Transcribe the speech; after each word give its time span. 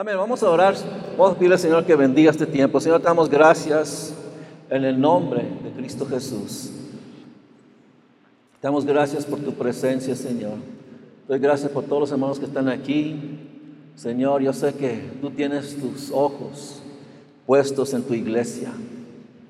Amén. 0.00 0.16
Vamos 0.16 0.40
a 0.44 0.48
orar. 0.48 0.76
Vamos 1.18 1.32
a 1.32 1.34
pedirle 1.34 1.56
al 1.56 1.60
Señor 1.60 1.84
que 1.84 1.96
bendiga 1.96 2.30
este 2.30 2.46
tiempo. 2.46 2.80
Señor, 2.80 3.02
damos 3.02 3.28
gracias 3.28 4.14
en 4.70 4.84
el 4.84 5.00
nombre 5.00 5.42
de 5.64 5.72
Cristo 5.72 6.06
Jesús. 6.06 6.70
Damos 8.62 8.86
gracias 8.86 9.26
por 9.26 9.40
tu 9.40 9.54
presencia, 9.54 10.14
Señor. 10.14 10.54
Doy 11.26 11.40
gracias 11.40 11.72
por 11.72 11.82
todos 11.82 12.02
los 12.02 12.12
hermanos 12.12 12.38
que 12.38 12.44
están 12.44 12.68
aquí. 12.68 13.40
Señor, 13.96 14.40
yo 14.40 14.52
sé 14.52 14.72
que 14.72 15.02
tú 15.20 15.30
tienes 15.30 15.76
tus 15.76 16.12
ojos 16.12 16.80
puestos 17.44 17.92
en 17.92 18.04
tu 18.04 18.14
iglesia, 18.14 18.70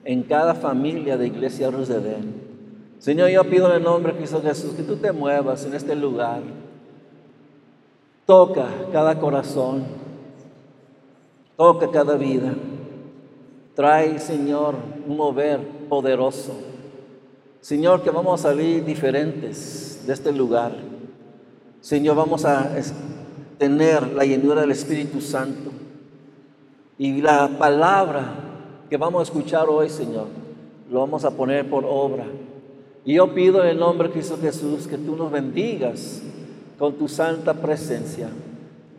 en 0.03 0.23
cada 0.23 0.55
familia 0.55 1.19
de 1.19 1.27
Iglesia 1.27 1.71
Rosedén. 1.71 2.33
Señor, 3.01 3.29
yo 3.29 3.45
pido 3.45 3.69
en 3.69 3.77
el 3.77 3.83
nombre 3.83 4.13
de 4.13 4.19
Cristo 4.21 4.41
Jesús 4.41 4.73
que 4.73 4.83
tú 4.83 4.97
te 4.97 5.13
muevas 5.13 5.67
en 5.67 5.75
este 5.75 5.95
lugar. 5.95 6.41
Toca 8.25 8.67
cada 8.93 9.19
corazón, 9.21 10.08
toca 11.59 11.91
cada 11.91 12.15
vida. 12.15 12.55
Trae, 13.75 14.21
Señor, 14.21 14.77
un 15.09 15.17
mover 15.17 15.59
poderoso. 15.89 16.53
Señor, 17.61 18.03
que 18.03 18.11
vamos 18.11 18.39
a 18.41 18.51
salir 18.51 18.85
diferentes 18.85 20.05
de 20.07 20.13
este 20.13 20.33
lugar. 20.33 20.73
Señor, 21.81 22.15
vamos 22.15 22.45
a 22.45 22.71
tener 23.59 24.07
la 24.13 24.25
llenura 24.25 24.61
del 24.61 24.71
Espíritu 24.71 25.21
Santo. 25.21 25.73
Y 26.97 27.21
la 27.21 27.49
palabra 27.59 28.35
que 28.89 28.97
vamos 28.97 29.19
a 29.19 29.23
escuchar 29.25 29.69
hoy, 29.69 29.91
Señor, 29.91 30.29
lo 30.89 31.01
vamos 31.01 31.25
a 31.25 31.33
poner 31.33 31.69
por 31.69 31.85
obra. 31.85 32.27
Y 33.05 33.15
yo 33.15 33.35
pido 33.35 33.65
en 33.65 33.71
el 33.71 33.79
nombre 33.81 34.07
de 34.07 34.15
Cristo 34.15 34.39
Jesús 34.41 34.87
que 34.87 34.97
tú 34.97 35.17
nos 35.17 35.33
bendigas 35.33 36.23
con 36.79 36.95
tu 36.95 37.09
santa 37.09 37.53
presencia. 37.55 38.29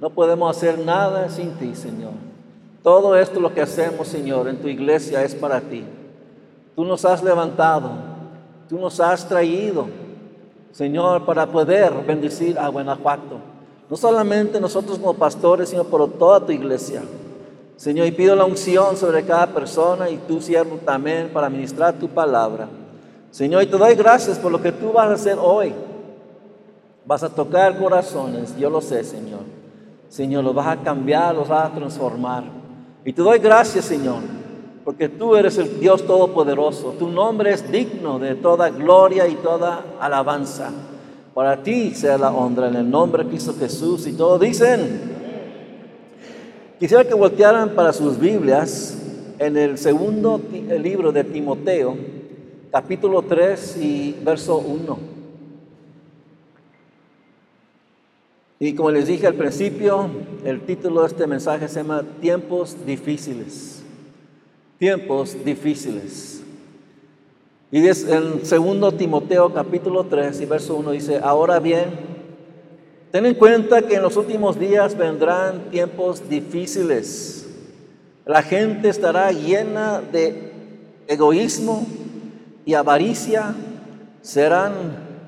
No 0.02 0.10
podemos 0.10 0.56
hacer 0.56 0.80
nada 0.80 1.30
sin 1.30 1.52
ti, 1.52 1.74
Señor. 1.74 2.29
Todo 2.84 3.16
esto 3.16 3.40
lo 3.40 3.54
que 3.54 3.62
hacemos, 3.62 4.08
Señor, 4.08 4.48
en 4.48 4.58
tu 4.58 4.68
iglesia 4.68 5.24
es 5.24 5.36
para 5.36 5.60
ti. 5.60 5.84
Tú 6.76 6.86
nos 6.86 7.04
has 7.04 7.22
levantado, 7.22 7.92
tú 8.70 8.80
nos 8.80 9.00
has 9.00 9.28
traído, 9.28 9.88
Señor, 10.72 11.26
para 11.26 11.46
poder 11.46 11.94
bendecir 12.08 12.58
a 12.58 12.70
Guanajuato. 12.70 13.38
No 13.90 13.98
solamente 13.98 14.62
nosotros 14.62 14.98
como 14.98 15.16
pastores, 15.16 15.70
sino 15.70 15.84
por 15.84 16.10
toda 16.14 16.46
tu 16.46 16.52
iglesia. 16.52 17.02
Señor, 17.76 18.08
y 18.08 18.12
pido 18.12 18.36
la 18.36 18.46
unción 18.46 18.96
sobre 18.96 19.26
cada 19.26 19.48
persona 19.48 20.10
y 20.10 20.18
tu 20.18 20.42
siervo 20.42 20.78
también 20.86 21.30
para 21.34 21.50
ministrar 21.50 21.94
tu 21.96 22.08
palabra. 22.08 22.68
Señor, 23.32 23.64
y 23.64 23.68
te 23.68 23.78
doy 23.78 23.96
gracias 23.96 24.38
por 24.38 24.52
lo 24.52 24.62
que 24.62 24.72
tú 24.72 24.92
vas 24.92 25.10
a 25.10 25.14
hacer 25.14 25.38
hoy. 25.40 25.74
Vas 27.06 27.24
a 27.24 27.30
tocar 27.30 27.78
corazones, 27.78 28.56
yo 28.58 28.70
lo 28.70 28.82
sé, 28.82 29.04
Señor. 29.04 29.42
Señor, 30.10 30.44
los 30.44 30.54
vas 30.54 30.68
a 30.68 30.82
cambiar, 30.82 31.36
los 31.36 31.48
vas 31.48 31.70
a 31.70 31.74
transformar. 31.74 32.59
Y 33.06 33.14
te 33.14 33.22
doy 33.22 33.40
gracias, 33.40 33.86
Señor, 33.86 34.22
porque 34.84 35.08
tú 35.08 35.36
eres 35.36 35.58
el 35.58 35.80
Dios 35.80 36.06
Todopoderoso. 36.06 36.96
Tu 37.00 37.08
nombre 37.08 37.52
es 37.52 37.72
digno 37.72 38.20
de 38.20 38.36
toda 38.36 38.70
gloria 38.70 39.28
y 39.28 39.36
toda 39.36 39.84
alabanza. 40.00 40.72
Para 41.34 41.64
ti 41.64 41.96
sea 41.96 42.18
la 42.18 42.32
honra 42.32 42.68
en 42.68 42.76
el 42.76 42.90
nombre 42.90 43.24
de 43.24 43.30
Cristo 43.30 43.56
Jesús. 43.58 44.06
Y 44.08 44.14
todos 44.14 44.42
dicen, 44.42 45.02
quisiera 46.78 47.06
que 47.06 47.14
voltearan 47.14 47.70
para 47.70 47.94
sus 47.94 48.20
Biblias 48.20 48.98
en 49.40 49.56
el 49.56 49.78
segundo 49.78 50.42
libro 50.52 51.14
de 51.14 51.24
Timoteo, 51.24 51.96
capítulo 52.70 53.22
3 53.22 53.78
y 53.78 54.16
verso 54.22 54.58
1. 54.58 55.09
Y 58.62 58.76
como 58.76 58.92
les 58.92 59.08
dije 59.08 59.26
al 59.26 59.36
principio, 59.36 60.10
el 60.44 60.60
título 60.66 61.02
de 61.02 61.08
este 61.08 61.28
mensaje 61.28 61.70
se 61.70 61.76
llama 61.76 62.04
Tiempos 62.20 62.76
difíciles. 62.86 63.84
Tiempos 64.78 65.38
difíciles. 65.46 66.42
Y 67.72 67.88
en 67.88 68.46
segundo 68.46 68.92
Timoteo 68.92 69.54
capítulo 69.54 70.04
3 70.04 70.42
y 70.42 70.46
verso 70.46 70.76
1 70.76 70.92
dice, 70.92 71.22
ahora 71.24 71.60
bien, 71.60 71.86
ten 73.12 73.26
en 73.26 73.36
cuenta 73.36 73.82
que 73.84 73.96
en 73.96 74.02
los 74.02 74.18
últimos 74.18 74.60
días 74.60 74.98
vendrán 74.98 75.70
tiempos 75.72 76.28
difíciles. 76.28 77.48
La 78.26 78.42
gente 78.44 78.90
estará 78.90 79.32
llena 79.32 80.02
de 80.02 80.52
egoísmo 81.08 81.88
y 82.66 82.74
avaricia, 82.74 83.56
serán 84.22 84.74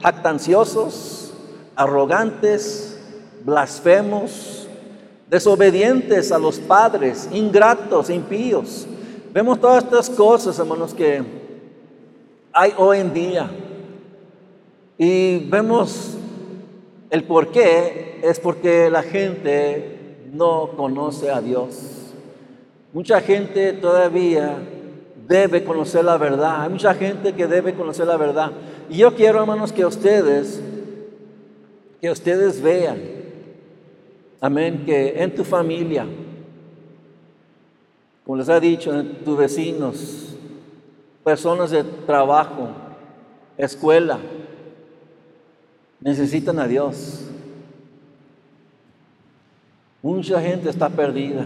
jactanciosos, 0.02 1.34
arrogantes, 1.78 2.91
blasfemos, 3.44 4.68
desobedientes 5.30 6.32
a 6.32 6.38
los 6.38 6.60
padres, 6.60 7.30
ingratos, 7.32 8.10
impíos. 8.10 8.88
Vemos 9.34 9.60
todas 9.60 9.84
estas 9.84 10.10
cosas, 10.10 10.60
hermanos, 10.60 10.94
que 10.94 11.24
hay 12.52 12.74
hoy 12.78 13.00
en 13.00 13.14
día. 13.14 13.50
Y 14.98 15.40
vemos 15.50 16.18
el 17.10 17.24
por 17.24 17.52
qué, 17.52 18.20
es 18.24 18.40
porque 18.40 18.90
la 18.90 19.04
gente 19.04 20.18
no 20.32 20.72
conoce 20.76 21.32
a 21.32 21.42
Dios. 21.42 22.14
Mucha 22.94 23.22
gente 23.22 23.74
todavía 23.74 24.58
debe 25.28 25.64
conocer 25.64 26.04
la 26.04 26.18
verdad. 26.18 26.64
Hay 26.64 26.70
mucha 26.70 26.94
gente 26.94 27.34
que 27.34 27.48
debe 27.48 27.74
conocer 27.74 28.06
la 28.06 28.18
verdad. 28.18 28.52
Y 28.90 28.98
yo 28.98 29.16
quiero, 29.16 29.40
hermanos, 29.40 29.72
que 29.72 29.86
ustedes, 29.86 30.62
que 32.02 32.12
ustedes 32.12 32.62
vean, 32.62 33.21
amén, 34.42 34.84
que 34.86 35.24
en 35.24 35.34
tu 35.34 35.44
familia, 35.44 36.06
como 38.26 38.38
les 38.38 38.50
ha 38.50 38.60
dicho, 38.60 38.94
en 39.00 39.24
tus 39.24 39.38
vecinos, 39.38 40.36
personas 41.24 41.72
de 41.72 41.84
trabajo, 41.84 42.70
escuela, 43.58 44.20
necesitan 46.00 46.60
a 46.60 46.68
Dios. 46.68 47.28
Mucha 50.02 50.42
gente 50.42 50.70
está 50.70 50.90
perdida. 50.90 51.46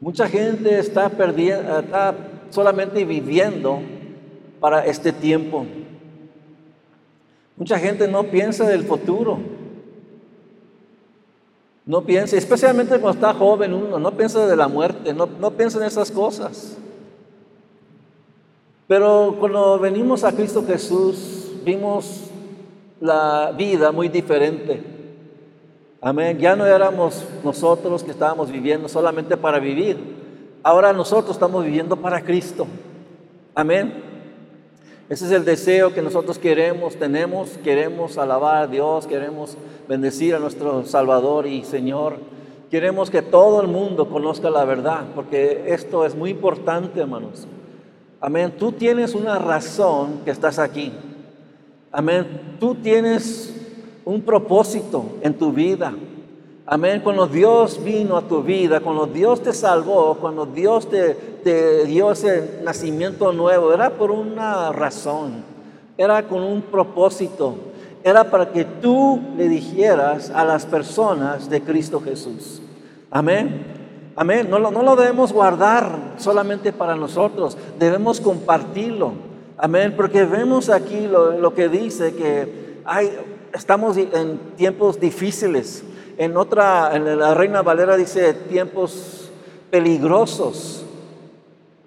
Mucha 0.00 0.28
gente 0.28 0.78
está 0.78 1.10
perdida, 1.10 1.80
está 1.80 2.14
solamente 2.50 3.04
viviendo 3.04 3.80
para 4.60 4.86
este 4.86 5.12
tiempo. 5.12 5.66
Mucha 7.56 7.78
gente 7.78 8.08
no 8.08 8.24
piensa 8.24 8.66
del 8.66 8.84
futuro. 8.84 9.38
No 11.90 12.02
piensa, 12.02 12.36
especialmente 12.36 13.00
cuando 13.00 13.10
está 13.10 13.34
joven 13.34 13.74
uno, 13.74 13.98
no 13.98 14.12
piensa 14.12 14.46
de 14.46 14.54
la 14.54 14.68
muerte, 14.68 15.12
no, 15.12 15.26
no 15.26 15.50
piensa 15.50 15.78
en 15.78 15.86
esas 15.86 16.08
cosas. 16.08 16.76
Pero 18.86 19.34
cuando 19.40 19.76
venimos 19.76 20.22
a 20.22 20.30
Cristo 20.30 20.64
Jesús, 20.64 21.50
vimos 21.64 22.30
la 23.00 23.52
vida 23.58 23.90
muy 23.90 24.08
diferente. 24.08 24.84
Amén. 26.00 26.38
Ya 26.38 26.54
no 26.54 26.64
éramos 26.64 27.24
nosotros 27.42 28.04
que 28.04 28.12
estábamos 28.12 28.52
viviendo 28.52 28.88
solamente 28.88 29.36
para 29.36 29.58
vivir. 29.58 29.98
Ahora 30.62 30.92
nosotros 30.92 31.32
estamos 31.32 31.64
viviendo 31.64 31.96
para 31.96 32.22
Cristo. 32.22 32.68
Amén. 33.52 34.09
Ese 35.10 35.26
es 35.26 35.32
el 35.32 35.44
deseo 35.44 35.92
que 35.92 36.02
nosotros 36.02 36.38
queremos, 36.38 36.94
tenemos, 36.94 37.58
queremos 37.64 38.16
alabar 38.16 38.62
a 38.62 38.66
Dios, 38.68 39.08
queremos 39.08 39.56
bendecir 39.88 40.36
a 40.36 40.38
nuestro 40.38 40.86
Salvador 40.86 41.48
y 41.48 41.64
Señor. 41.64 42.18
Queremos 42.70 43.10
que 43.10 43.20
todo 43.20 43.60
el 43.60 43.66
mundo 43.66 44.08
conozca 44.08 44.50
la 44.50 44.64
verdad, 44.64 45.06
porque 45.16 45.64
esto 45.66 46.06
es 46.06 46.14
muy 46.14 46.30
importante, 46.30 47.00
hermanos. 47.00 47.48
Amén. 48.20 48.54
Tú 48.56 48.70
tienes 48.70 49.16
una 49.16 49.36
razón 49.40 50.20
que 50.24 50.30
estás 50.30 50.60
aquí. 50.60 50.92
Amén. 51.90 52.56
Tú 52.60 52.76
tienes 52.76 53.52
un 54.04 54.22
propósito 54.22 55.16
en 55.22 55.34
tu 55.34 55.52
vida. 55.52 55.92
Amén. 56.72 57.00
Cuando 57.02 57.26
Dios 57.26 57.82
vino 57.82 58.16
a 58.16 58.22
tu 58.22 58.44
vida, 58.44 58.78
cuando 58.78 59.04
Dios 59.04 59.42
te 59.42 59.52
salvó, 59.52 60.14
cuando 60.20 60.46
Dios 60.46 60.88
te, 60.88 61.84
dio 61.84 62.12
ese 62.12 62.60
nacimiento 62.62 63.32
nuevo, 63.32 63.74
era 63.74 63.90
por 63.90 64.12
una 64.12 64.70
razón, 64.70 65.42
era 65.98 66.28
con 66.28 66.44
un 66.44 66.62
propósito, 66.62 67.56
era 68.04 68.30
para 68.30 68.52
que 68.52 68.64
tú 68.64 69.20
le 69.36 69.48
dijeras 69.48 70.30
a 70.30 70.44
las 70.44 70.64
personas 70.64 71.50
de 71.50 71.60
Cristo 71.60 72.00
Jesús. 72.00 72.62
Amén. 73.10 74.12
Amén. 74.14 74.48
No 74.48 74.60
lo, 74.60 74.70
no 74.70 74.84
lo 74.84 74.94
debemos 74.94 75.32
guardar 75.32 76.12
solamente 76.18 76.72
para 76.72 76.94
nosotros, 76.94 77.58
debemos 77.80 78.20
compartirlo. 78.20 79.14
Amén. 79.58 79.94
Porque 79.96 80.24
vemos 80.24 80.70
aquí 80.70 81.08
lo, 81.08 81.52
que 81.52 81.68
dice 81.68 82.14
que 82.14 82.80
hay, 82.84 83.10
estamos 83.52 83.96
en 83.96 84.38
tiempos 84.56 85.00
difíciles. 85.00 85.82
En 86.20 86.36
otra, 86.36 86.94
en 86.94 87.18
la 87.18 87.32
Reina 87.32 87.62
Valera 87.62 87.96
dice 87.96 88.34
tiempos 88.34 89.30
peligrosos. 89.70 90.84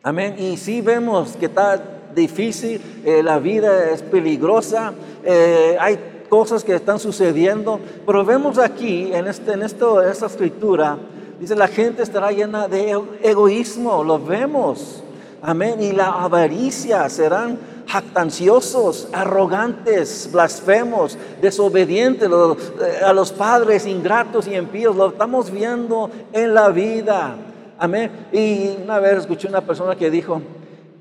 Amén. 0.01 0.33
Y 0.39 0.57
sí 0.57 0.81
vemos 0.81 1.35
que 1.37 1.45
está 1.45 1.79
difícil, 2.15 2.81
eh, 3.05 3.21
la 3.21 3.37
vida 3.37 3.91
es 3.91 4.01
peligrosa, 4.01 4.93
eh, 5.23 5.77
hay 5.79 6.25
cosas 6.29 6.63
que 6.63 6.73
están 6.73 6.97
sucediendo, 6.97 7.79
pero 8.07 8.25
vemos 8.25 8.57
aquí 8.57 9.13
en, 9.13 9.27
este, 9.27 9.53
en 9.53 9.61
esto, 9.61 10.01
esta 10.01 10.25
escritura 10.25 10.97
Dice, 11.39 11.55
la 11.55 11.67
gente 11.67 12.01
estará 12.01 12.31
llena 12.31 12.67
de 12.67 12.97
egoísmo, 13.21 14.03
lo 14.03 14.17
vemos. 14.17 15.03
Amén. 15.41 15.81
Y 15.81 15.91
la 15.91 16.23
avaricia 16.23 17.09
serán 17.09 17.59
jactanciosos, 17.93 19.07
arrogantes, 19.13 20.27
blasfemos, 20.31 21.15
desobedientes 21.39 22.27
eh, 22.27 23.05
a 23.05 23.13
los 23.13 23.31
padres, 23.31 23.85
ingratos 23.85 24.47
y 24.47 24.55
impíos. 24.55 24.95
Lo 24.95 25.09
estamos 25.09 25.51
viendo 25.51 26.09
en 26.31 26.55
la 26.55 26.69
vida. 26.69 27.35
Amén. 27.77 28.09
Y 28.31 28.77
una 28.83 28.97
vez 28.99 29.19
escuché 29.19 29.47
una 29.47 29.61
persona 29.61 29.95
que 29.95 30.09
dijo, 30.09 30.41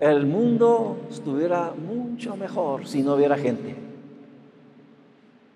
el 0.01 0.27
mundo 0.27 0.99
estuviera 1.11 1.73
mucho 1.75 2.37
mejor 2.37 2.87
si 2.87 3.03
no 3.03 3.15
hubiera 3.15 3.39
gente. 3.39 3.75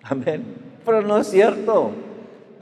Amén. 0.04 0.42
Pero 0.86 1.02
no 1.02 1.18
es 1.18 1.26
cierto. 1.26 1.90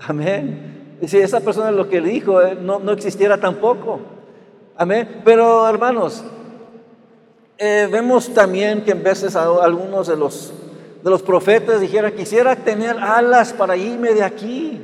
Amén. 0.01 0.97
Y 1.01 1.07
si 1.07 1.19
esa 1.19 1.39
persona 1.39 1.71
lo 1.71 1.89
que 1.89 2.01
dijo 2.01 2.43
eh, 2.43 2.59
no, 2.61 2.81
no 2.81 2.91
existiera 2.91 3.39
tampoco. 3.39 4.01
Amén. 4.77 5.21
Pero 5.25 5.69
hermanos, 5.69 6.25
eh, 7.57 7.89
vemos 7.91 8.35
también 8.35 8.85
que 8.85 8.91
en 8.91 9.03
veces 9.03 9.37
algunos 9.37 10.09
de 10.09 10.17
los, 10.17 10.53
de 11.03 11.11
los 11.11 11.23
profetas 11.23 11.81
dijeron, 11.81 12.13
quisiera 12.13 12.57
tener 12.57 12.97
alas 12.99 13.53
para 13.53 13.77
irme 13.77 14.13
de 14.13 14.23
aquí. 14.23 14.81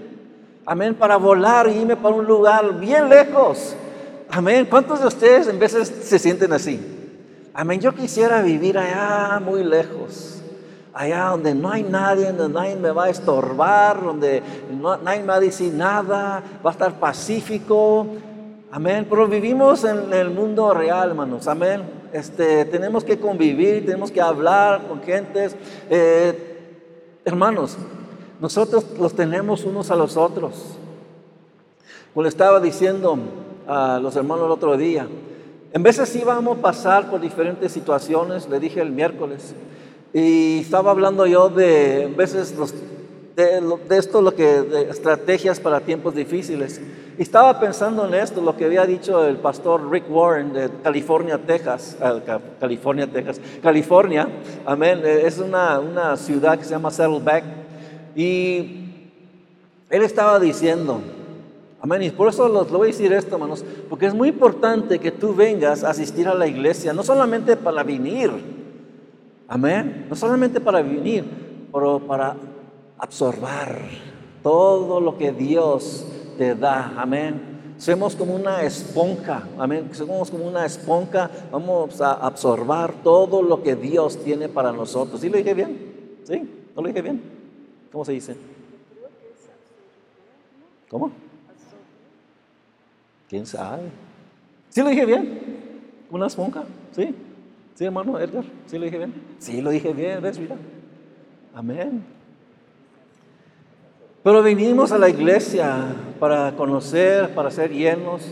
Amén, 0.65 0.95
para 0.95 1.17
volar 1.17 1.69
y 1.69 1.73
irme 1.73 1.97
para 1.97 2.15
un 2.15 2.27
lugar 2.27 2.79
bien 2.79 3.09
lejos. 3.09 3.75
Amén. 4.31 4.67
¿Cuántos 4.71 5.01
de 5.01 5.09
ustedes 5.09 5.49
en 5.49 5.59
veces 5.59 5.93
se 6.05 6.19
sienten 6.19 6.53
así? 6.53 6.81
Amén. 7.53 7.81
Yo 7.81 7.93
quisiera 7.93 8.41
vivir 8.43 8.79
allá 8.79 9.41
muy 9.41 9.65
lejos. 9.65 10.41
Allá 10.93 11.25
donde 11.31 11.55
no 11.55 11.71
hay 11.71 11.83
nadie, 11.83 12.27
donde 12.33 12.55
nadie 12.55 12.77
me 12.77 12.91
va 12.91 13.07
a 13.07 13.11
estorbar, 13.11 14.03
donde 14.03 14.43
nadie 15.03 15.21
me 15.21 15.27
va 15.27 15.35
a 15.35 15.41
decir 15.41 15.73
nada, 15.73 16.43
va 16.65 16.71
a 16.71 16.73
estar 16.73 17.01
pacífico. 17.01 18.07
Amén. 18.71 19.07
Pero 19.11 19.27
vivimos 19.27 19.83
en 19.83 20.13
el 20.13 20.31
mundo 20.31 20.73
real, 20.73 21.11
hermanos. 21.11 21.49
Amén. 21.49 22.00
Este, 22.13 22.65
tenemos 22.65 23.05
que 23.05 23.19
convivir, 23.19 23.87
tenemos 23.87 24.11
que 24.11 24.21
hablar 24.21 24.87
con 24.89 25.03
gentes. 25.03 25.55
Eh, 25.89 26.59
hermanos, 27.25 27.77
nosotros 28.41 28.85
los 28.99 29.15
tenemos 29.15 29.65
unos 29.65 29.91
a 29.91 29.97
los 29.97 30.17
otros. 30.17 30.55
Como 32.13 32.25
le 32.25 32.29
estaba 32.29 32.59
diciendo 32.59 33.19
a 33.69 34.01
los 34.03 34.17
hermanos 34.17 34.47
el 34.47 34.51
otro 34.51 34.77
día, 34.77 35.07
en 35.73 35.83
veces 35.83 36.15
íbamos 36.17 36.59
a 36.59 36.61
pasar 36.61 37.09
por 37.09 37.21
diferentes 37.21 37.71
situaciones, 37.71 38.49
le 38.49 38.59
dije 38.59 38.81
el 38.81 38.91
miércoles, 38.91 39.55
y 40.13 40.59
estaba 40.61 40.91
hablando 40.91 41.27
yo 41.27 41.49
de, 41.49 42.03
en 42.05 42.17
veces 42.17 42.57
los 42.57 42.75
de, 43.37 43.97
esto, 43.97 44.23
lo 44.23 44.35
que, 44.35 44.63
de 44.63 44.91
estrategias 44.91 45.61
para 45.61 45.81
tiempos 45.81 46.15
difíciles. 46.15 46.81
Y 47.19 47.23
estaba 47.23 47.59
pensando 47.61 48.07
en 48.07 48.15
esto, 48.15 48.41
lo 48.41 48.57
que 48.57 48.65
había 48.65 48.87
dicho 48.87 49.25
el 49.27 49.37
pastor 49.37 49.91
Rick 49.91 50.05
Warren 50.11 50.53
de 50.53 50.71
California, 50.83 51.39
Texas, 51.39 51.97
California, 52.59 53.07
Texas, 53.07 53.41
California, 53.63 54.29
amén, 54.65 55.03
eh, 55.05 55.23
es 55.27 55.39
una, 55.39 55.79
una 55.81 56.17
ciudad 56.17 56.59
que 56.59 56.65
se 56.65 56.71
llama 56.71 56.91
Saddleback. 56.91 57.45
Y 58.17 58.87
él 59.91 60.03
estaba 60.03 60.39
diciendo, 60.39 61.01
Amén. 61.83 62.03
Y 62.03 62.11
por 62.11 62.29
eso 62.29 62.49
lo 62.49 62.65
voy 62.67 62.89
a 62.89 62.93
decir 62.93 63.13
esto, 63.13 63.37
hermanos, 63.37 63.65
porque 63.89 64.07
es 64.07 64.15
muy 64.15 64.29
importante 64.29 64.99
que 64.99 65.11
tú 65.11 65.35
vengas 65.35 65.83
a 65.83 65.91
asistir 65.91 66.29
a 66.29 66.35
la 66.35 66.47
iglesia, 66.47 66.93
no 66.93 67.03
solamente 67.03 67.57
para 67.57 67.83
venir, 67.83 68.31
amén, 69.49 70.07
no 70.11 70.15
solamente 70.15 70.61
para 70.61 70.83
venir, 70.83 71.25
pero 71.73 71.99
para 72.01 72.37
absorber 73.01 73.89
todo 74.43 75.01
lo 75.01 75.17
que 75.17 75.33
Dios 75.33 76.07
te 76.39 76.55
da. 76.55 76.95
Amén. 76.97 77.75
Somos 77.79 78.15
como 78.15 78.35
una 78.35 78.63
esponja, 78.63 79.49
amén. 79.59 79.89
Somos 79.93 80.31
como 80.31 80.47
una 80.47 80.67
esponja, 80.67 81.31
vamos 81.51 81.99
a 82.01 82.13
absorber 82.13 82.93
todo 83.03 83.43
lo 83.43 83.63
que 83.63 83.75
Dios 83.75 84.23
tiene 84.23 84.49
para 84.51 84.71
nosotros. 84.71 85.21
¿Sí 85.21 85.31
lo 85.31 85.39
dije 85.39 85.55
bien? 85.55 86.19
¿Sí? 86.25 86.41
¿No 86.77 86.83
lo 86.83 86.89
dije 86.89 87.01
bien? 87.01 87.23
¿Cómo 87.91 88.05
se 88.05 88.13
dice? 88.13 88.37
¿Cómo? 90.91 91.11
¿Quién 93.29 93.47
sabe? 93.47 93.85
¿Sí 94.69 94.83
lo 94.83 94.91
dije 94.91 95.07
bien? 95.07 95.71
¿Una 96.11 96.27
esponja? 96.27 96.65
¿Sí? 96.93 97.15
¿Sí, 97.75 97.85
hermano 97.85 98.19
Edgar? 98.19 98.45
¿Sí 98.67 98.77
lo 98.77 98.85
dije 98.85 98.99
bien? 98.99 99.15
Sí, 99.39 99.61
lo 99.63 99.71
dije 99.71 99.93
bien, 99.95 100.21
¿ves? 100.21 100.39
Mira. 100.39 100.57
Amén. 101.55 102.20
Pero 104.23 104.43
vinimos 104.43 104.93
a 104.93 104.99
la 104.99 105.09
iglesia 105.09 105.95
para 106.19 106.55
conocer, 106.57 107.35
para 107.35 107.51
ser 107.51 107.71
llenos, 107.71 108.23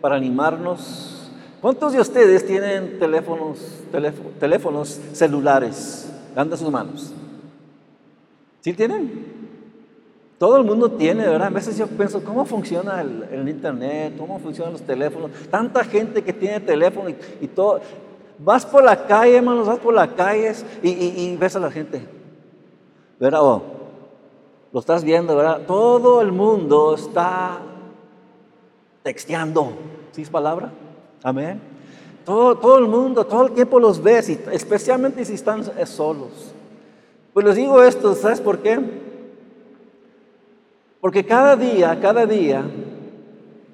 para 0.00 0.16
animarnos. 0.16 1.30
¿Cuántos 1.60 1.92
de 1.92 2.00
ustedes 2.00 2.44
tienen 2.44 2.98
teléfonos, 2.98 3.82
teléfonos 4.40 5.00
celulares? 5.12 6.12
Anda 6.34 6.56
sus 6.56 6.70
manos. 6.70 7.12
¿Sí 8.60 8.72
tienen? 8.72 9.36
Todo 10.38 10.56
el 10.58 10.64
mundo 10.64 10.90
tiene, 10.90 11.26
¿verdad? 11.26 11.46
A 11.46 11.50
veces 11.50 11.78
yo 11.78 11.86
pienso, 11.86 12.22
¿cómo 12.22 12.44
funciona 12.44 13.00
el, 13.00 13.48
internet? 13.48 14.14
¿Cómo 14.18 14.38
funcionan 14.38 14.72
los 14.72 14.82
teléfonos? 14.82 15.30
Tanta 15.50 15.82
gente 15.84 16.22
que 16.22 16.32
tiene 16.32 16.60
teléfono 16.60 17.08
y, 17.40 17.46
todo. 17.46 17.80
Vas 18.38 18.66
por 18.66 18.84
la 18.84 19.06
calle, 19.06 19.36
hermanos, 19.36 19.66
vas 19.66 19.78
por 19.78 19.94
las 19.94 20.08
calles 20.08 20.66
y, 20.82 21.34
ves 21.36 21.56
a 21.56 21.60
la 21.60 21.70
gente. 21.70 22.06
¿Verdad? 23.18 23.40
Oh, 23.42 23.75
lo 24.76 24.80
estás 24.80 25.04
viendo, 25.04 25.34
¿verdad? 25.34 25.62
Todo 25.66 26.20
el 26.20 26.32
mundo 26.32 26.96
está 26.96 27.60
texteando. 29.02 29.72
¿Sí 30.12 30.20
es 30.20 30.28
palabra? 30.28 30.70
Amén. 31.22 31.58
Todo, 32.26 32.58
todo 32.58 32.76
el 32.76 32.86
mundo, 32.86 33.24
todo 33.24 33.46
el 33.46 33.52
tiempo 33.54 33.80
los 33.80 34.02
ves, 34.02 34.28
y 34.28 34.38
especialmente 34.52 35.24
si 35.24 35.32
están 35.32 35.64
solos. 35.86 36.52
Pues 37.32 37.46
les 37.46 37.56
digo 37.56 37.82
esto, 37.82 38.14
¿sabes 38.14 38.42
por 38.42 38.58
qué? 38.58 38.78
Porque 41.00 41.24
cada 41.24 41.56
día, 41.56 41.98
cada 41.98 42.26
día, 42.26 42.62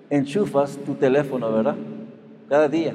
enchufas 0.08 0.76
tu 0.86 0.94
teléfono, 0.94 1.50
¿verdad? 1.50 1.74
Cada 2.48 2.68
día. 2.68 2.94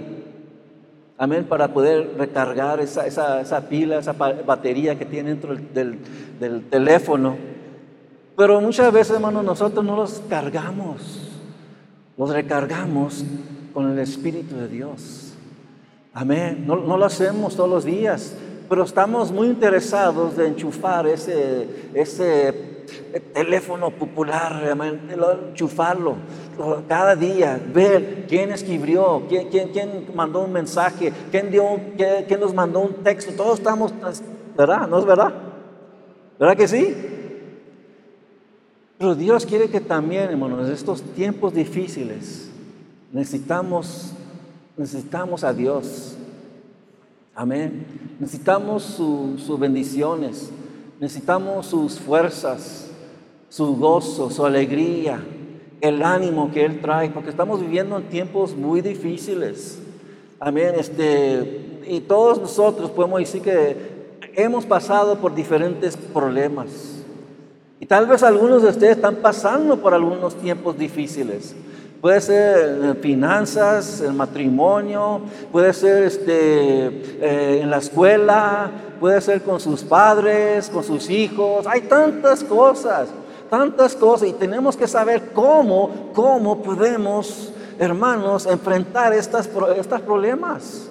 Amén, 1.18 1.44
para 1.44 1.74
poder 1.74 2.16
recargar 2.18 2.80
esa, 2.80 3.68
pila, 3.68 4.00
esa 4.00 4.14
batería 4.14 4.98
que 4.98 5.04
tiene 5.04 5.32
dentro 5.32 5.58
del, 5.58 6.00
del 6.40 6.70
teléfono. 6.70 7.57
Pero 8.38 8.62
muchas 8.62 8.94
veces, 8.94 9.16
hermanos, 9.16 9.44
nosotros 9.44 9.84
no 9.84 9.96
los 9.96 10.22
cargamos, 10.30 11.28
los 12.16 12.30
recargamos 12.30 13.26
con 13.74 13.92
el 13.92 13.98
Espíritu 13.98 14.56
de 14.56 14.68
Dios. 14.68 15.34
Amén. 16.14 16.64
No, 16.68 16.76
lo 16.76 17.04
hacemos 17.04 17.56
todos 17.56 17.68
los 17.68 17.84
días, 17.84 18.36
pero 18.70 18.84
estamos 18.84 19.32
muy 19.32 19.48
interesados 19.48 20.38
de 20.38 20.50
enchufar 20.50 21.08
ese, 21.08 21.68
ese 21.96 22.86
teléfono 23.34 23.90
popular, 23.90 24.78
enchufarlo 25.50 26.18
cada 26.88 27.16
día, 27.16 27.60
ver 27.74 28.26
quién 28.28 28.52
escribió, 28.52 29.24
quién, 29.28 29.50
quién, 29.50 29.70
quién 29.70 30.12
mandó 30.14 30.42
un 30.42 30.54
mensaje, 30.54 31.12
quién, 31.32 31.50
dio, 31.50 31.64
quién, 31.98 32.26
quién 32.28 32.40
nos 32.40 32.54
mandó 32.54 32.82
un 32.82 32.94
texto. 33.04 33.32
Todos 33.36 33.58
estamos, 33.58 33.92
¿verdad? 34.56 34.88
¿No 34.88 35.00
es 35.00 35.06
verdad? 35.06 35.34
¿Verdad 36.38 36.56
que 36.56 36.68
sí? 36.68 37.17
Pero 38.98 39.14
Dios 39.14 39.46
quiere 39.46 39.70
que 39.70 39.80
también, 39.80 40.30
hermanos, 40.30 40.68
en 40.68 40.74
estos 40.74 41.02
tiempos 41.02 41.54
difíciles, 41.54 42.50
necesitamos, 43.12 44.14
necesitamos 44.76 45.44
a 45.44 45.54
Dios. 45.54 46.16
Amén. 47.36 47.86
Necesitamos 48.20 48.84
sus 48.84 49.60
bendiciones, 49.60 50.50
necesitamos 51.00 51.68
sus 51.68 52.00
fuerzas, 52.00 52.90
su 53.50 53.76
gozo, 53.76 54.32
su 54.32 54.44
alegría, 54.44 55.24
el 55.80 56.02
ánimo 56.02 56.52
que 56.52 56.66
Él 56.66 56.82
trae, 56.82 57.12
porque 57.12 57.30
estamos 57.30 57.62
viviendo 57.62 57.98
en 57.98 58.10
tiempos 58.10 58.56
muy 58.56 58.82
difíciles. 58.82 59.78
Amén. 60.40 60.74
Este, 60.76 61.84
y 61.88 62.00
todos 62.00 62.42
nosotros 62.42 62.90
podemos 62.90 63.20
decir 63.20 63.44
que 63.44 63.78
hemos 64.36 64.66
pasado 64.66 65.20
por 65.20 65.36
diferentes 65.36 65.96
problemas. 65.96 66.97
Y 67.80 67.86
tal 67.86 68.08
vez 68.08 68.24
algunos 68.24 68.64
de 68.64 68.70
ustedes 68.70 68.96
están 68.96 69.18
pasando 69.18 69.78
por 69.78 69.94
algunos 69.94 70.36
tiempos 70.36 70.78
difíciles. 70.78 71.56
Puede 72.02 72.22
ser 72.22 72.80
en 72.84 72.96
finanzas, 72.98 74.02
en 74.02 74.16
matrimonio, 74.16 75.22
puede 75.52 75.74
ser 75.74 76.04
este, 76.04 76.88
eh, 76.88 77.60
en 77.62 77.70
la 77.70 77.78
escuela, 77.78 78.70
puede 79.00 79.20
ser 79.22 79.42
con 79.42 79.60
sus 79.60 79.84
padres, 79.84 80.70
con 80.70 80.84
sus 80.84 81.10
hijos. 81.10 81.66
Hay 81.68 81.82
tantas 81.82 82.44
cosas, 82.44 83.10
tantas 83.50 83.96
cosas 83.96 84.30
y 84.30 84.34
tenemos 84.34 84.78
que 84.78 84.88
saber 84.88 85.32
cómo, 85.34 86.12
cómo 86.14 86.62
podemos, 86.62 87.52
hermanos, 87.80 88.46
enfrentar 88.46 89.14
estas, 89.14 89.50
estos 89.76 90.02
problemas. 90.02 90.87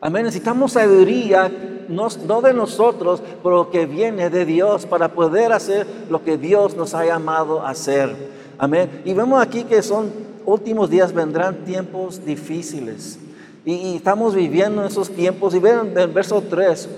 Amén. 0.00 0.24
Necesitamos 0.24 0.72
sabiduría, 0.72 1.50
no, 1.88 2.42
de 2.42 2.54
nosotros, 2.54 3.22
pero 3.42 3.70
que 3.70 3.86
viene 3.86 4.30
de 4.30 4.44
Dios 4.44 4.86
para 4.86 5.12
poder 5.12 5.52
hacer 5.52 5.86
lo 6.08 6.22
que 6.22 6.36
Dios 6.36 6.76
nos 6.76 6.94
ha 6.94 7.04
llamado 7.04 7.62
a 7.62 7.70
hacer. 7.70 8.14
Amén. 8.58 9.02
Y 9.04 9.12
vemos 9.12 9.42
aquí 9.42 9.64
que 9.64 9.82
son 9.82 10.12
últimos 10.44 10.88
días 10.88 11.12
vendrán 11.12 11.64
tiempos 11.64 12.24
difíciles. 12.24 13.18
Y, 13.64 13.96
estamos 13.96 14.34
viviendo 14.34 14.84
esos 14.84 15.10
tiempos. 15.10 15.54
Y 15.54 15.58
ven 15.58 15.92
el 15.96 16.08
verso 16.08 16.42
3, 16.48 16.88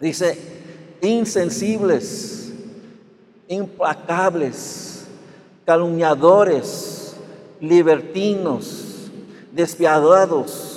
dice, 0.00 0.38
insensibles, 1.00 2.52
implacables, 3.48 5.06
calumniadores, 5.64 7.16
libertinos, 7.60 9.10
despiadados, 9.52 10.73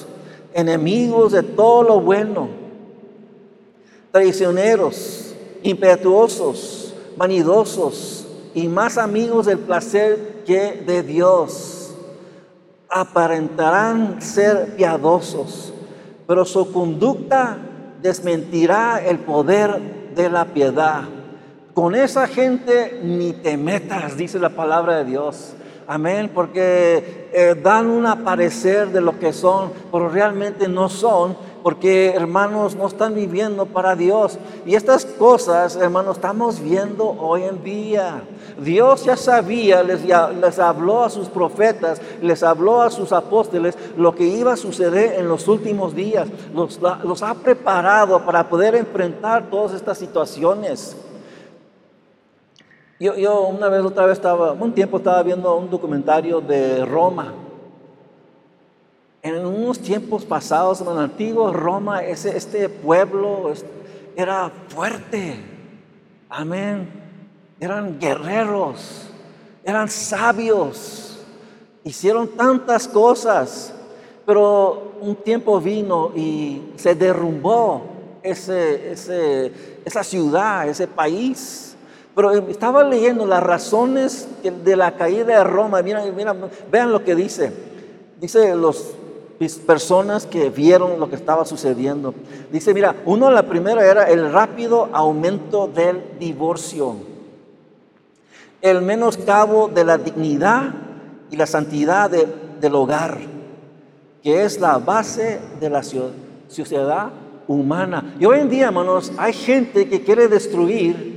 enemigos 0.58 1.34
de 1.34 1.44
todo 1.44 1.84
lo 1.84 2.02
bueno, 2.02 2.50
traicioneros, 4.12 5.36
impetuosos, 5.62 6.96
vanidosos 7.16 8.28
y 8.56 8.68
más 8.68 8.98
amigos 8.98 9.46
del 9.46 9.60
placer 9.60 10.42
que 10.48 10.84
de 10.84 11.04
Dios 11.04 11.94
aparentarán 12.90 14.20
ser 14.20 14.76
piadosos, 14.76 15.74
pero 16.26 16.44
su 16.44 16.74
conducta 16.74 17.60
desmentirá 18.02 19.00
el 19.06 19.20
poder 19.20 20.12
de 20.16 20.28
la 20.28 20.46
piedad. 20.46 21.04
Con 21.76 21.94
esa 21.94 22.26
gente 22.26 23.00
ni 23.04 23.32
te 23.32 23.58
metas, 23.58 24.18
dice 24.18 24.40
la 24.40 24.50
palabra 24.50 24.98
de 24.98 25.06
Dios. 25.06 25.54
Amén, 25.90 26.30
porque 26.34 27.30
eh, 27.32 27.56
dan 27.64 27.88
un 27.88 28.06
aparecer 28.06 28.90
de 28.90 29.00
lo 29.00 29.18
que 29.20 29.32
son, 29.32 29.72
pero 29.90 30.10
realmente 30.10 30.68
no 30.68 30.90
son 30.90 31.38
porque 31.64 32.10
hermanos 32.10 32.76
no 32.76 32.88
están 32.88 33.14
viviendo 33.14 33.66
para 33.66 33.96
Dios. 33.96 34.38
Y 34.66 34.76
estas 34.76 35.06
cosas, 35.06 35.76
hermanos, 35.76 36.18
estamos 36.18 36.62
viendo 36.62 37.06
hoy 37.06 37.44
en 37.44 37.64
día. 37.64 38.22
Dios 38.58 39.06
ya 39.06 39.18
sabía, 39.18 39.84
les, 39.84 40.02
les 40.04 40.60
habló 40.60 41.04
a 41.04 41.10
sus 41.10 41.28
profetas, 41.30 42.02
les 42.22 42.44
habló 42.44 42.82
a 42.82 42.90
sus 42.90 43.12
apóstoles 43.12 43.78
lo 43.98 44.16
que 44.16 44.24
iba 44.24 44.54
a 44.54 44.58
suceder 44.58 45.20
en 45.20 45.28
los 45.28 45.48
últimos 45.48 45.96
días. 45.96 46.28
Los, 46.54 46.80
los 47.04 47.24
ha 47.24 47.34
preparado 47.34 48.26
para 48.26 48.48
poder 48.50 48.76
enfrentar 48.76 49.50
todas 49.50 49.74
estas 49.74 49.98
situaciones. 49.98 50.96
Yo, 53.00 53.16
yo, 53.16 53.42
una 53.48 53.70
vez, 53.70 53.84
otra 53.84 54.08
vez 54.08 54.18
estaba, 54.18 54.54
un 54.54 54.74
tiempo 54.74 54.98
estaba 54.98 55.22
viendo 55.22 55.56
un 55.56 55.70
documentario 55.70 56.42
de 56.42 56.84
Roma. 56.84 57.32
En 59.22 59.46
unos 59.46 59.80
tiempos 59.80 60.26
pasados, 60.26 60.82
en 60.82 60.88
el 60.88 60.98
antiguo 60.98 61.54
Roma, 61.54 62.04
ese, 62.04 62.36
este 62.36 62.70
pueblo 62.70 63.54
era 64.16 64.52
fuerte. 64.70 65.36
Amén. 66.28 66.90
Eran 67.60 68.00
guerreros, 68.00 69.10
eran 69.64 69.90
sabios, 69.90 71.20
hicieron 71.84 72.28
tantas 72.30 72.88
cosas, 72.88 73.74
pero 74.26 74.94
un 75.02 75.16
tiempo 75.16 75.60
vino 75.60 76.12
y 76.16 76.74
se 76.78 76.96
derrumbó 76.96 77.84
ese, 78.24 78.92
esa 79.86 80.04
ciudad, 80.04 80.68
ese 80.68 80.88
país. 80.88 81.67
Pero 82.18 82.32
estaba 82.32 82.84
leyendo 82.84 83.28
las 83.28 83.44
razones 83.44 84.28
de 84.42 84.76
la 84.76 84.96
caída 84.96 85.38
de 85.38 85.44
Roma. 85.44 85.84
Mira, 85.84 86.04
mira, 86.16 86.36
vean 86.72 86.92
lo 86.92 87.04
que 87.04 87.14
dice. 87.14 87.54
Dice 88.20 88.56
los 88.56 88.96
personas 89.68 90.26
que 90.26 90.50
vieron 90.50 91.00
lo 91.00 91.12
que 91.12 91.16
estaba 91.16 91.46
sucediendo. 91.46 92.16
Dice, 92.52 92.74
mira, 92.74 92.96
uno, 93.06 93.30
la 93.30 93.44
primera 93.44 93.86
era 93.86 94.10
el 94.10 94.32
rápido 94.32 94.90
aumento 94.94 95.68
del 95.68 96.18
divorcio, 96.20 96.96
el 98.64 98.82
menoscabo 98.82 99.68
de 99.68 99.86
la 99.86 100.00
dignidad 100.00 100.74
y 101.30 101.36
la 101.36 101.46
santidad 101.46 102.10
del 102.10 102.74
hogar, 102.74 103.20
que 104.24 104.44
es 104.44 104.60
la 104.60 104.80
base 104.80 105.40
de 105.60 105.70
la 105.70 105.84
sociedad 105.84 107.12
humana. 107.48 108.16
Y 108.20 108.26
hoy 108.26 108.40
en 108.40 108.50
día, 108.50 108.66
hermanos, 108.66 109.12
hay 109.20 109.34
gente 109.34 109.88
que 109.88 110.02
quiere 110.02 110.28
destruir 110.28 111.17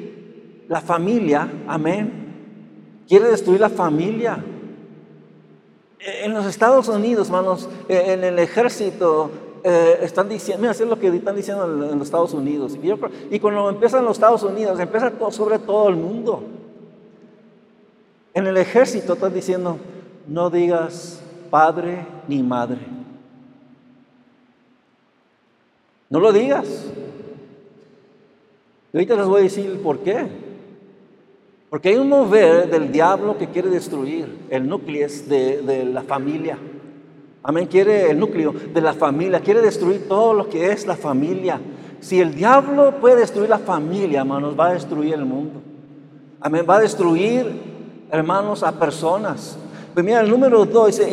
la 0.71 0.81
familia, 0.81 1.49
amén. 1.67 3.03
Quiere 3.09 3.29
destruir 3.29 3.61
la 3.61 3.69
familia. 3.69 4.39
En 5.99 6.33
los 6.33 6.47
Estados 6.47 6.87
Unidos, 6.87 7.27
hermanos, 7.27 7.69
eh, 7.89 8.12
en 8.12 8.23
el 8.23 8.39
ejército, 8.39 9.33
eh, 9.65 9.99
están 10.03 10.29
diciendo, 10.29 10.61
mira, 10.61 10.71
es 10.71 10.81
lo 10.81 10.97
que 10.97 11.09
están 11.09 11.35
diciendo 11.35 11.65
en, 11.65 11.99
los 11.99 12.07
Estados 12.07 12.33
Unidos. 12.35 12.79
Y, 13.31 13.41
cuando 13.41 13.69
empiezan 13.69 14.05
los 14.05 14.17
Estados 14.17 14.45
Unidos, 14.45 14.79
empieza 14.79 15.12
sobre 15.33 15.59
todo 15.59 15.89
el 15.89 15.97
mundo. 15.97 16.45
En 18.33 18.47
el 18.47 18.57
ejército 18.57 19.15
están 19.15 19.35
diciendo, 19.35 19.77
no 20.29 20.50
digas 20.50 21.21
padre 21.50 22.07
ni 22.29 22.45
madre. 22.45 22.79
No 26.09 26.21
lo 26.21 26.33
digas. 26.33 26.69
Y 28.93 28.97
ahorita 28.97 29.17
les 29.17 29.27
voy 29.27 29.41
a 29.41 29.43
decir 29.43 29.83
por 29.83 29.99
qué. 29.99 30.50
Porque 31.71 31.91
hay 31.91 31.97
un 31.97 32.09
mover 32.09 32.69
del 32.69 32.91
diablo 32.91 33.39
que 33.39 33.47
quiere 33.47 33.71
destruir 33.71 34.47
el 34.50 34.69
núcleo 34.69 35.07
de, 35.29 35.62
de 35.62 35.85
la 35.85 36.03
familia. 36.03 36.59
Amén, 37.45 37.67
quiere 37.67 38.11
el 38.11 38.19
núcleo 38.19 38.53
de 38.53 38.81
la 38.81 38.93
familia, 38.93 39.39
quiere 39.39 39.62
destruir 39.62 40.09
todo 40.09 40.35
lo 40.35 40.49
que 40.49 40.73
es 40.73 40.85
la 40.85 40.97
familia. 40.97 41.61
Si 42.00 42.21
el 42.21 42.35
diablo 42.35 42.95
puede 43.00 43.21
destruir 43.21 43.49
la 43.49 43.59
familia, 43.59 44.21
hermanos, 44.21 44.59
va 44.59 44.69
a 44.69 44.73
destruir 44.73 45.15
el 45.15 45.25
mundo. 45.25 45.62
Amén, 46.41 46.67
va 46.69 46.77
a 46.77 46.81
destruir, 46.81 47.47
hermanos, 48.11 48.65
a 48.65 48.73
personas. 48.73 49.57
Pues 49.95 50.05
mira, 50.05 50.21
el 50.23 50.29
número 50.29 50.65
dos 50.65 50.89
dice, 50.89 51.09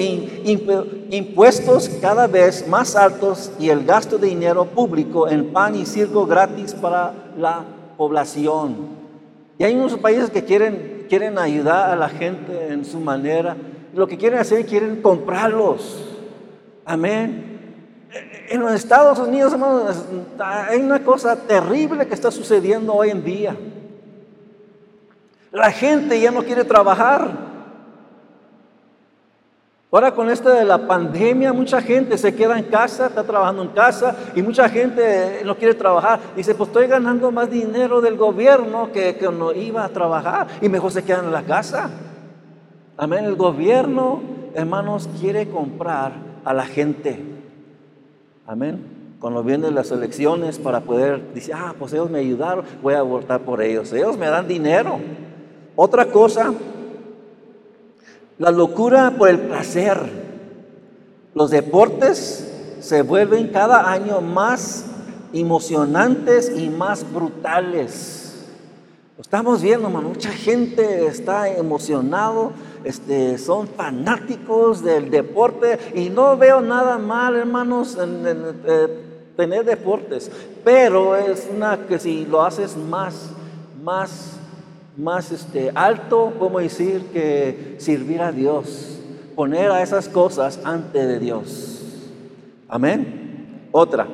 impuestos 1.11 1.87
cada 2.01 2.25
vez 2.25 2.67
más 2.67 2.95
altos 2.95 3.51
y 3.59 3.69
el 3.69 3.85
gasto 3.85 4.17
de 4.17 4.27
dinero 4.27 4.65
público 4.65 5.27
en 5.27 5.53
pan 5.53 5.75
y 5.75 5.85
circo 5.85 6.25
gratis 6.25 6.73
para 6.73 7.13
la 7.37 7.63
población. 7.95 8.96
Y 9.57 9.63
hay 9.63 9.75
unos 9.75 9.97
países 9.97 10.29
que 10.29 10.43
quieren, 10.43 11.05
quieren 11.09 11.37
ayudar 11.37 11.89
a 11.89 11.95
la 11.95 12.09
gente 12.09 12.67
en 12.71 12.85
su 12.85 12.99
manera. 12.99 13.57
Lo 13.93 14.07
que 14.07 14.17
quieren 14.17 14.39
hacer, 14.39 14.65
quieren 14.65 15.01
comprarlos. 15.01 16.03
Amén. 16.85 17.57
En 18.49 18.61
los 18.61 18.71
Estados 18.73 19.19
Unidos, 19.19 19.53
hermanos, 19.53 20.05
hay 20.39 20.79
una 20.79 21.03
cosa 21.03 21.35
terrible 21.35 22.07
que 22.07 22.13
está 22.13 22.31
sucediendo 22.31 22.93
hoy 22.93 23.09
en 23.09 23.23
día. 23.23 23.55
La 25.51 25.71
gente 25.71 26.19
ya 26.19 26.31
no 26.31 26.43
quiere 26.43 26.63
trabajar. 26.63 27.46
Ahora 29.97 30.13
con 30.13 30.29
esto 30.29 30.49
de 30.49 30.63
la 30.63 30.85
pandemia, 30.85 31.53
mucha 31.53 31.81
gente 31.81 32.19
se 32.19 32.35
queda 32.35 32.59
en 32.59 32.65
casa, 32.65 33.07
está 33.07 33.23
trabajando 33.23 33.63
en 33.63 33.69
casa 33.69 34.15
y 34.35 34.43
mucha 34.43 34.69
gente 34.69 35.41
no 35.43 35.57
quiere 35.57 35.73
trabajar. 35.73 36.19
Dice, 36.35 36.53
pues 36.53 36.69
estoy 36.69 36.85
ganando 36.85 37.31
más 37.31 37.49
dinero 37.49 37.99
del 37.99 38.15
gobierno 38.15 38.91
que, 38.91 39.15
que 39.15 39.27
no 39.31 39.53
iba 39.53 39.83
a 39.83 39.89
trabajar 39.89 40.49
y 40.61 40.69
mejor 40.69 40.91
se 40.91 41.03
quedan 41.03 41.25
en 41.25 41.31
la 41.31 41.41
casa. 41.41 41.89
Amén. 42.95 43.25
El 43.25 43.35
gobierno, 43.37 44.21
hermanos, 44.53 45.09
quiere 45.19 45.49
comprar 45.49 46.11
a 46.45 46.53
la 46.53 46.67
gente. 46.67 47.19
Amén. 48.45 49.15
Cuando 49.19 49.41
vienen 49.41 49.73
las 49.73 49.89
elecciones 49.89 50.59
para 50.59 50.81
poder, 50.81 51.33
dice, 51.33 51.53
ah, 51.55 51.73
pues 51.79 51.91
ellos 51.93 52.11
me 52.11 52.19
ayudaron, 52.19 52.65
voy 52.83 52.93
a 52.93 53.01
votar 53.01 53.39
por 53.39 53.63
ellos. 53.63 53.91
Ellos 53.93 54.15
me 54.15 54.27
dan 54.27 54.47
dinero. 54.47 54.99
Otra 55.75 56.05
cosa 56.05 56.53
la 58.39 58.51
locura 58.51 59.11
por 59.17 59.29
el 59.29 59.39
placer. 59.39 60.27
Los 61.33 61.51
deportes 61.51 62.47
se 62.79 63.01
vuelven 63.01 63.49
cada 63.49 63.91
año 63.91 64.21
más 64.21 64.85
emocionantes 65.33 66.51
y 66.55 66.69
más 66.69 67.11
brutales. 67.11 68.45
Lo 69.17 69.21
estamos 69.21 69.63
viendo, 69.63 69.89
mucha 69.89 70.29
gente 70.29 71.07
está 71.07 71.49
emocionado, 71.49 72.51
este, 72.83 73.39
son 73.39 73.67
fanáticos 73.67 74.83
del 74.83 75.09
deporte 75.09 75.79
y 75.95 76.09
no 76.09 76.37
veo 76.37 76.61
nada 76.61 76.99
mal, 76.99 77.35
hermanos, 77.35 77.97
en, 77.99 78.23
eh, 78.25 78.87
tener 79.35 79.65
deportes, 79.65 80.31
pero 80.63 81.15
es 81.15 81.47
una 81.55 81.87
que 81.87 81.99
si 81.99 82.25
lo 82.25 82.43
haces 82.43 82.77
más, 82.77 83.29
más 83.83 84.36
más 84.97 85.31
este, 85.31 85.71
alto, 85.75 86.33
como 86.39 86.59
decir, 86.59 87.03
que 87.13 87.75
servir 87.77 88.21
a 88.21 88.31
Dios, 88.31 88.99
poner 89.35 89.71
a 89.71 89.83
esas 89.83 90.09
cosas 90.09 90.59
ante 90.63 91.05
de 91.05 91.19
Dios. 91.19 91.83
Amén. 92.67 93.69
Otra, 93.71 94.07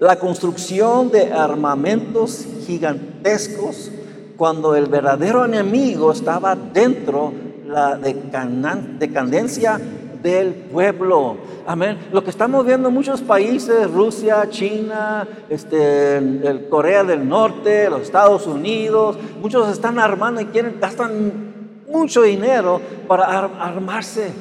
la 0.00 0.18
construcción 0.18 1.10
de 1.10 1.32
armamentos 1.32 2.46
gigantescos 2.66 3.90
cuando 4.36 4.74
el 4.74 4.86
verdadero 4.86 5.44
enemigo 5.44 6.10
estaba 6.10 6.56
dentro 6.56 7.32
la 7.66 7.96
decadencia 7.96 9.80
del 10.24 10.54
pueblo. 10.54 11.36
Amén. 11.66 11.98
Lo 12.10 12.24
que 12.24 12.30
estamos 12.30 12.64
viendo 12.64 12.88
en 12.88 12.94
muchos 12.94 13.20
países, 13.20 13.90
Rusia, 13.90 14.48
China, 14.48 15.28
este, 15.50 16.66
Corea 16.70 17.04
del 17.04 17.28
Norte, 17.28 17.90
los 17.90 18.00
Estados 18.00 18.46
Unidos, 18.46 19.18
muchos 19.42 19.70
están 19.70 19.98
armando 19.98 20.40
y 20.40 20.46
quieren, 20.46 20.78
gastan 20.80 21.52
mucho 21.92 22.22
dinero 22.22 22.80
para 23.06 23.24
armarse 23.26 24.32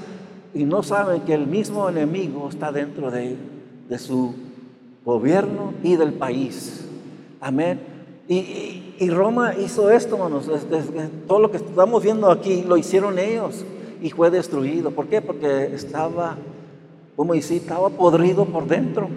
y 0.54 0.63
no 0.63 0.84
saben 0.84 1.22
que 1.24 1.34
el 1.34 1.48
mismo 1.48 1.90
enemigo 1.90 2.48
está 2.50 2.72
dentro 2.72 3.12
de, 3.12 3.36
de 3.90 4.00
su 4.00 4.34
gobierno 5.04 5.74
y 5.84 5.98
del 5.98 6.13
país. 6.13 6.88
Amén. 7.42 7.82
Y, 8.30 9.10
Roma 9.10 9.54
hizo 9.56 9.92
esto, 9.92 10.16
hermanos. 10.16 10.50
todo 11.28 11.40
lo 11.40 11.52
que 11.52 11.58
estamos 11.58 12.02
viendo 12.02 12.32
aquí 12.32 12.63
lo 12.66 12.78
hicieron 12.78 13.20
ellos 13.20 13.66
y 14.03 14.10
fue 14.10 14.29
destruido. 14.29 14.91
¿Por 14.91 15.07
qué? 15.07 15.22
Porque 15.22 15.74
estaba, 15.74 16.36
como 17.15 17.33
dice, 17.33 17.55
estaba 17.55 17.89
podrido 17.89 18.43
por 18.43 18.67
dentro. 18.67 19.07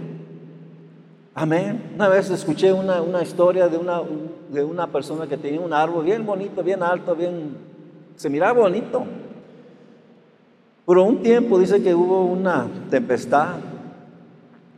Amén. 1.35 1.91
Una 1.97 2.09
vez 2.09 2.31
escuché 2.31 2.73
una, 2.73 3.03
una 3.03 3.21
historia 3.21 3.69
de 3.69 3.77
una, 3.77 4.01
de 4.53 4.63
una 4.63 4.87
persona 4.87 5.27
que 5.27 5.37
tenía 5.37 5.61
un 5.61 5.73
árbol 5.73 6.05
bien 6.05 6.25
bonito, 6.25 6.63
bien 6.63 6.85
alto, 6.85 7.17
bien, 7.17 7.57
se 8.15 8.31
miraba 8.31 8.61
bonito. 8.61 9.05
Pero 10.87 11.03
un 11.03 11.21
tiempo 11.21 11.59
dice 11.59 11.83
que 11.83 11.93
hubo 11.93 12.25
una 12.25 12.69
tempestad 12.89 13.57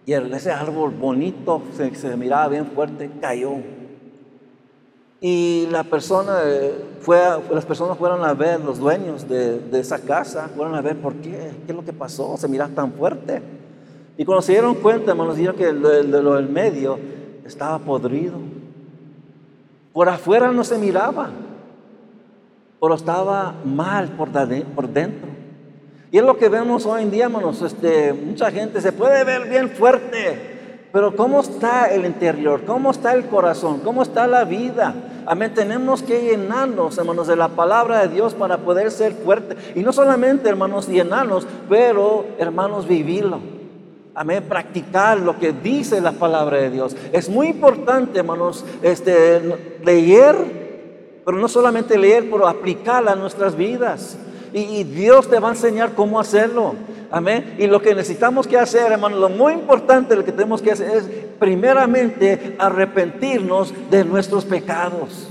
y 0.06 0.14
ese 0.14 0.50
árbol 0.50 0.92
bonito, 0.92 1.60
se, 1.76 1.94
se 1.94 2.16
miraba 2.16 2.48
bien 2.48 2.64
fuerte, 2.64 3.10
cayó. 3.20 3.56
Y 5.20 5.66
la 5.70 5.82
persona 5.82 6.40
eh, 6.44 6.84
fue 7.00 7.20
las 7.50 7.64
personas 7.64 7.98
fueron 7.98 8.24
a 8.24 8.34
ver, 8.34 8.60
los 8.60 8.78
dueños 8.78 9.28
de, 9.28 9.58
de, 9.58 9.80
esa 9.80 9.98
casa, 9.98 10.48
fueron 10.54 10.74
a 10.74 10.80
ver 10.80 10.96
por 10.96 11.14
qué, 11.14 11.52
qué 11.66 11.72
es 11.72 11.74
lo 11.74 11.84
que 11.84 11.92
pasó, 11.92 12.36
se 12.36 12.46
miraba 12.46 12.72
tan 12.74 12.92
fuerte. 12.92 13.42
Y 14.16 14.24
cuando 14.24 14.42
se 14.42 14.52
dieron 14.52 14.74
cuenta, 14.76 15.12
hermanos, 15.12 15.36
dijeron 15.36 15.56
que 15.56 15.66
de 15.66 16.22
lo 16.22 16.34
del 16.34 16.48
medio 16.48 16.98
estaba 17.44 17.78
podrido. 17.78 18.34
Por 19.92 20.08
afuera 20.08 20.52
no 20.52 20.64
se 20.64 20.76
miraba, 20.76 21.30
pero 22.80 22.94
estaba 22.94 23.54
mal 23.64 24.08
por, 24.10 24.30
por 24.74 24.88
dentro. 24.88 25.28
Y 26.10 26.18
es 26.18 26.24
lo 26.24 26.36
que 26.36 26.48
vemos 26.48 26.86
hoy 26.86 27.02
en 27.02 27.10
día, 27.10 27.24
hermanos. 27.24 27.60
Este, 27.62 28.12
mucha 28.12 28.50
gente 28.50 28.80
se 28.80 28.92
puede 28.92 29.24
ver 29.24 29.48
bien 29.48 29.70
fuerte, 29.70 30.57
pero 30.92 31.14
¿cómo 31.14 31.40
está 31.40 31.92
el 31.92 32.04
interior? 32.04 32.62
¿Cómo 32.66 32.90
está 32.90 33.12
el 33.12 33.26
corazón? 33.26 33.80
¿Cómo 33.80 34.02
está 34.02 34.26
la 34.26 34.44
vida? 34.44 34.94
Amén. 35.26 35.52
Tenemos 35.54 36.02
que 36.02 36.22
llenarnos, 36.22 36.96
hermanos, 36.96 37.26
de 37.26 37.36
la 37.36 37.48
palabra 37.48 38.00
de 38.00 38.14
Dios 38.14 38.34
para 38.34 38.58
poder 38.58 38.90
ser 38.90 39.12
fuertes. 39.12 39.58
Y 39.74 39.80
no 39.80 39.92
solamente, 39.92 40.48
hermanos, 40.48 40.88
llenarnos, 40.88 41.46
pero, 41.68 42.24
hermanos, 42.38 42.88
vivirlo. 42.88 43.40
Amén, 44.14 44.42
practicar 44.48 45.20
lo 45.20 45.38
que 45.38 45.52
dice 45.52 46.00
la 46.00 46.10
palabra 46.10 46.56
de 46.56 46.70
Dios. 46.70 46.96
Es 47.12 47.28
muy 47.28 47.46
importante, 47.46 48.18
hermanos, 48.18 48.64
este, 48.82 49.40
leer, 49.84 50.34
pero 51.24 51.36
no 51.36 51.46
solamente 51.46 51.96
leer, 51.96 52.28
pero 52.28 52.48
aplicarla 52.48 53.12
a 53.12 53.14
nuestras 53.14 53.54
vidas. 53.54 54.18
Y, 54.52 54.82
Dios 54.82 55.28
te 55.28 55.38
va 55.38 55.48
a 55.48 55.52
enseñar 55.52 55.92
cómo 55.94 56.18
hacerlo. 56.18 56.74
Amén. 57.10 57.54
Y 57.58 57.66
lo 57.66 57.80
que 57.80 57.94
necesitamos 57.94 58.46
que 58.46 58.58
hacer, 58.58 58.92
hermano, 58.92 59.16
lo 59.16 59.28
muy 59.30 59.54
importante 59.54 60.14
lo 60.14 60.24
que 60.24 60.32
tenemos 60.32 60.60
que 60.60 60.72
hacer 60.72 60.90
es 60.90 61.04
primeramente 61.38 62.56
arrepentirnos 62.58 63.72
de 63.90 64.04
nuestros 64.04 64.44
pecados. 64.44 65.28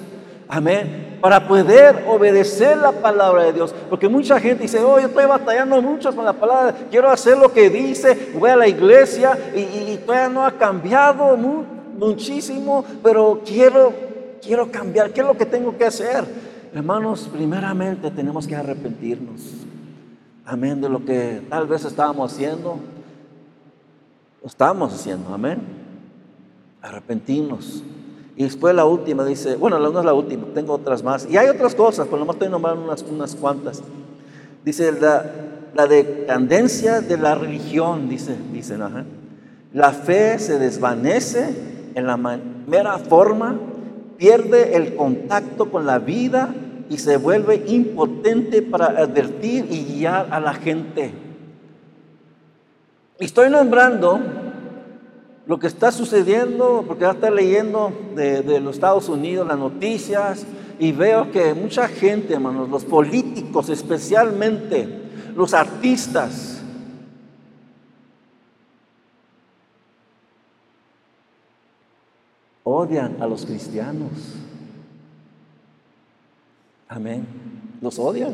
Amén. 0.47 1.17
Para 1.21 1.47
poder 1.47 2.05
obedecer 2.07 2.77
la 2.77 2.91
palabra 2.91 3.43
de 3.43 3.53
Dios. 3.53 3.75
Porque 3.89 4.07
mucha 4.07 4.39
gente 4.39 4.63
dice, 4.63 4.79
oh, 4.79 4.99
yo 4.99 5.07
estoy 5.07 5.25
batallando 5.25 5.81
mucho 5.81 6.15
con 6.15 6.25
la 6.25 6.33
palabra. 6.33 6.73
Quiero 6.89 7.09
hacer 7.09 7.37
lo 7.37 7.51
que 7.51 7.69
dice. 7.69 8.31
Voy 8.39 8.49
a 8.49 8.55
la 8.55 8.67
iglesia 8.67 9.37
y, 9.55 9.97
todavía 9.97 10.29
no 10.29 10.45
ha 10.45 10.51
cambiado 10.51 11.37
muchísimo. 11.37 12.85
Pero 13.03 13.41
quiero, 13.45 13.93
quiero 14.41 14.71
cambiar. 14.71 15.11
¿Qué 15.11 15.21
es 15.21 15.27
lo 15.27 15.37
que 15.37 15.45
tengo 15.45 15.77
que 15.77 15.85
hacer? 15.85 16.23
Hermanos, 16.73 17.29
primeramente 17.31 18.09
tenemos 18.11 18.47
que 18.47 18.55
arrepentirnos. 18.55 19.66
Amén, 20.49 20.79
de 20.79 20.87
lo 20.87 21.03
que 21.03 21.41
tal 21.49 21.67
vez 21.67 21.83
estábamos 21.83 22.31
haciendo. 22.31 22.79
Estamos 24.45 24.93
haciendo, 24.93 25.33
amén. 25.33 25.59
Arrepentirnos. 26.81 27.83
Y 28.37 28.43
después 28.43 28.73
la 28.73 28.85
última 28.85 29.25
dice, 29.25 29.57
bueno, 29.57 29.77
no 29.77 29.99
es 29.99 30.05
la 30.05 30.13
última, 30.13 30.45
tengo 30.53 30.71
otras 30.71 31.03
más. 31.03 31.27
Y 31.29 31.35
hay 31.35 31.49
otras 31.49 31.75
cosas, 31.75 32.05
pero 32.05 32.19
nomás 32.19 32.37
estoy 32.37 32.47
nombrando 32.47 32.81
unas, 32.81 33.01
unas 33.01 33.35
cuantas. 33.35 33.83
Dice 34.63 34.93
la, 34.93 35.25
la 35.75 35.85
decadencia 35.85 37.01
de 37.01 37.17
la 37.17 37.35
religión, 37.35 38.07
dice, 38.07 38.37
dicen, 38.53 38.81
ajá. 38.81 39.03
La 39.73 39.91
fe 39.91 40.39
se 40.39 40.59
desvanece 40.59 41.91
en 41.93 42.07
la 42.07 42.15
mera 42.15 42.99
forma, 42.99 43.59
pierde 44.15 44.77
el 44.77 44.95
contacto 44.95 45.69
con 45.69 45.85
la 45.85 45.99
vida 45.99 46.53
y 46.89 46.97
se 46.97 47.17
vuelve 47.17 47.63
impotente 47.67 48.61
para 48.61 48.87
advertir 48.87 49.67
y 49.69 49.83
guiar 49.83 50.27
a 50.31 50.39
la 50.39 50.53
gente. 50.53 51.11
Estoy 53.19 53.49
nombrando 53.49 54.19
lo 55.47 55.59
que 55.59 55.67
está 55.67 55.91
sucediendo, 55.91 56.83
porque 56.85 57.03
ya 57.03 57.11
está 57.11 57.31
leyendo 57.31 57.91
de, 58.15 58.59
los 58.59 58.75
Estados 58.75 59.09
Unidos 59.09 59.47
las 59.47 59.57
noticias 59.57 60.45
y 60.77 60.91
veo 60.91 61.31
que 61.31 61.53
mucha 61.53 61.87
gente, 61.87 62.33
hermanos, 62.33 62.69
los 62.69 62.83
políticos 62.83 63.69
especialmente, 63.69 64.87
los 65.35 65.53
artistas, 65.53 66.61
odian 72.63 73.15
a 73.21 73.27
los 73.27 73.45
cristianos. 73.45 74.11
Amén. 76.87 77.25
Los 77.81 77.99
odian. 77.99 78.33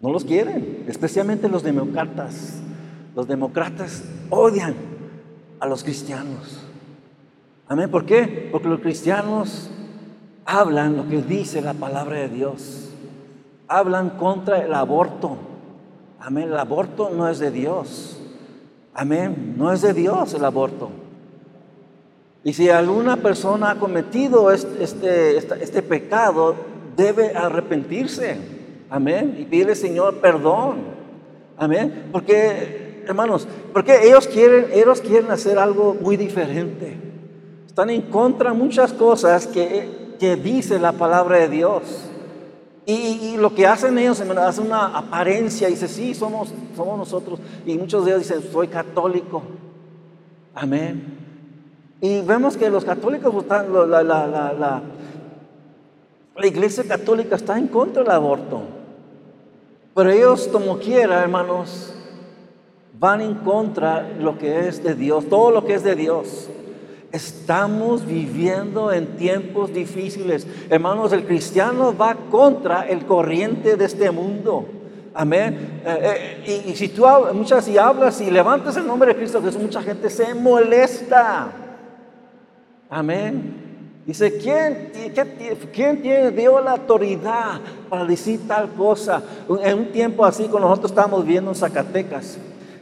No 0.00 0.10
los 0.10 0.24
quieren, 0.24 0.84
especialmente 0.88 1.48
los 1.48 1.62
demócratas. 1.62 2.60
Los 3.14 3.28
demócratas 3.28 4.02
odian 4.30 4.74
a 5.58 5.66
los 5.66 5.84
cristianos. 5.84 6.60
Amén. 7.68 7.90
¿Por 7.90 8.06
qué? 8.06 8.48
Porque 8.50 8.68
los 8.68 8.80
cristianos 8.80 9.70
hablan 10.44 10.96
lo 10.96 11.08
que 11.08 11.22
dice 11.22 11.60
la 11.60 11.74
palabra 11.74 12.18
de 12.18 12.28
Dios. 12.28 12.90
Hablan 13.68 14.10
contra 14.10 14.64
el 14.64 14.72
aborto. 14.74 15.36
Amén. 16.18 16.48
El 16.48 16.58
aborto 16.58 17.10
no 17.10 17.28
es 17.28 17.38
de 17.38 17.50
Dios. 17.50 18.20
Amén. 18.94 19.54
No 19.56 19.72
es 19.72 19.82
de 19.82 19.92
Dios 19.92 20.34
el 20.34 20.44
aborto. 20.44 20.90
Y 22.42 22.54
si 22.54 22.70
alguna 22.70 23.16
persona 23.16 23.72
ha 23.72 23.74
cometido 23.78 24.50
este, 24.50 25.36
este, 25.36 25.82
pecado, 25.82 26.54
debe 26.96 27.36
arrepentirse. 27.36 28.36
Amén. 28.88 29.36
Y 29.38 29.44
pedirle, 29.44 29.74
Señor, 29.74 30.16
perdón. 30.16 30.78
Amén. 31.58 32.08
Porque, 32.12 33.04
hermanos, 33.06 33.46
porque 33.72 34.06
ellos 34.08 34.26
quieren, 34.26 34.66
ellos 34.72 35.02
quieren 35.02 35.30
hacer 35.30 35.58
algo 35.58 35.94
muy 36.00 36.16
diferente. 36.16 36.96
Están 37.66 37.90
en 37.90 38.02
contra 38.02 38.52
de 38.52 38.56
muchas 38.56 38.94
cosas 38.94 39.46
que, 39.46 40.16
que 40.18 40.36
dice 40.36 40.78
la 40.78 40.92
palabra 40.92 41.38
de 41.38 41.48
Dios. 41.48 42.10
Y, 42.86 43.36
lo 43.36 43.54
que 43.54 43.66
hacen 43.66 43.96
ellos, 43.98 44.20
hacen 44.20 44.66
una 44.66 44.98
apariencia 44.98 45.68
y 45.68 45.72
dicen, 45.72 45.88
sí, 45.88 46.14
somos, 46.14 46.52
somos 46.74 46.98
nosotros. 46.98 47.38
Y 47.64 47.76
muchos 47.76 48.04
de 48.04 48.12
ellos 48.12 48.22
dicen, 48.22 48.42
soy 48.50 48.66
católico. 48.66 49.42
Amén. 50.54 51.19
Y 52.00 52.22
vemos 52.22 52.56
que 52.56 52.70
los 52.70 52.84
católicos, 52.84 53.44
la, 53.48 54.02
la, 54.02 54.02
la, 54.02 54.82
la, 56.36 56.46
iglesia 56.46 56.84
católica 56.84 57.36
está 57.36 57.58
en 57.58 57.68
contra 57.68 58.02
del 58.02 58.12
aborto. 58.12 58.62
Pero 59.94 60.10
ellos, 60.10 60.48
como 60.50 60.78
quiera, 60.78 61.20
hermanos, 61.20 61.92
van 62.98 63.20
en 63.20 63.34
contra 63.34 64.08
lo 64.18 64.38
que 64.38 64.68
es 64.68 64.82
de 64.82 64.94
Dios, 64.94 65.28
todo 65.28 65.50
lo 65.50 65.66
que 65.66 65.74
es 65.74 65.82
de 65.82 65.94
Dios. 65.94 66.48
Estamos 67.12 68.06
viviendo 68.06 68.92
en 68.92 69.16
tiempos 69.16 69.74
difíciles. 69.74 70.46
Hermanos, 70.70 71.12
el 71.12 71.26
cristiano 71.26 71.94
va 71.94 72.14
contra 72.30 72.88
el 72.88 73.04
corriente 73.04 73.76
de 73.76 73.84
este 73.84 74.10
mundo. 74.10 74.64
Amén. 75.12 75.82
Eh, 75.84 76.42
eh, 76.46 76.64
y, 76.68 76.76
si 76.76 76.88
tú 76.88 77.04
muchas 77.34 77.68
y 77.68 77.76
hablas 77.76 78.20
y 78.22 78.30
levantas 78.30 78.76
el 78.76 78.86
nombre 78.86 79.08
de 79.08 79.16
Cristo 79.16 79.42
Jesús, 79.42 79.60
mucha 79.60 79.82
gente 79.82 80.08
se 80.08 80.32
molesta. 80.34 81.69
Amén. 82.90 83.68
Dice, 84.04 84.36
¿quién, 84.38 84.90
quién 85.72 86.02
dio 86.34 86.60
la 86.60 86.72
autoridad 86.72 87.60
para 87.88 88.04
decir 88.04 88.40
tal 88.48 88.70
cosa? 88.70 89.22
En 89.62 89.78
un 89.78 89.92
tiempo 89.92 90.24
así, 90.24 90.48
cuando 90.48 90.68
nosotros 90.68 90.90
estábamos 90.90 91.24
viendo 91.24 91.52
en 91.52 91.54
Zacatecas, 91.54 92.36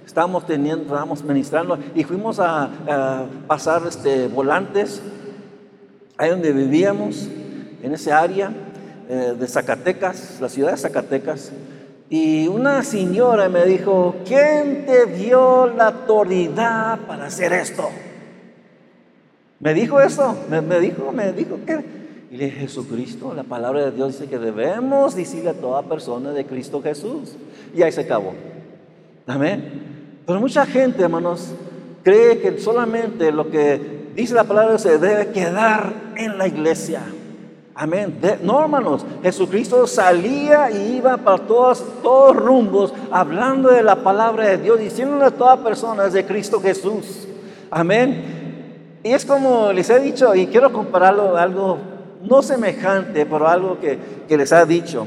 estábamos 0.06 0.46
teniendo, 0.46 0.84
estábamos 0.84 1.22
ministrando 1.22 1.78
y 1.94 2.04
fuimos 2.04 2.40
a, 2.40 2.70
pasar 3.46 3.82
este, 3.86 4.28
volantes 4.28 5.02
ahí 6.16 6.30
donde 6.30 6.52
vivíamos, 6.52 7.28
en 7.82 7.92
ese 7.92 8.10
área 8.10 8.50
eh, 9.10 9.34
de 9.38 9.46
Zacatecas, 9.46 10.38
la 10.40 10.48
ciudad 10.48 10.70
de 10.70 10.78
Zacatecas. 10.78 11.52
Y 12.08 12.48
una 12.48 12.82
señora 12.82 13.50
me 13.50 13.66
dijo, 13.66 14.16
¿quién 14.26 14.86
te 14.86 15.04
dio 15.04 15.66
la 15.66 15.88
autoridad 15.88 17.00
para 17.00 17.26
hacer 17.26 17.52
esto? 17.52 17.90
Me 19.60 19.74
dijo 19.74 20.00
eso, 20.00 20.36
me, 20.48 20.80
dijo, 20.80 21.10
me 21.12 21.32
dijo 21.32 21.58
que 21.66 21.84
Y 22.30 22.36
le 22.36 22.46
dije, 22.46 22.60
Jesucristo, 22.60 23.34
la 23.34 23.42
palabra 23.42 23.86
de 23.86 23.90
Dios 23.90 24.12
dice 24.12 24.28
que 24.28 24.38
debemos 24.38 25.16
decirle 25.16 25.50
a 25.50 25.54
toda 25.54 25.82
persona 25.82 26.30
de 26.30 26.44
Cristo 26.44 26.80
Jesús. 26.80 27.34
Y 27.74 27.82
ahí 27.82 27.90
se 27.90 28.02
acabó. 28.02 28.34
Amén. 29.26 30.22
Pero 30.26 30.40
mucha 30.40 30.64
gente, 30.64 31.02
hermanos, 31.02 31.52
cree 32.02 32.38
que 32.38 32.58
solamente 32.58 33.32
lo 33.32 33.50
que 33.50 34.10
dice 34.14 34.34
la 34.34 34.44
palabra 34.44 34.78
se 34.78 34.98
debe 34.98 35.32
quedar 35.32 35.92
en 36.16 36.38
la 36.38 36.46
iglesia. 36.46 37.02
Amén. 37.74 38.18
no, 38.42 38.60
hermanos, 38.60 39.06
Jesucristo 39.22 39.86
salía 39.86 40.68
y 40.68 40.96
iba 40.96 41.16
para 41.18 41.38
todos, 41.46 41.84
todos 42.02 42.34
rumbos 42.34 42.92
hablando 43.12 43.70
de 43.70 43.84
la 43.84 44.02
palabra 44.02 44.48
de 44.48 44.58
Dios, 44.58 44.80
diciéndole 44.80 45.26
a 45.26 45.30
todas 45.30 45.60
personas 45.60 46.12
de 46.12 46.26
Cristo 46.26 46.60
Jesús. 46.60 47.28
Amén. 47.70 48.37
Y 49.02 49.12
es 49.12 49.24
como 49.24 49.72
les 49.72 49.88
he 49.90 50.00
dicho, 50.00 50.34
y 50.34 50.46
quiero 50.46 50.72
compararlo 50.72 51.36
a 51.36 51.42
algo 51.42 51.78
no 52.22 52.42
semejante, 52.42 53.26
pero 53.26 53.46
algo 53.46 53.78
que, 53.78 53.98
que 54.26 54.36
les 54.36 54.52
ha 54.52 54.64
dicho. 54.64 55.06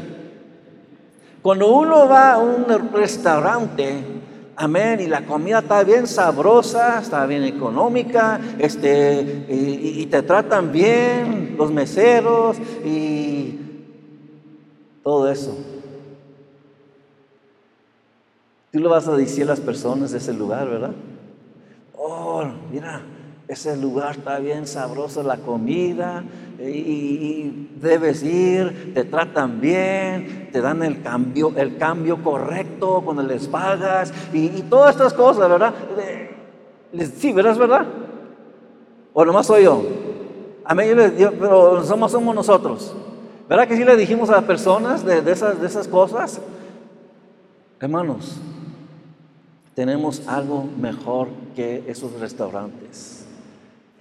Cuando 1.41 1.73
uno 1.73 2.07
va 2.07 2.33
a 2.33 2.37
un 2.37 2.65
restaurante, 2.93 4.03
amén, 4.55 4.99
y 4.99 5.07
la 5.07 5.25
comida 5.25 5.59
está 5.59 5.83
bien 5.83 6.05
sabrosa, 6.05 6.99
está 6.99 7.25
bien 7.25 7.43
económica, 7.43 8.39
este, 8.59 9.45
y, 9.49 10.05
te 10.05 10.21
tratan 10.21 10.71
bien 10.71 11.55
los 11.57 11.71
meseros 11.71 12.57
y 12.85 13.59
todo 15.03 15.31
eso. 15.31 15.57
Tú 18.71 18.79
lo 18.79 18.89
vas 18.89 19.07
a 19.07 19.15
decir 19.15 19.43
a 19.43 19.47
las 19.47 19.59
personas 19.59 20.11
de 20.11 20.19
ese 20.19 20.33
lugar, 20.33 20.69
¿verdad? 20.69 20.93
Oh, 21.97 22.43
mira, 22.71 23.01
ese 23.51 23.75
lugar 23.75 24.15
está 24.15 24.39
bien 24.39 24.65
sabroso, 24.65 25.23
la 25.23 25.35
comida, 25.35 26.23
y, 26.57 27.67
debes 27.81 28.23
ir, 28.23 28.93
te 28.93 29.03
tratan 29.03 29.59
bien, 29.59 30.47
te 30.53 30.61
dan 30.61 30.81
el 30.83 31.01
cambio, 31.01 31.51
el 31.57 31.75
cambio 31.77 32.23
correcto 32.23 33.01
cuando 33.03 33.23
les 33.23 33.49
pagas, 33.49 34.13
y, 34.31 34.47
todas 34.61 34.91
estas 34.95 35.13
cosas, 35.13 35.49
¿verdad? 35.49 35.73
sí, 37.17 37.33
¿verdad? 37.33 37.51
¿Es 37.51 37.57
verdad? 37.57 37.85
¿O 39.11 39.25
nomás 39.25 39.47
soy 39.47 39.65
yo? 39.65 39.83
A 40.63 40.73
mí, 40.73 40.83
yo, 41.17 41.33
pero 41.33 41.83
somos, 41.83 42.09
somos 42.09 42.33
nosotros. 42.33 42.95
¿Verdad 43.49 43.67
que 43.67 43.75
sí 43.75 43.83
le 43.83 43.97
dijimos 43.97 44.29
a 44.29 44.37
las 44.37 44.45
personas 44.45 45.03
de, 45.03 45.29
esas, 45.29 45.59
de 45.59 45.67
esas 45.67 45.89
cosas? 45.89 46.39
Hermanos, 47.81 48.37
tenemos 49.75 50.25
algo 50.25 50.69
mejor 50.79 51.27
que 51.53 51.83
esos 51.87 52.17
restaurantes. 52.17 53.20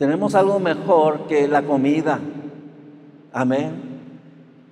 Tenemos 0.00 0.34
algo 0.34 0.58
mejor 0.58 1.26
que 1.26 1.46
la 1.46 1.60
comida. 1.60 2.18
Amén. 3.34 3.82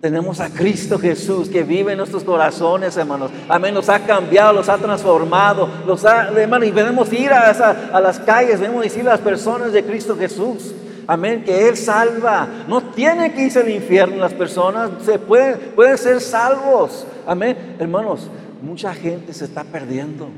Tenemos 0.00 0.40
a 0.40 0.48
Cristo 0.48 0.98
Jesús 0.98 1.50
que 1.50 1.64
vive 1.64 1.92
en 1.92 1.98
nuestros 1.98 2.24
corazones, 2.24 2.96
hermanos. 2.96 3.30
Amén. 3.46 3.74
Nos 3.74 3.90
ha 3.90 4.00
cambiado, 4.06 4.54
los 4.54 4.70
ha 4.70 4.78
transformado. 4.78 5.68
Los 5.86 6.06
ha, 6.06 6.30
hermano, 6.30 6.64
y 6.64 6.72
podemos 6.72 7.12
ir 7.12 7.30
a, 7.30 7.50
a 7.50 8.00
las 8.00 8.18
calles, 8.20 8.58
venimos 8.58 8.84
decir 8.84 9.02
a 9.02 9.10
las 9.12 9.20
personas 9.20 9.70
de 9.74 9.84
Cristo 9.84 10.16
Jesús. 10.16 10.74
Amén, 11.06 11.44
que 11.44 11.68
Él 11.68 11.76
salva. 11.76 12.48
No 12.66 12.80
tiene 12.80 13.34
que 13.34 13.42
irse 13.42 13.60
al 13.60 13.68
infierno 13.68 14.16
las 14.16 14.32
personas, 14.32 14.92
se 15.04 15.18
pueden, 15.18 15.58
pueden 15.76 15.98
ser 15.98 16.22
salvos. 16.22 17.06
Amén. 17.26 17.76
Hermanos, 17.78 18.30
mucha 18.62 18.94
gente 18.94 19.34
se 19.34 19.44
está 19.44 19.62
perdiendo. 19.62 20.30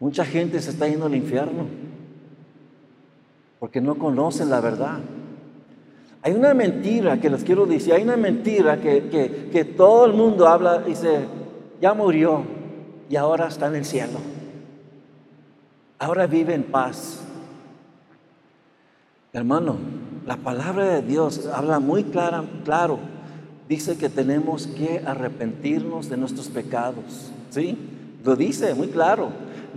Mucha 0.00 0.24
gente 0.24 0.60
se 0.60 0.70
está 0.70 0.88
yendo 0.88 1.06
al 1.06 1.14
infierno 1.14 1.89
porque 3.60 3.82
no 3.82 3.96
conocen 3.96 4.50
la 4.50 4.60
verdad. 4.60 4.98
Hay 6.22 6.32
una 6.32 6.54
mentira 6.54 7.20
que 7.20 7.30
les 7.30 7.44
quiero 7.44 7.66
decir, 7.66 7.92
hay 7.92 8.02
una 8.02 8.16
mentira 8.16 8.80
que, 8.80 9.74
todo 9.76 10.06
el 10.06 10.14
mundo 10.14 10.48
habla, 10.48 10.78
dice, 10.78 11.26
ya 11.80 11.94
murió 11.94 12.42
y 13.08 13.16
ahora 13.16 13.48
está 13.48 13.68
en 13.68 13.76
el 13.76 13.84
cielo. 13.84 14.18
Ahora 15.98 16.26
vive 16.26 16.54
en 16.54 16.64
paz. 16.64 17.20
Hermano, 19.32 19.76
la 20.26 20.36
palabra 20.36 20.86
de 20.86 21.02
Dios 21.02 21.46
habla 21.46 21.78
muy 21.78 22.04
clara, 22.04 22.44
claro. 22.64 22.98
Dice 23.68 23.96
que 23.96 24.08
tenemos 24.08 24.66
que 24.66 25.02
arrepentirnos 25.06 26.08
de 26.08 26.16
nuestros 26.16 26.48
pecados. 26.48 27.30
¿Sí? 27.50 27.78
Lo 28.24 28.36
dice 28.36 28.74
muy 28.74 28.88
claro. 28.88 29.28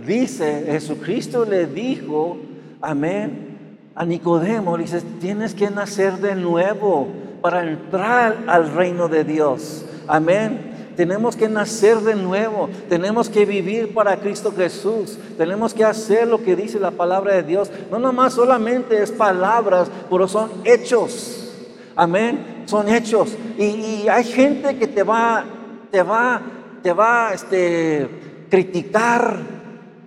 Dice, 0.04 0.64
Jesucristo 0.66 1.44
le 1.44 1.66
dijo, 1.66 2.38
amén, 2.80 3.53
a 3.94 4.04
Nicodemo, 4.04 4.76
le 4.76 4.84
dice, 4.84 5.02
tienes 5.20 5.54
que 5.54 5.70
nacer 5.70 6.18
de 6.18 6.34
nuevo 6.34 7.08
para 7.40 7.62
entrar 7.62 8.44
al 8.46 8.72
reino 8.72 9.08
de 9.08 9.24
Dios. 9.24 9.84
Amén. 10.08 10.72
Tenemos 10.96 11.34
que 11.34 11.48
nacer 11.48 11.98
de 12.00 12.14
nuevo, 12.14 12.68
tenemos 12.88 13.28
que 13.28 13.44
vivir 13.44 13.92
para 13.92 14.16
Cristo 14.18 14.52
Jesús, 14.56 15.18
tenemos 15.36 15.74
que 15.74 15.84
hacer 15.84 16.28
lo 16.28 16.42
que 16.42 16.54
dice 16.54 16.78
la 16.78 16.92
palabra 16.92 17.34
de 17.34 17.42
Dios. 17.42 17.70
No 17.90 17.98
nomás 17.98 18.34
solamente 18.34 19.02
es 19.02 19.10
palabras, 19.10 19.90
pero 20.08 20.28
son 20.28 20.50
hechos. 20.64 21.52
Amén, 21.96 22.64
son 22.66 22.88
hechos. 22.88 23.36
Y, 23.58 24.06
hay 24.08 24.24
gente 24.24 24.76
que 24.76 24.86
te 24.86 25.02
va, 25.02 25.44
te 25.90 26.02
va, 26.02 26.42
te 26.82 26.92
va 26.92 27.32
este, 27.32 28.08
criticar, 28.50 29.53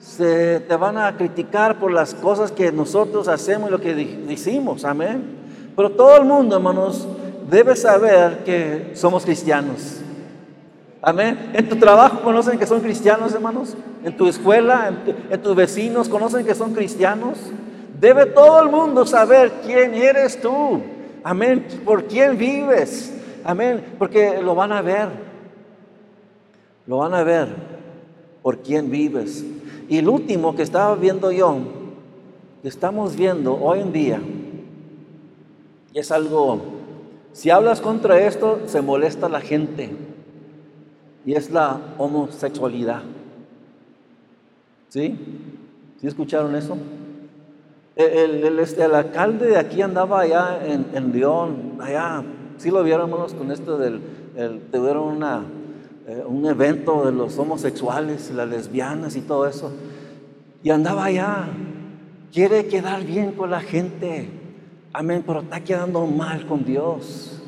se 0.07 0.61
te 0.61 0.75
van 0.77 0.97
a 0.97 1.17
criticar 1.17 1.77
por 1.79 1.91
las 1.91 2.13
cosas 2.13 2.51
que 2.51 2.71
nosotros 2.71 3.27
hacemos 3.27 3.67
y 3.67 3.71
lo 3.71 3.81
que 3.81 3.93
decimos, 3.93 4.85
amén. 4.85 5.21
Pero 5.75 5.91
todo 5.91 6.15
el 6.15 6.23
mundo, 6.23 6.55
hermanos, 6.55 7.05
debe 7.49 7.75
saber 7.75 8.45
que 8.45 8.91
somos 8.95 9.25
cristianos. 9.25 9.97
Amén. 11.01 11.51
En 11.53 11.67
tu 11.67 11.75
trabajo 11.75 12.21
conocen 12.21 12.57
que 12.57 12.65
son 12.65 12.79
cristianos, 12.79 13.33
hermanos. 13.33 13.75
En 14.03 14.15
tu 14.15 14.27
escuela, 14.27 14.93
en, 15.29 15.41
tus 15.41 15.55
vecinos 15.55 16.07
conocen 16.07 16.45
que 16.45 16.55
son 16.55 16.73
cristianos. 16.73 17.37
Debe 17.99 18.27
todo 18.27 18.61
el 18.61 18.69
mundo 18.69 19.05
saber 19.05 19.51
quién 19.65 19.93
eres 19.93 20.39
tú. 20.39 20.81
Amén. 21.21 21.67
Por 21.83 22.05
quién 22.05 22.37
vives. 22.37 23.13
Amén. 23.43 23.83
Porque 23.99 24.41
lo 24.41 24.55
van 24.55 24.71
a 24.71 24.81
ver. 24.81 25.09
Lo 26.85 26.99
van 26.99 27.13
a 27.13 27.23
ver 27.23 27.49
por 28.41 28.59
quién 28.59 28.89
vives. 28.89 29.43
Y 29.87 29.97
el 29.97 30.09
último 30.09 30.55
que 30.55 30.63
estaba 30.63 30.95
viendo 30.95 31.31
yo, 31.31 31.57
que 32.61 32.67
estamos 32.67 33.15
viendo 33.15 33.55
hoy 33.55 33.79
en 33.79 33.93
día, 33.93 34.21
es 35.93 36.11
algo, 36.11 36.59
si 37.31 37.49
hablas 37.49 37.81
contra 37.81 38.19
esto, 38.19 38.59
se 38.65 38.81
molesta 38.81 39.29
la 39.29 39.41
gente, 39.41 39.91
y 41.25 41.33
es 41.33 41.51
la 41.51 41.79
homosexualidad. 41.97 43.01
¿Sí? 44.89 45.15
¿Sí 45.99 46.07
escucharon 46.07 46.55
eso? 46.55 46.77
El, 47.95 48.59
este, 48.59 48.83
el, 48.83 48.93
alcalde 48.93 49.47
de 49.47 49.57
aquí 49.57 49.81
andaba 49.81 50.21
allá 50.21 50.59
en, 50.63 50.85
en 50.93 51.11
León, 51.11 51.77
allá, 51.81 52.23
sí 52.57 52.69
lo 52.69 52.83
vieron 52.83 53.09
hermanos 53.09 53.33
con 53.33 53.51
esto 53.51 53.77
del, 53.77 54.01
tuvieron 54.71 55.15
una, 55.15 55.43
eh, 56.07 56.23
un 56.25 56.45
evento 56.45 57.05
de 57.05 57.11
los 57.11 57.37
homosexuales, 57.37 58.31
las 58.31 58.47
lesbianas 58.47 59.17
y 59.17 59.21
todo 59.21 59.45
eso. 59.45 59.73
Y 60.63 60.69
andaba 60.69 61.03
allá. 61.03 61.49
Quiere 62.31 62.67
quedar 62.67 63.03
bien 63.03 63.33
con 63.33 63.51
la 63.51 63.59
gente. 63.59 64.29
Amén, 64.93 65.21
pero 65.27 65.41
está 65.41 65.59
quedando 65.59 66.05
mal 66.05 66.47
con 66.47 66.63
Dios. 66.63 67.41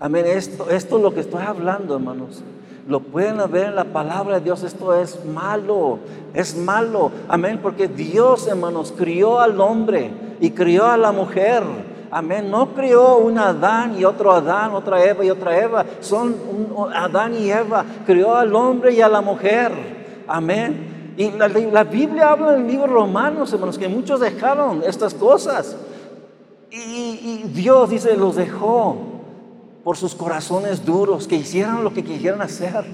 Amén, 0.00 0.24
esto, 0.26 0.68
esto 0.70 0.96
es 0.96 1.02
lo 1.04 1.14
que 1.14 1.20
estoy 1.20 1.44
hablando, 1.44 1.94
hermanos. 1.94 2.42
Lo 2.88 2.98
pueden 2.98 3.38
ver 3.48 3.66
en 3.66 3.76
la 3.76 3.84
palabra 3.84 4.40
de 4.40 4.44
Dios. 4.44 4.64
Esto 4.64 4.92
es 4.92 5.24
malo, 5.24 6.00
es 6.34 6.56
malo. 6.56 7.12
Amén, 7.28 7.60
porque 7.62 7.86
Dios, 7.86 8.48
hermanos, 8.48 8.92
crió 8.96 9.38
al 9.38 9.60
hombre 9.60 10.10
y 10.40 10.50
crió 10.50 10.86
a 10.86 10.96
la 10.96 11.12
mujer. 11.12 11.62
Amén. 12.10 12.50
No 12.50 12.74
creó 12.74 13.18
un 13.18 13.38
Adán 13.38 13.98
y 13.98 14.04
otro 14.04 14.32
Adán, 14.32 14.72
otra 14.72 15.04
Eva 15.04 15.24
y 15.24 15.30
otra 15.30 15.56
Eva. 15.58 15.84
Son 16.00 16.34
Adán 16.94 17.34
y 17.34 17.50
Eva. 17.50 17.84
Creó 18.04 18.34
al 18.34 18.54
hombre 18.54 18.92
y 18.94 19.00
a 19.00 19.08
la 19.08 19.20
mujer. 19.20 19.72
Amén. 20.26 21.14
Y 21.16 21.30
la, 21.32 21.84
Biblia 21.84 22.30
habla 22.30 22.54
en 22.54 22.62
el 22.62 22.66
libro 22.66 22.86
Romanos, 22.86 23.52
hermanos, 23.52 23.78
que 23.78 23.88
muchos 23.88 24.20
dejaron 24.20 24.82
estas 24.86 25.14
cosas. 25.14 25.76
Y, 26.70 26.76
y 26.76 27.50
Dios 27.52 27.90
dice, 27.90 28.16
los 28.16 28.36
dejó 28.36 28.96
por 29.84 29.96
sus 29.96 30.14
corazones 30.14 30.84
duros, 30.84 31.26
que 31.26 31.36
hicieran 31.36 31.84
lo 31.84 31.92
que 31.92 32.02
quisieran 32.02 32.40
hacer. 32.42 32.84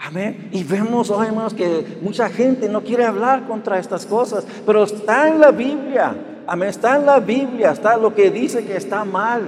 Amén. 0.00 0.50
Y 0.52 0.64
vemos 0.64 1.10
hoy, 1.10 1.28
hermanos, 1.28 1.54
que 1.54 1.98
mucha 2.02 2.28
gente 2.28 2.68
no 2.68 2.82
quiere 2.82 3.04
hablar 3.04 3.46
contra 3.46 3.78
estas 3.78 4.04
cosas, 4.04 4.46
pero 4.66 4.84
está 4.84 5.28
en 5.28 5.40
la 5.40 5.50
Biblia. 5.50 6.33
Amén. 6.46 6.68
Está 6.68 6.96
en 6.96 7.06
la 7.06 7.20
Biblia, 7.20 7.70
está 7.70 7.96
lo 7.96 8.14
que 8.14 8.30
dice 8.30 8.64
que 8.64 8.76
está 8.76 9.04
mal. 9.04 9.42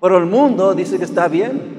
Pero 0.00 0.18
el 0.18 0.26
mundo 0.26 0.74
dice 0.74 0.98
que 0.98 1.04
está 1.04 1.28
bien. 1.28 1.76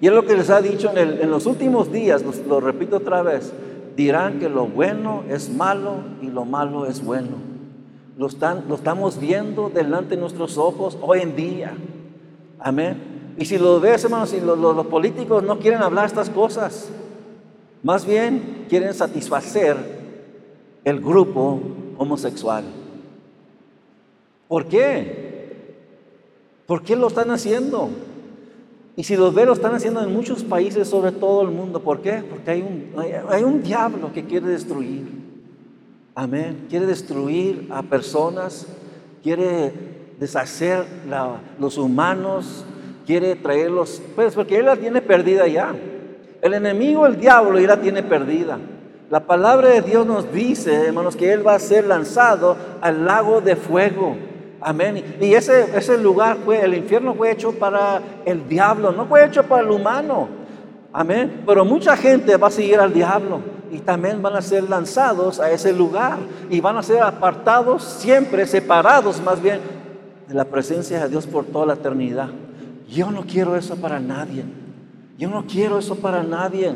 Y 0.00 0.06
es 0.06 0.12
lo 0.12 0.24
que 0.24 0.36
les 0.36 0.50
ha 0.50 0.60
dicho 0.60 0.90
en, 0.96 1.30
los 1.30 1.46
últimos 1.46 1.92
días, 1.92 2.24
lo, 2.48 2.60
repito 2.60 2.96
otra 2.96 3.22
vez, 3.22 3.52
dirán 3.96 4.38
que 4.38 4.48
lo 4.48 4.66
bueno 4.66 5.22
es 5.28 5.50
malo 5.50 5.98
y 6.20 6.26
lo 6.26 6.44
malo 6.44 6.86
es 6.86 7.04
bueno. 7.04 7.36
Lo, 8.18 8.26
estamos 8.26 9.20
viendo 9.20 9.70
delante 9.70 10.14
de 10.14 10.20
nuestros 10.20 10.58
ojos 10.58 10.98
hoy 11.00 11.20
en 11.20 11.36
día. 11.36 11.74
Amén. 12.58 13.34
Y 13.38 13.44
si 13.44 13.58
lo 13.58 13.80
ves, 13.80 14.04
hermanos, 14.04 14.30
si 14.30 14.40
los 14.40 14.86
políticos 14.86 15.42
no 15.42 15.58
quieren 15.58 15.82
hablar 15.82 16.06
estas 16.06 16.30
cosas, 16.30 16.88
más 17.82 18.06
bien 18.06 18.66
quieren 18.68 18.94
satisfacer 18.94 19.76
el 20.84 21.00
grupo 21.00 21.60
homosexual. 21.98 22.64
¿Por 24.48 24.66
qué? 24.66 25.34
¿Por 26.66 26.82
qué 26.82 26.96
lo 26.96 27.08
están 27.08 27.30
haciendo? 27.30 27.90
Y 28.96 29.04
si 29.04 29.16
los 29.16 29.34
ves, 29.34 29.46
lo 29.46 29.52
están 29.52 29.74
haciendo 29.74 30.02
en 30.02 30.12
muchos 30.12 30.44
países, 30.44 30.88
sobre 30.88 31.12
todo 31.12 31.42
el 31.42 31.48
mundo. 31.48 31.80
¿Por 31.80 32.00
qué? 32.00 32.22
Porque 32.28 32.50
hay 32.52 32.62
un, 32.62 32.92
hay, 33.28 33.42
un 33.42 33.62
diablo 33.62 34.12
que 34.12 34.24
quiere 34.24 34.46
destruir. 34.46 35.06
Amén. 36.14 36.66
Quiere 36.70 36.86
destruir 36.86 37.66
a 37.70 37.82
personas, 37.82 38.66
quiere 39.22 39.72
deshacer 40.20 40.84
los 41.58 41.76
humanos, 41.76 42.64
quiere 43.04 43.34
traerlos, 43.34 44.00
pues 44.14 44.34
porque 44.34 44.58
él 44.58 44.66
la 44.66 44.76
tiene 44.76 45.02
perdida 45.02 45.46
ya. 45.48 45.74
El 46.40 46.54
enemigo, 46.54 47.06
el 47.06 47.18
diablo, 47.18 47.58
ya 47.58 47.68
la 47.68 47.80
tiene 47.80 48.02
perdida. 48.02 48.58
La 49.14 49.20
palabra 49.20 49.68
de 49.68 49.80
Dios 49.80 50.04
nos 50.04 50.32
dice, 50.32 50.86
hermanos, 50.86 51.14
que 51.14 51.32
él 51.32 51.46
va 51.46 51.54
a 51.54 51.60
ser 51.60 51.86
lanzado 51.86 52.56
al 52.80 53.04
lago 53.04 53.40
de 53.40 53.54
fuego. 53.54 54.16
Amén. 54.60 55.18
Y 55.20 55.34
ese, 55.34 55.68
ese 55.78 55.96
lugar 55.98 56.38
fue, 56.44 56.60
el 56.64 56.74
infierno 56.74 57.14
fue 57.14 57.30
hecho 57.30 57.52
para 57.52 58.02
el 58.24 58.48
diablo, 58.48 58.90
no 58.90 59.06
fue 59.06 59.24
hecho 59.24 59.44
para 59.44 59.62
el 59.62 59.70
humano. 59.70 60.26
Amén. 60.92 61.44
Pero 61.46 61.64
mucha 61.64 61.96
gente 61.96 62.36
va 62.36 62.48
a 62.48 62.50
seguir 62.50 62.80
al 62.80 62.92
diablo 62.92 63.40
y 63.70 63.78
también 63.78 64.20
van 64.20 64.34
a 64.34 64.42
ser 64.42 64.68
lanzados 64.68 65.38
a 65.38 65.48
ese 65.52 65.72
lugar 65.72 66.18
y 66.50 66.60
van 66.60 66.76
a 66.76 66.82
ser 66.82 67.00
apartados 67.00 67.84
siempre, 67.84 68.48
separados 68.48 69.22
más 69.22 69.40
bien 69.40 69.60
de 70.26 70.34
la 70.34 70.44
presencia 70.44 71.04
de 71.04 71.08
Dios 71.08 71.28
por 71.28 71.44
toda 71.44 71.66
la 71.66 71.74
eternidad. 71.74 72.30
Yo 72.88 73.12
no 73.12 73.22
quiero 73.22 73.54
eso 73.54 73.76
para 73.76 74.00
nadie. 74.00 74.44
Yo 75.16 75.30
no 75.30 75.46
quiero 75.46 75.78
eso 75.78 75.94
para 75.94 76.24
nadie. 76.24 76.74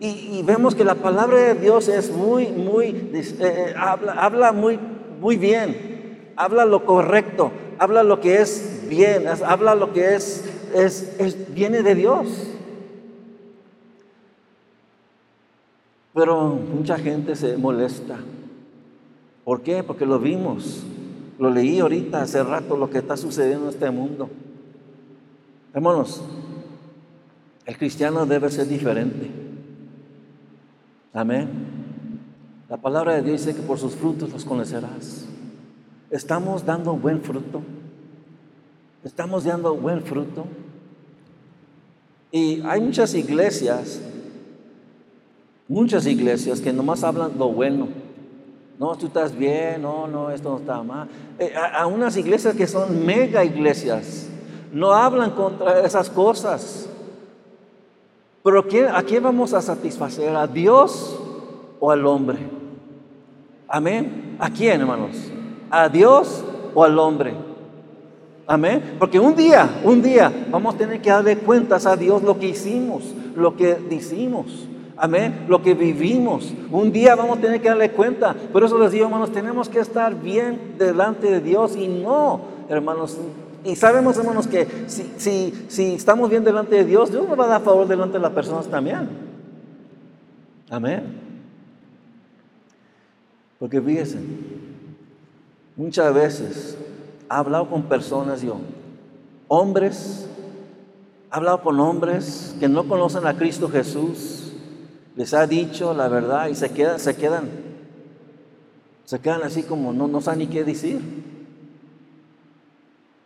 Y, 0.00 0.42
vemos 0.44 0.76
que 0.76 0.84
la 0.84 0.94
palabra 0.94 1.38
de 1.38 1.54
Dios 1.54 1.88
es 1.88 2.12
muy, 2.12 2.46
muy, 2.48 2.86
eh, 2.86 3.34
eh, 3.40 3.74
habla, 3.76 4.12
habla 4.12 4.52
muy, 4.52 4.78
muy 5.20 5.36
bien 5.36 5.98
habla 6.38 6.64
lo 6.64 6.86
correcto, 6.86 7.50
habla 7.78 8.02
lo 8.04 8.20
que 8.20 8.40
es 8.40 8.84
bien, 8.88 9.26
habla 9.26 9.74
lo 9.74 9.92
que 9.92 10.14
es, 10.14 10.48
es, 10.72 11.52
viene 11.52 11.82
de 11.82 11.94
Dios. 11.94 12.28
Pero 16.14 16.50
mucha 16.50 16.96
gente 16.96 17.34
se 17.34 17.56
molesta. 17.56 18.18
¿Por 19.44 19.62
qué? 19.62 19.82
Porque 19.82 20.06
lo 20.06 20.18
vimos. 20.18 20.84
Lo 21.38 21.50
leí 21.50 21.78
ahorita 21.80 22.22
hace 22.22 22.42
rato 22.42 22.76
lo 22.76 22.90
que 22.90 22.98
está 22.98 23.16
sucediendo 23.16 23.64
en 23.66 23.74
este 23.74 23.90
mundo. 23.90 24.28
Hermanos, 25.72 26.22
el 27.66 27.76
cristiano 27.78 28.26
debe 28.26 28.50
ser 28.50 28.66
diferente. 28.66 29.47
Amén. 31.12 31.48
La 32.68 32.76
palabra 32.76 33.14
de 33.14 33.22
Dios 33.22 33.44
dice 33.44 33.56
que 33.56 33.66
por 33.66 33.78
sus 33.78 33.94
frutos 33.94 34.30
los 34.30 34.44
conocerás. 34.44 35.24
¿Estamos 36.10 36.64
dando 36.64 36.94
buen 36.94 37.22
fruto? 37.22 37.62
¿Estamos 39.04 39.44
dando 39.44 39.74
buen 39.74 40.02
fruto? 40.02 40.46
Y 42.30 42.60
hay 42.62 42.80
muchas 42.80 43.14
iglesias, 43.14 44.00
muchas 45.66 46.06
iglesias 46.06 46.60
que 46.60 46.72
nomás 46.72 47.02
hablan 47.04 47.32
lo 47.38 47.48
bueno. 47.48 47.88
No, 48.78 48.94
tú 48.96 49.06
estás 49.06 49.36
bien, 49.36 49.82
no, 49.82 50.06
no, 50.06 50.30
esto 50.30 50.50
no 50.50 50.58
está 50.58 50.82
mal. 50.82 51.08
Eh, 51.38 51.52
a, 51.56 51.86
unas 51.86 52.16
iglesias 52.16 52.54
que 52.54 52.66
son 52.66 53.04
mega 53.04 53.44
iglesias, 53.44 54.28
no 54.72 54.92
hablan 54.92 55.30
contra 55.30 55.84
esas 55.84 56.10
cosas. 56.10 56.88
Pero 58.42 58.64
¿a 58.92 59.02
quién 59.02 59.22
vamos 59.22 59.52
a 59.52 59.60
satisfacer? 59.60 60.34
¿A 60.34 60.46
Dios 60.46 61.18
o 61.80 61.90
al 61.90 62.06
hombre? 62.06 62.38
Amén. 63.68 64.36
¿A 64.38 64.50
quién, 64.50 64.80
hermanos? 64.80 65.16
¿A 65.70 65.88
Dios 65.88 66.44
o 66.74 66.84
al 66.84 66.98
hombre? 66.98 67.34
Amén. 68.46 68.96
Porque 68.98 69.20
un 69.20 69.36
día, 69.36 69.80
un 69.84 70.00
día 70.00 70.32
vamos 70.50 70.74
a 70.74 70.78
tener 70.78 71.02
que 71.02 71.10
darle 71.10 71.36
cuentas 71.36 71.84
a 71.84 71.96
Dios 71.96 72.22
lo 72.22 72.38
que 72.38 72.48
hicimos, 72.48 73.02
lo 73.36 73.56
que 73.56 73.74
decimos. 73.74 74.66
Amén. 74.96 75.44
Lo 75.48 75.62
que 75.62 75.74
vivimos. 75.74 76.52
Un 76.70 76.90
día 76.90 77.14
vamos 77.14 77.38
a 77.38 77.40
tener 77.40 77.60
que 77.60 77.68
darle 77.68 77.90
cuenta. 77.90 78.34
Por 78.52 78.64
eso 78.64 78.78
les 78.78 78.90
digo, 78.90 79.04
hermanos, 79.04 79.32
tenemos 79.32 79.68
que 79.68 79.80
estar 79.80 80.14
bien 80.14 80.74
delante 80.78 81.30
de 81.30 81.40
Dios 81.40 81.76
y 81.76 81.88
no, 81.88 82.40
hermanos. 82.68 83.18
Y 83.68 83.76
sabemos, 83.76 84.16
hermanos, 84.16 84.46
que 84.46 84.66
si, 84.86 85.12
si, 85.16 85.66
si 85.68 85.94
estamos 85.94 86.30
bien 86.30 86.42
delante 86.42 86.76
de 86.76 86.84
Dios, 86.84 87.10
Dios 87.10 87.28
nos 87.28 87.38
va 87.38 87.44
a 87.44 87.48
dar 87.48 87.62
favor 87.62 87.86
delante 87.86 88.14
de 88.14 88.22
las 88.22 88.32
personas 88.32 88.66
también. 88.66 89.08
Amén. 90.70 91.20
Porque 93.58 93.80
fíjense, 93.80 94.18
Muchas 95.78 96.12
veces 96.12 96.76
he 97.30 97.32
hablado 97.32 97.70
con 97.70 97.84
personas 97.84 98.42
yo, 98.42 98.56
hombres, 99.46 100.28
he 101.30 101.36
hablado 101.36 101.62
con 101.62 101.78
hombres 101.78 102.56
que 102.58 102.68
no 102.68 102.88
conocen 102.88 103.24
a 103.28 103.36
Cristo 103.36 103.68
Jesús, 103.68 104.54
les 105.14 105.32
ha 105.34 105.46
dicho 105.46 105.94
la 105.94 106.08
verdad 106.08 106.48
y 106.48 106.56
se 106.56 106.70
quedan, 106.70 106.98
se 106.98 107.14
quedan, 107.14 107.48
se 109.04 109.20
quedan 109.20 109.44
así 109.44 109.62
como 109.62 109.92
no, 109.92 110.08
no 110.08 110.20
saben 110.20 110.40
ni 110.40 110.46
qué 110.48 110.64
decir. 110.64 111.00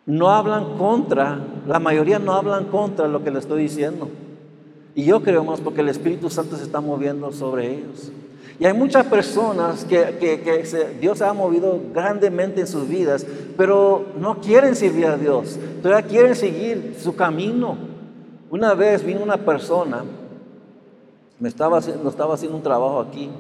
No 0.05 0.31
hablan 0.31 0.77
contra, 0.79 1.39
la 1.67 1.79
mayoría 1.79 2.19
no 2.19 2.33
hablan 2.33 2.65
contra 2.67 3.07
lo 3.07 3.23
que 3.23 3.31
le 3.31 3.39
estoy 3.39 3.63
diciendo. 3.63 4.09
Y 4.95 5.05
yo 5.05 5.23
creo 5.23 5.45
más 5.45 5.61
porque 5.61 5.81
el 5.81 5.89
Espíritu 5.89 6.29
Santo 6.29 6.57
se 6.57 6.65
está 6.65 6.81
moviendo 6.81 7.33
sobre 7.33 7.73
ellos. 7.73 8.13
Y 8.59 8.67
hay 8.67 8.75
muchas 8.75 9.07
personas 9.07 9.85
que, 9.85 10.97
Dios 11.01 11.23
ha 11.23 11.33
movido 11.33 11.81
grandemente 11.93 12.61
en 12.61 12.67
sus 12.67 12.89
vidas, 12.89 13.27
pero 13.57 14.07
no 14.19 14.41
quieren 14.41 14.77
servir 14.77 15.07
a 15.07 15.17
Dios, 15.17 15.59
todavía 15.83 16.07
quieren 16.07 16.37
seguir 16.37 16.97
su 17.01 17.17
camino. 17.17 17.77
Una 18.51 18.75
vez 18.75 19.05
vino 19.05 19.23
una 19.23 19.39
persona, 19.39 20.05
me 21.41 21.49
estaba, 21.49 21.79
estaba 21.79 22.35
haciendo 22.35 22.57
un 22.57 22.63
trabajo 22.63 23.01
aquí, 23.01 23.31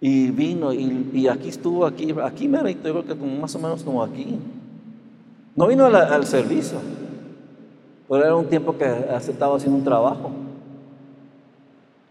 y 0.00 0.30
vino, 0.30 0.72
y, 0.72 1.26
aquí 1.26 1.48
estuvo, 1.48 1.84
aquí, 1.84 2.14
aquí 2.22 2.46
me 2.46 2.58
yo 2.72 2.80
creo 2.80 3.04
que 3.04 3.14
más 3.14 3.54
o 3.56 3.58
menos 3.58 3.82
como 3.82 4.02
aquí. 4.02 4.38
No 5.58 5.66
vino 5.66 5.86
al, 5.86 6.24
servicio, 6.24 6.78
pero 8.08 8.24
era 8.24 8.36
un 8.36 8.46
tiempo 8.46 8.78
que 8.78 8.84
estaba 9.16 9.56
haciendo 9.56 9.76
un 9.76 9.84
trabajo. 9.84 10.30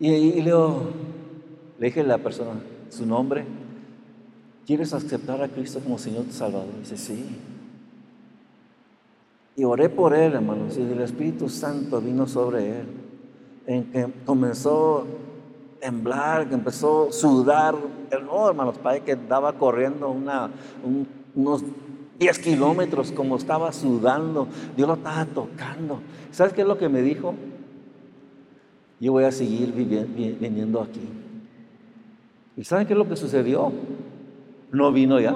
Y, 0.01 0.09
y 0.11 0.41
le 0.41 0.51
le 0.51 1.85
dije 1.85 2.01
a 2.01 2.03
la 2.03 2.17
persona 2.17 2.59
su 2.89 3.05
nombre. 3.05 3.45
¿Quieres 4.65 4.93
aceptar 4.93 5.41
a 5.41 5.47
Cristo 5.47 5.79
como 5.79 5.97
Señor 5.97 6.25
Salvador? 6.29 6.67
dice, 6.81 6.97
sí. 6.97 7.37
Y 9.55 9.63
oré 9.63 9.87
por 9.87 10.13
él, 10.13 10.33
hermanos, 10.33 10.77
y 10.77 10.81
el 10.81 10.99
Espíritu 10.99 11.47
Santo 11.47 12.01
vino 12.01 12.27
sobre 12.27 12.81
él. 12.81 12.85
En 13.65 13.85
que 13.85 14.11
comenzó 14.25 15.03
a 15.77 15.79
temblar, 15.79 16.49
que 16.49 16.55
empezó 16.55 17.07
a 17.07 17.11
sudar. 17.13 17.75
No, 18.25 18.49
hermanos, 18.49 18.77
para 18.77 18.99
que 18.99 19.15
daba 19.15 19.53
corriendo 19.53 20.09
una, 20.09 20.51
unos 21.33 21.63
10 22.19 22.39
kilómetros, 22.39 23.11
como 23.11 23.37
estaba 23.37 23.71
sudando. 23.71 24.47
Dios 24.75 24.87
lo 24.87 24.95
estaba 24.95 25.25
tocando. 25.25 26.01
¿Sabes 26.31 26.53
qué 26.53 26.61
es 26.61 26.67
lo 26.67 26.77
que 26.77 26.89
me 26.89 27.01
dijo? 27.01 27.35
Yo 28.99 29.11
voy 29.11 29.25
a 29.25 29.31
seguir 29.31 29.71
viniendo 29.71 30.81
aquí. 30.81 31.01
¿Y 32.55 32.63
saben 32.63 32.87
qué 32.87 32.93
es 32.93 32.97
lo 32.97 33.07
que 33.07 33.15
sucedió? 33.15 33.71
No 34.71 34.91
vino 34.91 35.19
ya. 35.19 35.35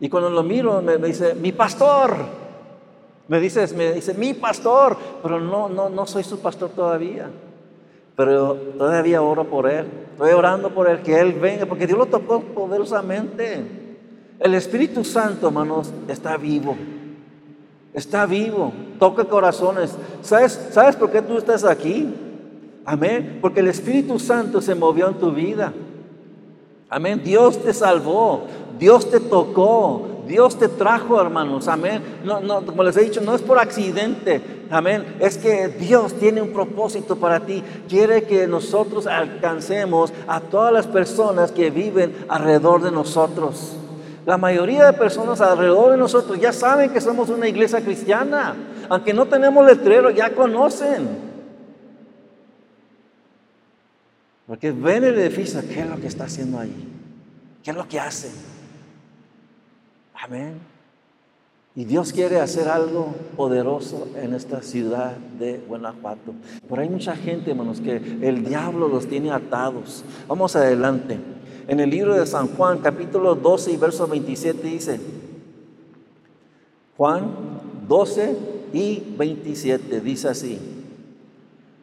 Y 0.00 0.08
cuando 0.08 0.28
lo 0.28 0.42
miro 0.42 0.82
me, 0.82 0.98
dice, 0.98 1.34
mi 1.34 1.52
pastor. 1.52 2.16
Me 3.28 3.40
dice, 3.40 3.72
me 3.74 3.92
dice, 3.92 4.14
mi 4.14 4.34
pastor. 4.34 4.98
Pero 5.22 5.40
no, 5.40 5.68
no, 5.68 5.88
no 5.88 6.06
soy 6.06 6.24
su 6.24 6.40
pastor 6.40 6.70
todavía. 6.70 7.30
Pero 8.16 8.54
todavía 8.78 9.22
oro 9.22 9.44
por 9.44 9.68
él. 9.68 9.86
Estoy 10.12 10.32
orando 10.32 10.70
por 10.70 10.88
él, 10.88 11.02
que 11.02 11.18
él 11.18 11.32
venga, 11.32 11.66
porque 11.66 11.86
Dios 11.86 11.98
lo 11.98 12.06
tocó 12.06 12.40
poderosamente. 12.40 13.64
El 14.38 14.54
Espíritu 14.54 15.04
Santo, 15.04 15.48
hermanos, 15.48 15.92
está 16.08 16.36
vivo. 16.36 16.76
Está 17.92 18.26
vivo. 18.26 18.72
Toca 18.98 19.24
corazones. 19.24 19.94
¿Sabes, 20.22 20.68
¿Sabes 20.70 20.96
por 20.96 21.10
qué 21.10 21.22
tú 21.22 21.38
estás 21.38 21.64
aquí? 21.64 22.12
Amén. 22.84 23.38
Porque 23.40 23.60
el 23.60 23.68
Espíritu 23.68 24.18
Santo 24.18 24.60
se 24.60 24.74
movió 24.74 25.08
en 25.08 25.14
tu 25.14 25.32
vida. 25.32 25.72
Amén. 26.88 27.22
Dios 27.24 27.62
te 27.62 27.72
salvó. 27.72 28.46
Dios 28.78 29.10
te 29.10 29.20
tocó. 29.20 30.13
Dios 30.26 30.58
te 30.58 30.68
trajo, 30.68 31.20
hermanos. 31.20 31.68
Amén. 31.68 32.02
No, 32.24 32.40
no, 32.40 32.64
como 32.64 32.82
les 32.82 32.96
he 32.96 33.02
dicho, 33.02 33.20
no 33.20 33.34
es 33.34 33.42
por 33.42 33.58
accidente. 33.58 34.40
Amén. 34.70 35.16
Es 35.20 35.38
que 35.38 35.68
Dios 35.68 36.14
tiene 36.14 36.40
un 36.40 36.52
propósito 36.52 37.16
para 37.16 37.40
ti. 37.40 37.62
Quiere 37.88 38.24
que 38.24 38.46
nosotros 38.46 39.06
alcancemos 39.06 40.12
a 40.26 40.40
todas 40.40 40.72
las 40.72 40.86
personas 40.86 41.52
que 41.52 41.70
viven 41.70 42.24
alrededor 42.28 42.82
de 42.82 42.90
nosotros. 42.90 43.76
La 44.26 44.38
mayoría 44.38 44.86
de 44.86 44.92
personas 44.94 45.40
alrededor 45.40 45.92
de 45.92 45.98
nosotros 45.98 46.40
ya 46.40 46.52
saben 46.52 46.90
que 46.90 47.00
somos 47.00 47.28
una 47.28 47.46
iglesia 47.46 47.80
cristiana. 47.82 48.54
Aunque 48.88 49.12
no 49.12 49.26
tenemos 49.26 49.66
letrero, 49.66 50.10
ya 50.10 50.34
conocen. 50.34 51.08
Porque 54.46 54.72
ven 54.72 55.04
el 55.04 55.18
edificio, 55.18 55.60
¿qué 55.60 55.80
es 55.80 55.88
lo 55.88 55.96
que 55.96 56.06
está 56.06 56.24
haciendo 56.24 56.58
ahí? 56.58 56.88
¿Qué 57.62 57.70
es 57.70 57.76
lo 57.76 57.88
que 57.88 57.98
hace? 57.98 58.30
Amén. 60.24 60.58
Y 61.76 61.84
Dios 61.84 62.10
quiere 62.10 62.40
hacer 62.40 62.66
algo 62.68 63.14
poderoso 63.36 64.08
en 64.16 64.32
esta 64.32 64.62
ciudad 64.62 65.18
de 65.38 65.58
Guanajuato. 65.68 66.32
Pero 66.66 66.80
hay 66.80 66.88
mucha 66.88 67.14
gente, 67.14 67.50
hermanos, 67.50 67.82
que 67.82 67.96
el 67.96 68.42
diablo 68.42 68.88
los 68.88 69.06
tiene 69.06 69.30
atados. 69.30 70.02
Vamos 70.26 70.56
adelante. 70.56 71.18
En 71.68 71.78
el 71.78 71.90
libro 71.90 72.14
de 72.14 72.24
San 72.24 72.48
Juan, 72.48 72.78
capítulo 72.78 73.34
12 73.34 73.72
y 73.72 73.76
verso 73.76 74.06
27 74.06 74.66
dice, 74.66 75.00
Juan 76.96 77.30
12 77.86 78.36
y 78.72 79.02
27 79.18 80.00
dice 80.00 80.28
así. 80.28 80.58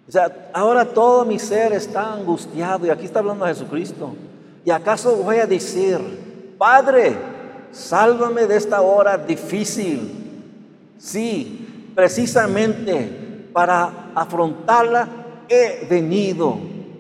O 0.08 0.12
sea, 0.12 0.50
ahora 0.54 0.86
todo 0.86 1.26
mi 1.26 1.38
ser 1.38 1.74
está 1.74 2.14
angustiado 2.14 2.88
y 2.88 2.90
aquí 2.90 3.06
está 3.06 3.20
hablando 3.20 3.46
Jesucristo. 3.46 4.16
¿Y 4.66 4.72
acaso 4.72 5.16
voy 5.18 5.38
a 5.38 5.46
decir, 5.46 6.00
Padre, 6.58 7.16
sálvame 7.72 8.48
de 8.48 8.58
esta 8.58 8.82
hora 8.82 9.18
difícil. 9.18 10.12
Sí, 10.98 11.92
precisamente 11.96 13.50
para 13.54 14.12
afrontarla 14.16 15.08
he 15.50 15.86
venido. 15.90 16.58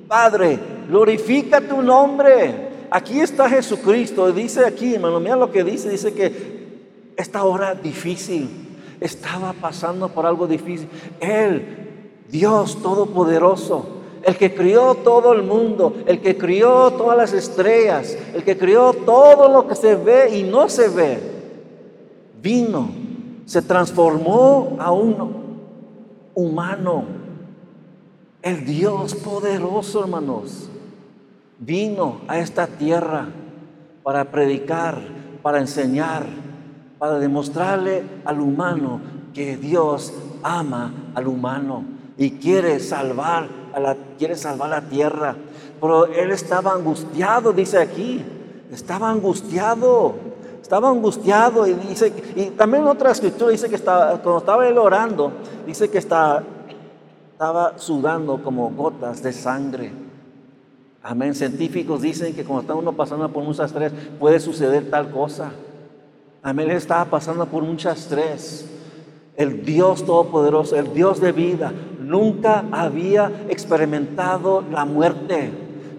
Padre, 0.07 0.59
glorifica 0.89 1.61
tu 1.61 1.81
nombre. 1.81 2.69
Aquí 2.89 3.21
está 3.21 3.49
Jesucristo. 3.49 4.31
Dice 4.31 4.65
aquí, 4.65 4.95
hermano, 4.95 5.19
mira 5.19 5.35
lo 5.35 5.51
que 5.51 5.63
dice. 5.63 5.89
Dice 5.89 6.13
que 6.13 6.71
esta 7.15 7.43
hora 7.43 7.75
difícil 7.75 8.49
estaba 8.99 9.53
pasando 9.53 10.09
por 10.09 10.25
algo 10.25 10.47
difícil. 10.47 10.89
Él, 11.19 12.11
Dios 12.29 12.81
Todopoderoso, 12.81 14.00
el 14.23 14.37
que 14.37 14.53
crió 14.53 14.95
todo 14.95 15.33
el 15.33 15.43
mundo, 15.43 15.93
el 16.05 16.21
que 16.21 16.37
crió 16.37 16.91
todas 16.91 17.17
las 17.17 17.33
estrellas, 17.33 18.17
el 18.33 18.43
que 18.43 18.57
crió 18.57 18.93
todo 18.93 19.49
lo 19.49 19.67
que 19.67 19.75
se 19.75 19.95
ve 19.95 20.37
y 20.37 20.43
no 20.43 20.69
se 20.69 20.89
ve, 20.89 21.19
vino, 22.41 22.89
se 23.45 23.61
transformó 23.61 24.77
a 24.79 24.91
un 24.91 25.41
humano, 26.35 27.05
el 28.41 28.65
Dios 28.65 29.13
poderoso, 29.15 30.01
hermanos, 30.01 30.69
vino 31.59 32.21
a 32.27 32.39
esta 32.39 32.67
tierra 32.67 33.27
para 34.03 34.31
predicar, 34.31 34.99
para 35.43 35.59
enseñar, 35.59 36.25
para 36.97 37.19
demostrarle 37.19 38.03
al 38.25 38.39
humano 38.39 39.01
que 39.33 39.57
Dios 39.57 40.13
ama 40.43 40.93
al 41.13 41.27
humano 41.27 41.83
y 42.17 42.31
quiere 42.31 42.79
salvar 42.79 43.60
la, 43.79 43.95
quiere 44.17 44.35
salvar 44.35 44.69
la 44.69 44.81
tierra. 44.81 45.35
Pero 45.79 46.05
él 46.05 46.31
estaba 46.31 46.73
angustiado, 46.73 47.53
dice 47.53 47.77
aquí. 47.79 48.23
Estaba 48.71 49.09
angustiado. 49.09 50.15
Estaba 50.61 50.89
angustiado 50.89 51.67
y 51.67 51.73
dice, 51.73 52.13
y 52.35 52.45
también 52.51 52.85
otra 52.85 53.11
escritura 53.11 53.51
dice 53.51 53.67
que 53.67 53.75
estaba, 53.75 54.11
cuando 54.21 54.37
estaba 54.37 54.67
él 54.67 54.77
orando, 54.77 55.33
dice 55.65 55.89
que 55.89 55.97
estaba, 55.97 56.43
sudando 57.75 58.41
como 58.41 58.69
gotas 58.69 59.21
de 59.21 59.33
sangre. 59.33 59.91
Amén. 61.03 61.33
Científicos 61.33 62.01
dicen 62.03 62.33
que 62.35 62.45
cuando 62.45 62.61
está 62.61 62.75
uno 62.75 62.93
pasando 62.93 63.27
por 63.33 63.43
mucho 63.43 63.63
estrés 63.63 63.91
puede 64.19 64.39
suceder 64.39 64.89
tal 64.89 65.09
cosa. 65.09 65.51
Amén. 66.43 66.69
Él 66.69 66.77
estaba 66.77 67.05
pasando 67.05 67.47
por 67.47 67.63
mucho 67.63 67.89
estrés. 67.89 68.69
El 69.41 69.65
Dios 69.65 70.05
Todopoderoso, 70.05 70.75
el 70.75 70.93
Dios 70.93 71.19
de 71.19 71.31
vida, 71.31 71.73
nunca 71.99 72.65
había 72.71 73.31
experimentado 73.49 74.63
la 74.71 74.85
muerte 74.85 75.49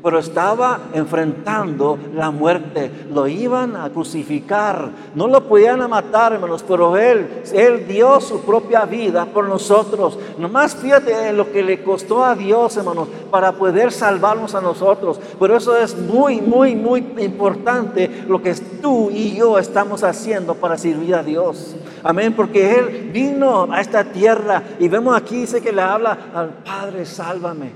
pero 0.03 0.19
estaba 0.19 0.81
enfrentando 0.93 1.99
la 2.15 2.31
muerte. 2.31 2.91
Lo 3.13 3.29
iban 3.29 3.77
a 3.77 3.89
crucificar, 3.91 4.91
no 5.15 5.29
lo 5.29 5.45
podían 5.45 5.89
matar, 5.89 6.33
hermanos, 6.33 6.65
pero 6.67 6.97
él, 6.97 7.43
él 7.53 7.87
dio 7.87 8.21
su 8.21 8.41
propia 8.41 8.85
vida 8.85 9.27
por 9.27 9.49
nosotros. 9.49 10.19
Nomás 10.39 10.75
fíjate 10.75 11.29
en 11.29 11.37
lo 11.37 11.53
que 11.53 11.63
le 11.63 11.83
costó 11.83 12.25
a 12.25 12.35
Dios, 12.35 12.77
hermanos, 12.77 13.09
para 13.31 13.53
poder 13.53 13.93
salvarnos 13.93 14.55
a 14.55 14.61
nosotros. 14.61 15.21
Pero 15.39 15.57
eso 15.57 15.77
es 15.77 15.97
muy, 15.97 16.41
muy, 16.41 16.75
muy 16.75 17.07
importante 17.19 18.25
lo 18.27 18.43
que 18.43 18.55
tú 18.83 19.11
y 19.11 19.37
yo 19.37 19.59
estamos 19.59 20.03
haciendo 20.03 20.55
para 20.55 20.77
servir 20.77 21.15
a 21.15 21.23
Dios. 21.23 21.77
Amén, 22.05 22.35
porque 22.35 22.79
Él 22.79 23.11
vino 23.13 23.73
a 23.73 23.81
esta 23.81 24.05
tierra 24.05 24.63
y 24.79 24.89
vemos 24.89 25.17
aquí, 25.17 25.43
dice 25.43 25.61
que 25.61 25.73
le 25.73 25.83
habla 25.83 26.19
al 26.35 26.51
Padre, 26.65 27.07
sálvame 27.07 27.71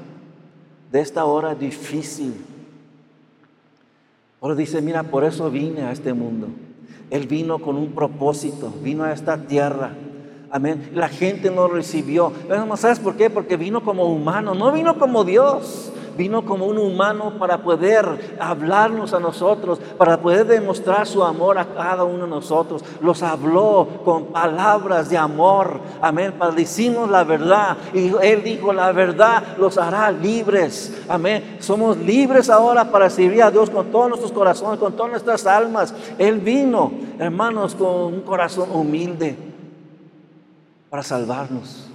de 0.90 1.00
esta 1.00 1.24
hora 1.24 1.54
difícil. 1.54 2.34
Ahora 4.40 4.54
dice, 4.54 4.80
mira, 4.80 5.02
por 5.02 5.24
eso 5.24 5.50
vine 5.50 5.82
a 5.82 5.92
este 5.92 6.12
mundo. 6.12 6.48
Él 7.10 7.26
vino 7.26 7.58
con 7.58 7.76
un 7.76 7.92
propósito, 7.92 8.72
vino 8.82 9.04
a 9.04 9.12
esta 9.12 9.38
tierra. 9.38 9.90
Amén. 10.50 10.90
La 10.94 11.08
gente 11.08 11.50
no 11.50 11.68
recibió. 11.68 12.32
¿Sabes 12.76 12.98
por 12.98 13.16
qué? 13.16 13.30
Porque 13.30 13.56
vino 13.56 13.82
como 13.82 14.04
humano, 14.04 14.54
no 14.54 14.72
vino 14.72 14.98
como 14.98 15.24
Dios 15.24 15.92
vino 16.16 16.44
como 16.44 16.66
un 16.66 16.78
humano 16.78 17.34
para 17.38 17.58
poder 17.58 18.36
hablarnos 18.40 19.12
a 19.12 19.20
nosotros, 19.20 19.78
para 19.98 20.18
poder 20.18 20.46
demostrar 20.46 21.06
su 21.06 21.22
amor 21.22 21.58
a 21.58 21.66
cada 21.66 22.04
uno 22.04 22.24
de 22.24 22.30
nosotros. 22.30 22.84
Los 23.00 23.22
habló 23.22 23.88
con 24.04 24.26
palabras 24.26 25.10
de 25.10 25.18
amor, 25.18 25.80
amén, 26.00 26.34
para 26.38 26.52
decirnos 26.52 27.10
la 27.10 27.24
verdad. 27.24 27.76
Y 27.92 28.12
Él 28.22 28.42
dijo, 28.42 28.72
la 28.72 28.92
verdad 28.92 29.42
los 29.58 29.78
hará 29.78 30.10
libres, 30.10 31.04
amén. 31.08 31.56
Somos 31.60 31.96
libres 31.98 32.50
ahora 32.50 32.90
para 32.90 33.10
servir 33.10 33.42
a 33.42 33.50
Dios 33.50 33.70
con 33.70 33.90
todos 33.90 34.08
nuestros 34.08 34.32
corazones, 34.32 34.78
con 34.78 34.94
todas 34.94 35.10
nuestras 35.10 35.46
almas. 35.46 35.94
Él 36.18 36.38
vino, 36.40 36.92
hermanos, 37.18 37.74
con 37.74 38.14
un 38.14 38.20
corazón 38.22 38.70
humilde 38.72 39.36
para 40.90 41.02
salvarnos. 41.02 41.88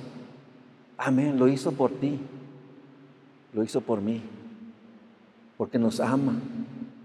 Amén, 0.98 1.40
lo 1.40 1.48
hizo 1.48 1.72
por 1.72 1.90
ti 1.92 2.20
lo 3.54 3.64
hizo 3.64 3.82
por 3.82 4.02
mí, 4.02 4.22
porque 5.58 5.78
nos 5.78 6.00
ama. 6.00 6.40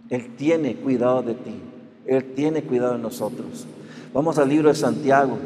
Él 0.09 0.37
tiene 0.37 0.77
cuidado 0.77 1.23
de 1.23 1.35
ti, 1.35 1.55
Él 2.07 2.35
tiene 2.35 2.63
cuidado 2.63 2.93
de 2.93 3.01
nosotros. 3.01 3.67
Vamos 4.13 4.39
al 4.39 4.49
libro 4.49 4.69
de 4.69 4.75
Santiago, 4.75 5.37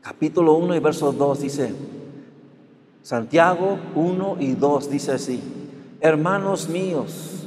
capítulo 0.00 0.54
1 0.54 0.76
y 0.76 0.78
verso 0.78 1.12
2 1.12 1.40
dice, 1.40 1.74
Santiago 3.02 3.78
1 3.94 4.36
y 4.40 4.52
2 4.52 4.90
dice 4.90 5.12
así, 5.12 5.40
hermanos 6.00 6.68
míos, 6.68 7.46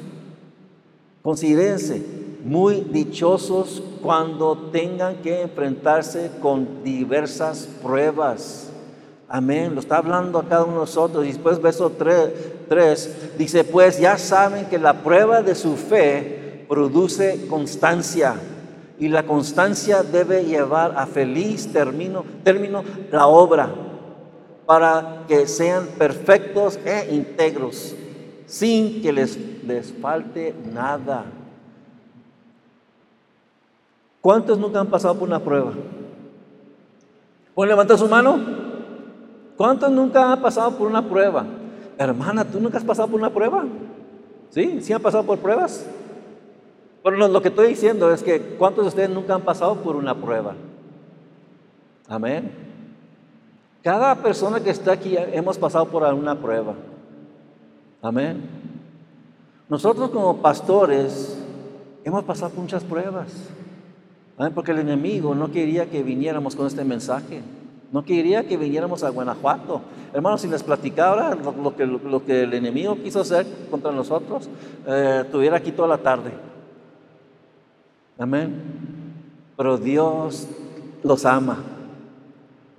considérense 1.21 2.05
muy 2.43 2.81
dichosos 2.81 3.81
cuando 4.01 4.57
tengan 4.71 5.15
que 5.21 5.43
enfrentarse 5.43 6.29
con 6.41 6.83
diversas 6.83 7.69
pruebas 7.81 8.72
Amén. 9.33 9.73
Lo 9.73 9.79
está 9.79 9.97
hablando 9.97 10.37
a 10.37 10.47
cada 10.47 10.63
uno 10.63 10.73
de 10.73 10.79
nosotros. 10.81 11.25
Y 11.25 11.29
después, 11.29 11.59
verso 11.59 11.91
3, 11.91 13.35
dice: 13.35 13.63
Pues 13.63 13.99
ya 13.99 14.19
saben 14.19 14.67
que 14.67 14.77
la 14.77 15.01
prueba 15.01 15.41
de 15.41 15.55
su 15.55 15.75
fe 15.75 16.65
produce 16.69 17.47
constancia. 17.49 18.35
Y 18.99 19.07
la 19.07 19.23
constancia 19.23 20.03
debe 20.03 20.45
llevar 20.45 20.93
a 20.95 21.07
feliz 21.07 21.73
término, 21.73 22.23
término 22.43 22.83
la 23.11 23.25
obra, 23.25 23.73
para 24.67 25.23
que 25.27 25.47
sean 25.47 25.87
perfectos 25.97 26.77
e 26.85 27.15
íntegros, 27.15 27.95
sin 28.45 29.01
que 29.01 29.11
les, 29.11 29.35
les 29.65 29.91
falte 29.93 30.53
nada. 30.71 31.25
¿Cuántos 34.21 34.59
nunca 34.59 34.79
han 34.79 34.91
pasado 34.91 35.15
por 35.15 35.27
una 35.27 35.39
prueba? 35.39 35.73
¿Pueden 37.55 37.69
levantar 37.69 37.97
su 37.97 38.07
mano? 38.07 38.62
¿Cuántos 39.57 39.91
nunca 39.91 40.31
han 40.31 40.41
pasado 40.41 40.77
por 40.77 40.87
una 40.87 41.07
prueba? 41.07 41.45
Hermana, 41.97 42.43
¿tú 42.43 42.59
nunca 42.59 42.77
has 42.77 42.83
pasado 42.83 43.07
por 43.07 43.19
una 43.19 43.29
prueba? 43.29 43.65
¿Sí? 44.49 44.79
¿Sí 44.81 44.93
han 44.93 45.01
pasado 45.01 45.23
por 45.23 45.39
pruebas? 45.39 45.85
Bueno, 47.03 47.27
lo 47.27 47.41
que 47.41 47.49
estoy 47.49 47.67
diciendo 47.67 48.11
es 48.11 48.23
que 48.23 48.39
¿cuántos 48.57 48.85
de 48.85 48.89
ustedes 48.89 49.09
nunca 49.09 49.35
han 49.35 49.41
pasado 49.41 49.75
por 49.75 49.95
una 49.95 50.15
prueba? 50.15 50.55
Amén. 52.07 52.51
Cada 53.83 54.15
persona 54.15 54.61
que 54.61 54.69
está 54.69 54.93
aquí 54.93 55.15
hemos 55.17 55.57
pasado 55.57 55.85
por 55.85 56.03
alguna 56.03 56.39
prueba. 56.39 56.73
Amén. 58.01 58.41
Nosotros 59.67 60.09
como 60.11 60.37
pastores 60.37 61.37
hemos 62.03 62.23
pasado 62.23 62.51
por 62.51 62.61
muchas 62.61 62.83
pruebas. 62.83 63.27
Amén. 64.37 64.53
Porque 64.55 64.71
el 64.71 64.79
enemigo 64.79 65.35
no 65.35 65.51
quería 65.51 65.89
que 65.89 66.01
viniéramos 66.01 66.55
con 66.55 66.67
este 66.67 66.85
mensaje. 66.85 67.41
No 67.93 68.03
quería 68.03 68.43
que 68.47 68.57
viniéramos 68.57 69.03
a 69.03 69.09
Guanajuato. 69.09 69.79
Hermanos, 70.13 70.41
si 70.41 70.47
les 70.47 70.63
platicara 70.63 71.35
lo, 71.35 72.25
que, 72.25 72.41
el 72.41 72.53
enemigo 72.55 72.95
quiso 72.95 73.21
hacer 73.21 73.45
contra 73.69 73.91
nosotros, 73.91 74.49
eh, 74.87 75.21
estuviera 75.23 75.57
aquí 75.57 75.71
toda 75.71 75.89
la 75.89 75.99
tarde. 75.99 76.31
Amén. 78.17 78.55
Pero 79.55 79.77
Dios 79.77 80.47
los 81.03 81.23
ama. 81.23 81.59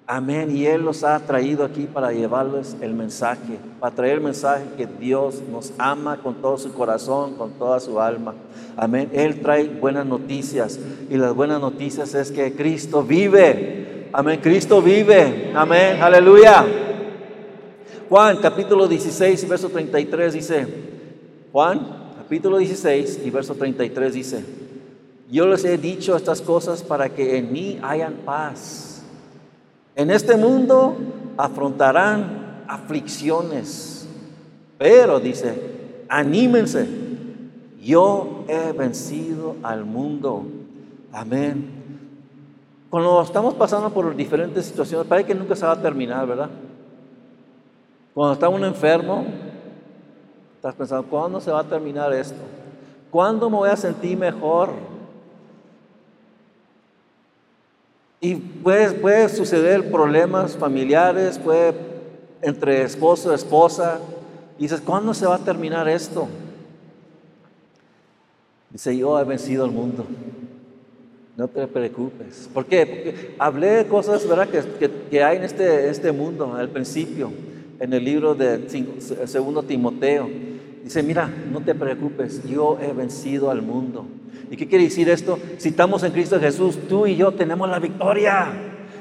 Amén. 0.05 0.51
Y 0.51 0.67
Él 0.67 0.83
los 0.83 1.05
ha 1.05 1.21
traído 1.21 1.65
aquí 1.65 1.85
para 1.85 2.11
llevarles 2.11 2.77
el 2.81 2.93
mensaje, 2.93 3.61
para 3.79 3.95
traer 3.95 4.15
el 4.15 4.21
mensaje 4.21 4.65
que 4.77 4.89
Dios 4.89 5.43
nos 5.49 5.73
ama 5.79 6.17
con 6.17 6.35
todo 6.43 6.59
su 6.59 6.75
corazón, 6.75 7.35
con 7.35 7.53
toda 7.53 7.79
su 7.79 8.01
alma. 8.01 8.35
Amén. 8.77 9.11
Él 9.13 9.41
trae 9.41 9.69
buenas 9.69 10.07
noticias. 10.07 10.81
Y 11.09 11.17
las 11.19 11.37
buenas 11.37 11.61
noticias 11.61 12.15
es 12.15 12.33
que 12.33 12.53
Cristo 12.53 13.05
vive. 13.05 13.94
Amén. 14.17 14.39
Cristo 14.41 14.81
vive. 14.81 15.51
Amén. 15.57 16.01
Aleluya. 16.01 16.65
Juan 18.09 18.37
capítulo 18.37 18.87
16 18.87 19.43
y 19.43 19.47
verso 19.47 19.69
33 19.71 20.33
dice, 20.33 20.67
Juan 21.51 22.13
capítulo 22.17 22.59
16 22.59 23.23
y 23.25 23.31
verso 23.31 23.57
33 23.57 24.15
dice, 24.15 24.45
yo 25.29 25.49
les 25.49 25.65
he 25.65 25.79
dicho 25.79 26.15
estas 26.15 26.41
cosas 26.41 26.85
para 26.85 27.09
que 27.09 27.39
en 27.39 27.53
mí 27.53 27.81
hayan 27.83 28.19
paz. 28.25 29.03
En 29.97 30.13
este 30.13 30.37
mundo 30.37 30.97
afrontarán 31.37 32.63
aflicciones, 32.69 34.07
pero 34.79 35.19
dice, 35.19 35.55
anímense, 36.09 36.87
yo 37.83 38.45
he 38.47 38.71
vencido 38.71 39.57
al 39.65 39.85
mundo. 39.85 40.45
Amén. 41.13 41.84
Cuando 42.95 43.21
estamos 43.23 43.55
pasando 43.55 43.91
por 43.91 44.15
diferentes 44.15 44.67
situaciones, 44.67 45.09
parece 45.09 45.27
que 45.27 45.35
nunca 45.35 45.57
se 45.57 45.67
va 45.67 45.73
a 45.73 45.83
terminar, 45.83 46.29
¿verdad? 46.29 46.49
Cuando 48.15 48.35
está 48.35 48.49
uno 48.49 48.65
enfermo, 48.69 49.27
estás 50.55 50.77
pensando, 50.77 51.05
¿cuándo 51.09 51.41
se 51.41 51.51
va 51.51 51.59
a 51.59 51.65
terminar 51.65 52.13
esto? 52.13 52.39
¿Cuándo 53.11 53.51
me 53.51 53.57
voy 53.57 53.71
a 53.71 53.77
sentir 53.77 54.17
mejor? 54.17 54.71
Y 58.21 58.37
puede, 58.37 58.93
puede 58.93 59.29
suceder 59.29 59.91
problemas 59.91 60.57
familiares, 60.57 61.37
puede 61.37 61.75
entre 62.43 62.85
esposo 62.85 63.33
y 63.33 63.35
esposa. 63.35 63.99
Y 64.57 64.63
dices, 64.63 64.81
¿cuándo 64.81 65.13
se 65.15 65.27
va 65.27 65.35
a 65.35 65.41
terminar 65.41 65.89
esto? 65.89 66.29
Dice, 68.71 68.97
yo 68.97 69.19
he 69.19 69.25
vencido 69.25 69.65
al 69.65 69.73
mundo. 69.73 70.07
No 71.37 71.49
te 71.49 71.67
preocupes. 71.67 72.49
¿Por 72.55 72.65
qué? 72.67 72.87
Porque 72.87 73.35
hablé 73.39 73.69
de 73.69 73.87
cosas 73.87 74.27
¿verdad? 74.29 74.49
Que, 74.49 74.91
que, 75.11 75.25
hay 75.25 75.39
en 75.39 75.43
este, 75.45 75.91
este 75.91 76.13
mundo 76.13 76.55
al 76.55 76.69
principio, 76.69 77.33
en 77.81 77.93
el 77.93 78.05
libro 78.05 78.35
de 78.35 78.69
segundo 79.27 79.65
Timoteo. 79.65 80.29
Dice, 80.85 81.03
mira, 81.03 81.29
no 81.51 81.61
te 81.61 81.75
preocupes, 81.75 82.45
yo 82.49 82.79
he 82.81 82.93
vencido 82.93 83.51
al 83.51 83.63
mundo. 83.63 84.07
¿Y 84.51 84.57
qué 84.57 84.69
quiere 84.69 84.85
decir 84.85 85.09
esto? 85.09 85.39
Si 85.57 85.71
estamos 85.71 86.05
en 86.05 86.13
Cristo 86.13 86.39
Jesús, 86.39 86.79
tú 86.89 87.07
y 87.07 87.17
yo 87.17 87.33
tenemos 87.33 87.69
la 87.69 87.81
victoria. 87.81 88.53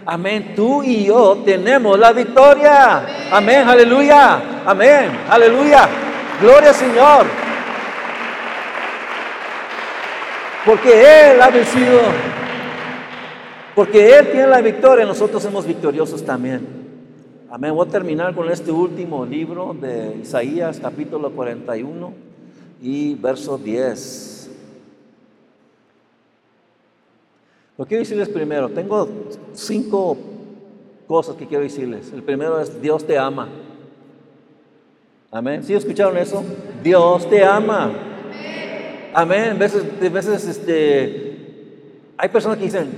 Amén. 0.05 0.53
Tú 0.55 0.81
y 0.81 1.05
yo 1.05 1.41
tenemos 1.45 1.99
la 1.99 2.13
victoria. 2.13 3.05
Amén. 3.31 3.67
Aleluya. 3.67 4.65
Amén. 4.65 5.11
Aleluya. 5.29 5.88
Gloria 6.41 6.69
al 6.69 6.75
Señor. 6.75 7.42
Porque 10.66 10.89
Él 11.34 11.41
ha 11.41 11.49
vencido. 11.49 11.99
Porque 13.76 14.18
Él 14.18 14.32
tiene 14.32 14.47
la 14.47 14.61
victoria. 14.61 15.05
Nosotros 15.05 15.43
somos 15.43 15.66
victoriosos 15.66 16.24
también. 16.24 16.66
Amén. 17.49 17.74
Voy 17.76 17.88
a 17.88 17.91
terminar 17.91 18.34
con 18.34 18.49
este 18.49 18.72
último 18.72 19.26
libro 19.26 19.76
de 19.80 20.18
Isaías, 20.22 20.80
capítulo 20.82 21.32
41 21.32 22.14
y 22.82 23.16
verso 23.16 23.57
10. 23.57 24.49
Lo 27.78 27.86
quiero 27.86 28.01
decirles 28.01 28.30
primero, 28.30 28.70
tengo 28.70 29.09
cinco 29.53 30.16
cosas 31.07 31.36
que 31.36 31.47
quiero 31.47 31.64
decirles. 31.64 32.11
El 32.14 32.24
primero 32.24 32.59
es, 32.59 32.82
Dios 32.82 33.05
te 33.05 33.18
ama. 33.18 33.49
Amén. 35.32 35.64
¿Sí 35.64 35.74
escucharon 35.74 36.18
eso? 36.18 36.43
Dios 36.84 37.28
te 37.30 37.43
ama. 37.43 38.12
Amén. 39.14 39.57
Veces, 39.59 39.84
veces 40.11 40.47
este, 40.47 41.38
hay 42.18 42.30
personas 42.30 42.57
que 42.57 42.66
dicen, 42.66 42.89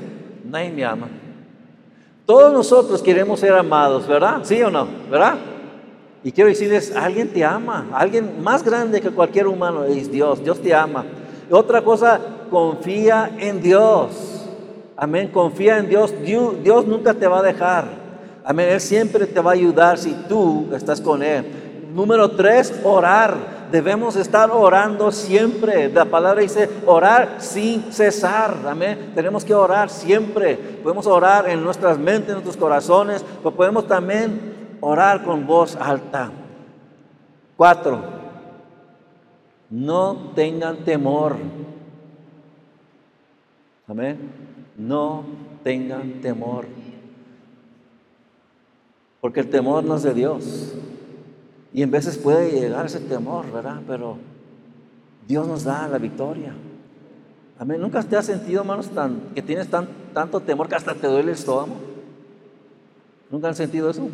nadie 0.46 0.72
me 0.72 0.86
ama. 0.86 1.08
Todos 2.26 2.52
nosotros 2.52 3.02
queremos 3.02 3.40
ser 3.40 3.54
amados, 3.54 4.08
¿verdad? 4.08 4.40
¿Sí 4.44 4.62
o 4.62 4.70
no? 4.70 4.88
¿Verdad? 5.10 5.36
Y 6.24 6.32
quiero 6.32 6.50
decirles, 6.50 6.96
alguien 6.96 7.28
te 7.30 7.44
ama, 7.44 7.88
alguien 7.94 8.42
más 8.42 8.64
grande 8.64 9.00
que 9.00 9.12
cualquier 9.12 9.48
humano 9.48 9.84
es 9.84 10.12
Dios, 10.12 10.44
Dios 10.44 10.60
te 10.60 10.74
ama. 10.74 11.06
otra 11.52 11.84
cosa, 11.84 12.20
confía 12.50 13.32
en 13.38 13.62
Dios. 13.62 14.36
Amén. 14.98 15.30
Confía 15.34 15.78
en 15.78 15.90
Dios. 15.90 16.14
Dios. 16.24 16.88
nunca 16.88 17.14
te 17.14 17.28
va 17.28 17.40
a 17.40 17.44
dejar. 17.44 17.86
Amén. 18.44 18.70
Él 18.70 18.82
siempre 18.82 19.26
te 19.26 19.40
va 19.40 19.52
a 19.52 19.54
ayudar 19.54 19.98
si 19.98 20.14
tú 20.28 20.68
estás 20.74 21.02
con 21.02 21.22
Él. 21.22 21.46
Número 21.94 22.32
tres, 22.32 22.74
orar. 22.84 23.55
Debemos 23.72 24.16
estar 24.16 24.50
orando 24.52 25.12
siempre. 25.12 25.90
La 25.90 26.06
palabra 26.06 26.42
dice 26.42 26.70
orar 26.86 27.38
sin 27.40 27.92
cesar. 27.92 28.56
Amén. 28.68 29.12
Tenemos 29.16 29.44
que 29.44 29.54
orar 29.54 29.90
siempre. 29.90 30.56
Podemos 30.56 31.08
orar 31.08 31.50
en 31.50 31.64
nuestras 31.64 31.98
mentes, 31.98 32.30
en 32.30 32.36
nuestros 32.36 32.58
corazones, 32.58 33.24
pero 33.38 33.52
podemos 33.52 33.88
también 33.88 34.78
orar 34.82 35.24
con 35.24 35.46
voz 35.46 35.76
alta. 35.76 36.32
Cuatro, 37.58 38.02
no 39.70 40.32
tengan 40.36 40.78
temor. 40.78 41.38
Amén 43.88 44.46
no 44.78 45.24
tengan 45.64 46.22
temor. 46.22 46.66
Porque 49.22 49.40
el 49.40 49.50
temor 49.50 49.84
no 49.84 49.96
es 49.96 50.04
de 50.04 50.14
Dios. 50.14 50.76
Y 51.76 51.84
en 51.84 51.92
veces 51.92 52.18
puede 52.18 52.52
llegar 52.52 52.86
ese 52.86 53.02
temor, 53.02 53.52
¿verdad? 53.52 53.82
Pero 53.86 54.16
Dios 55.28 55.46
nos 55.46 55.66
da 55.66 55.90
la 55.90 55.98
victoria. 55.98 56.54
Amén. 57.60 57.82
¿Nunca 57.82 58.02
te 58.02 58.16
has 58.16 58.26
sentido, 58.26 58.62
hermanos, 58.62 58.88
tan, 58.88 59.20
que 59.36 59.42
tienes 59.42 59.68
tan, 59.68 59.86
tanto 60.14 60.40
temor 60.40 60.70
que 60.70 60.76
hasta 60.76 60.96
te 60.96 61.06
duele 61.06 61.34
el 61.34 61.38
estómago? 61.38 61.76
¿Nunca 63.30 63.50
han 63.50 63.56
sentido 63.56 63.90
eso? 63.90 64.08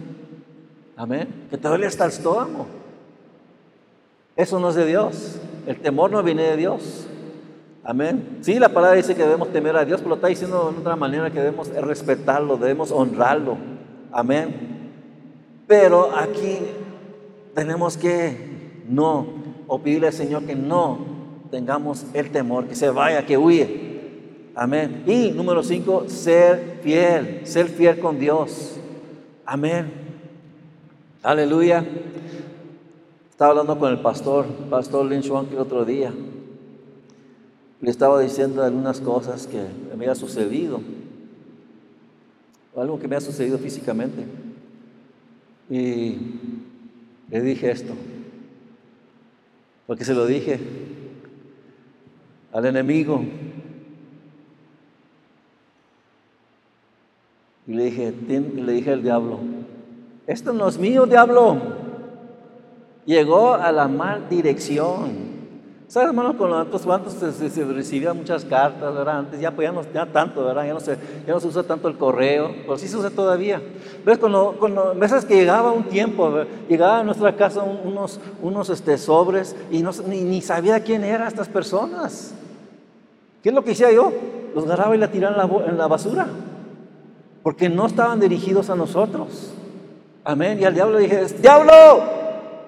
Amén. 0.97 1.28
Que 1.51 1.57
te 1.59 1.68
duele 1.68 1.86
hasta 1.86 2.05
el 2.05 2.09
estómago. 2.09 2.66
Eso 4.36 4.59
no 4.59 4.70
es 4.70 4.76
de 4.76 4.88
Dios. 4.88 5.39
El 5.68 5.80
temor 5.82 6.09
no 6.09 6.24
viene 6.24 6.41
de 6.41 6.57
Dios. 6.57 7.05
Amén. 7.84 8.39
Sí, 8.41 8.57
la 8.57 8.70
palabra 8.70 8.97
dice 8.97 9.14
que 9.14 9.22
debemos 9.22 9.53
temer 9.53 9.76
a 9.76 9.86
Dios, 9.86 9.99
pero 9.99 10.09
lo 10.09 10.16
está 10.16 10.30
diciendo 10.30 10.72
de 10.72 10.80
otra 10.80 10.95
manera 10.95 11.30
que 11.30 11.39
debemos 11.39 11.68
respetarlo, 11.70 12.57
debemos 12.57 12.91
honrarlo. 12.91 13.55
Amén. 14.12 14.82
Pero 15.68 16.18
aquí 16.18 16.57
tenemos 17.54 17.97
que 17.97 18.82
no, 18.88 19.28
o 19.68 19.80
pedirle 19.80 20.08
al 20.08 20.14
Señor 20.14 20.43
que 20.45 20.56
no 20.56 20.99
tengamos 21.49 22.06
el 22.14 22.32
temor, 22.32 22.68
que 22.68 22.76
se 22.76 22.89
vaya, 22.89 23.26
que 23.26 23.38
huye. 23.38 24.52
Amén. 24.56 25.04
Y 25.08 25.32
número 25.32 25.64
cinco, 25.64 26.06
ser 26.08 26.80
fiel, 26.84 27.41
ser 27.45 27.68
fiel 27.68 27.99
con 27.99 28.20
Dios. 28.20 28.78
Amén. 29.45 29.91
Aleluya. 31.24 31.86
Estaba 33.30 33.52
hablando 33.52 33.78
con 33.80 33.91
el 33.91 33.99
pastor, 33.99 34.45
pastor 34.70 35.06
Lynch 35.06 35.26
el 35.26 35.58
otro 35.58 35.86
día 35.86 36.12
le 37.82 37.89
estaba 37.89 38.22
diciendo 38.22 38.64
algunas 38.64 39.02
cosas 39.02 39.47
que 39.47 39.58
me 39.58 39.93
había 39.93 40.14
sucedido, 40.14 40.80
algo 42.76 42.99
que 42.99 43.08
me 43.08 43.16
ha 43.16 43.22
sucedido 43.22 43.58
físicamente. 43.58 44.24
Y 45.70 46.16
le 47.32 47.41
dije 47.41 47.71
esto, 47.71 47.93
porque 49.88 50.03
se 50.03 50.13
lo 50.13 50.25
dije 50.25 50.59
al 52.51 52.65
enemigo. 52.65 53.23
Y 57.67 57.73
le 57.73 57.86
dije, 57.86 58.13
le 58.27 58.73
dije 58.73 58.91
al 58.91 59.01
diablo, 59.01 59.39
esto 60.27 60.51
no 60.51 60.67
es 60.67 60.77
mío, 60.77 61.05
diablo. 61.05 61.57
Llegó 63.05 63.53
a 63.53 63.71
la 63.71 63.88
mal 63.88 64.27
dirección. 64.29 65.30
¿Sabes, 65.92 66.08
hermano, 66.08 66.38
con 66.38 66.50
los 66.50 66.82
cuantos 66.84 67.12
se, 67.12 67.50
se, 67.50 67.66
recibían 67.66 68.16
muchas 68.16 68.46
cartas, 68.46 68.96
¿verdad? 68.96 69.18
Antes 69.18 69.42
ya, 69.42 69.52
pues, 69.52 69.68
ya 69.94 70.06
no 70.06 70.08
tanto, 70.08 70.46
¿verdad? 70.46 70.66
Ya 70.66 70.74
no, 70.74 70.80
se, 70.80 70.96
ya 71.28 71.34
no 71.34 71.39
se 71.42 71.48
usa 71.48 71.64
tanto 71.64 71.89
el 71.89 71.98
correo, 71.98 72.50
pero 72.62 72.78
sí 72.78 72.88
se 72.88 72.96
usa 72.96 73.10
todavía. 73.10 73.62
¿Ves? 74.06 74.18
Cuando, 74.18 74.56
cuando 74.58 74.96
veces 74.96 75.26
que 75.26 75.36
llegaba 75.36 75.74
un 75.74 75.84
tiempo, 75.84 76.46
llegaba 76.70 77.00
a 77.00 77.04
nuestra 77.04 77.36
casa 77.36 77.64
unos, 77.64 78.22
unos 78.42 78.70
este, 78.70 78.98
sobres 78.98 79.54
y 79.70 79.82
no, 79.82 79.92
ni, 80.08 80.22
ni, 80.22 80.42
sabía 80.42 80.80
quién 80.80 81.04
eran 81.04 81.28
estas 81.28 81.50
personas. 81.50 82.36
¿Qué 83.44 83.50
es 83.50 83.56
lo 83.56 83.62
que 83.62 83.74
hacía 83.74 83.92
yo? 83.92 84.14
Los 84.56 84.64
agarraba 84.64 84.96
y 84.96 84.98
la 84.98 85.12
tiraba 85.12 85.44
en 85.44 85.50
la, 85.50 85.66
en 85.72 85.78
la 85.78 85.88
basura. 85.88 86.26
porque 87.44 87.68
no 87.68 87.86
estaban 87.86 88.22
dirigidos 88.22 88.70
a 88.70 88.78
nosotros. 88.78 89.52
Amén. 90.24 90.58
Y 90.58 90.64
al 90.64 90.74
diablo 90.74 91.00
le 91.00 91.04
dije, 91.04 91.26
diablo, 91.42 91.74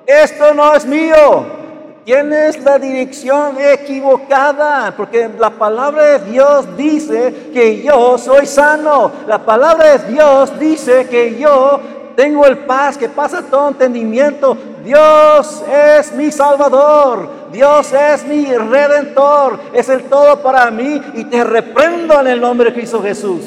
esto 0.06 0.54
no 0.54 0.76
es 0.76 0.86
mío. 0.86 1.62
Tienes 2.06 2.62
la 2.62 2.78
dirección 2.78 3.56
equivocada, 3.62 4.93
porque 4.95 5.30
la 5.39 5.51
palabra 5.51 6.20
de 6.20 6.32
Dios 6.32 6.76
dice 6.76 7.51
que 7.54 7.82
yo 7.82 8.18
soy 8.18 8.45
sano. 8.45 9.10
La 9.26 9.39
palabra 9.39 9.97
de 9.97 10.12
Dios 10.12 10.60
dice 10.60 11.08
que 11.08 11.38
yo 11.39 11.80
tengo 12.16 12.45
el 12.45 12.58
paz 12.60 12.97
que 12.97 13.08
pasa 13.08 13.41
todo 13.43 13.70
entendimiento. 13.70 14.58
Dios 14.84 15.64
es 15.72 16.14
mi 16.14 16.30
salvador. 16.30 17.30
Dios 17.54 17.93
es 17.93 18.26
mi 18.26 18.45
redentor. 18.47 19.60
Es 19.74 19.88
el 19.88 20.04
todo 20.04 20.41
para 20.41 20.70
mí 20.72 21.01
y 21.14 21.24
te 21.26 21.41
reprendo 21.43 22.20
en 22.20 22.28
el 22.28 22.41
nombre 22.41 22.70
de 22.70 22.74
Cristo 22.74 23.01
Jesús. 23.01 23.43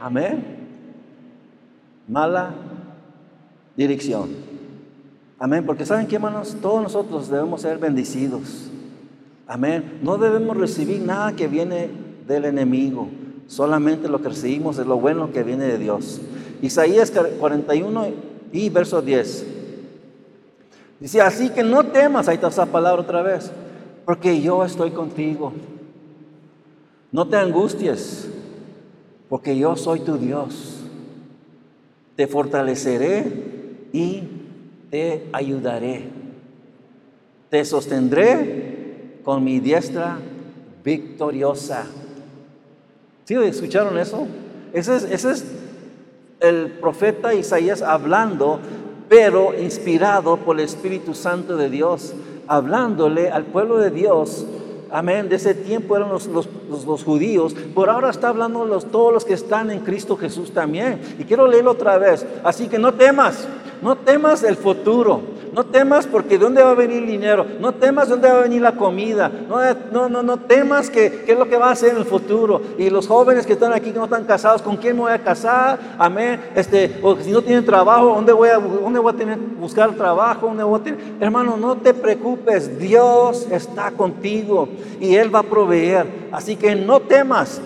Amén. 0.00 0.56
Mala 2.06 2.50
dirección. 3.76 4.47
Amén. 5.38 5.64
Porque 5.64 5.86
saben 5.86 6.06
qué, 6.06 6.16
hermanos, 6.16 6.56
todos 6.60 6.82
nosotros 6.82 7.28
debemos 7.28 7.62
ser 7.62 7.78
bendecidos. 7.78 8.70
Amén. 9.46 10.00
No 10.02 10.18
debemos 10.18 10.56
recibir 10.56 11.00
nada 11.00 11.34
que 11.34 11.48
viene 11.48 11.90
del 12.26 12.44
enemigo. 12.44 13.08
Solamente 13.46 14.08
lo 14.08 14.20
que 14.20 14.28
recibimos 14.28 14.78
es 14.78 14.86
lo 14.86 14.98
bueno 14.98 15.32
que 15.32 15.42
viene 15.42 15.64
de 15.66 15.78
Dios. 15.78 16.20
Isaías 16.60 17.12
41 17.40 18.08
y 18.52 18.68
verso 18.68 19.00
10. 19.00 19.46
Dice, 21.00 21.20
así 21.20 21.50
que 21.50 21.62
no 21.62 21.84
temas, 21.84 22.28
ahí 22.28 22.34
está 22.34 22.48
esa 22.48 22.66
palabra 22.66 23.02
otra 23.02 23.22
vez, 23.22 23.52
porque 24.04 24.40
yo 24.40 24.64
estoy 24.64 24.90
contigo. 24.90 25.52
No 27.12 27.28
te 27.28 27.36
angusties, 27.36 28.28
porque 29.28 29.56
yo 29.56 29.76
soy 29.76 30.00
tu 30.00 30.18
Dios. 30.18 30.80
Te 32.16 32.26
fortaleceré 32.26 33.88
y 33.92 34.37
te 34.90 35.28
ayudaré. 35.32 36.08
Te 37.50 37.64
sostendré 37.64 39.20
con 39.24 39.44
mi 39.44 39.60
diestra 39.60 40.18
victoriosa. 40.84 41.86
¿Sí 43.24 43.34
escucharon 43.34 43.98
eso? 43.98 44.26
Ese 44.72 44.96
es, 44.96 45.04
ese 45.04 45.30
es 45.32 45.44
el 46.40 46.72
profeta 46.72 47.34
Isaías 47.34 47.82
hablando, 47.82 48.60
pero 49.08 49.58
inspirado 49.58 50.38
por 50.38 50.58
el 50.58 50.64
Espíritu 50.64 51.14
Santo 51.14 51.56
de 51.56 51.68
Dios, 51.70 52.14
hablándole 52.46 53.30
al 53.30 53.44
pueblo 53.44 53.78
de 53.78 53.90
Dios 53.90 54.46
Amén. 54.90 55.28
De 55.28 55.36
ese 55.36 55.54
tiempo 55.54 55.96
eran 55.96 56.08
los, 56.08 56.26
los, 56.26 57.04
judíos. 57.04 57.54
Por 57.74 57.90
ahora 57.90 58.10
está 58.10 58.28
hablando 58.28 58.64
los, 58.64 58.86
todos 58.90 59.12
los 59.12 59.24
que 59.24 59.34
están 59.34 59.70
en 59.70 59.80
Cristo 59.80 60.16
Jesús 60.16 60.52
también. 60.52 61.00
Y 61.18 61.24
quiero 61.24 61.46
leerlo 61.46 61.72
otra 61.72 61.98
vez. 61.98 62.26
Así 62.42 62.68
que 62.68 62.78
no 62.78 62.94
temas. 62.94 63.46
No 63.82 63.96
temas 63.96 64.42
el 64.42 64.56
futuro. 64.56 65.37
No 65.52 65.64
temas 65.64 66.06
porque 66.06 66.38
de 66.38 66.44
dónde 66.44 66.62
va 66.62 66.70
a 66.70 66.74
venir 66.74 67.02
el 67.02 67.06
dinero. 67.06 67.46
No 67.60 67.72
temas 67.72 68.08
de 68.08 68.12
dónde 68.12 68.28
va 68.28 68.38
a 68.38 68.42
venir 68.42 68.62
la 68.62 68.72
comida. 68.72 69.30
No, 69.48 70.08
no, 70.08 70.22
no, 70.22 70.36
temas 70.38 70.90
que, 70.90 71.22
qué 71.24 71.32
es 71.32 71.38
lo 71.38 71.48
que 71.48 71.56
va 71.56 71.68
a 71.68 71.72
hacer 71.72 71.90
en 71.90 71.98
el 71.98 72.04
futuro. 72.04 72.60
Y 72.78 72.90
los 72.90 73.06
jóvenes 73.06 73.46
que 73.46 73.54
están 73.54 73.72
aquí 73.72 73.90
que 73.90 73.98
no 73.98 74.04
están 74.04 74.24
casados, 74.24 74.62
¿con 74.62 74.76
quién 74.76 74.96
me 74.96 75.02
voy 75.02 75.12
a 75.12 75.22
casar? 75.22 75.78
Amén. 75.98 76.40
Este, 76.54 76.98
o 77.02 77.16
si 77.16 77.30
no 77.30 77.42
tienen 77.42 77.64
trabajo, 77.64 78.14
¿dónde 78.14 78.32
voy 78.32 78.48
a, 78.48 78.58
dónde 78.58 78.98
voy 78.98 79.12
a 79.12 79.16
tener, 79.16 79.38
buscar 79.38 79.92
trabajo? 79.92 80.46
¿Dónde 80.46 80.64
voy 80.64 80.80
a 80.80 80.84
tener? 80.84 81.00
Hermano, 81.20 81.56
no 81.56 81.76
te 81.76 81.94
preocupes. 81.94 82.78
Dios 82.78 83.46
está 83.50 83.90
contigo 83.92 84.68
y 85.00 85.14
Él 85.14 85.34
va 85.34 85.40
a 85.40 85.44
proveer. 85.44 86.06
Así 86.32 86.56
que 86.56 86.74
no 86.74 87.00
temas. 87.00 87.60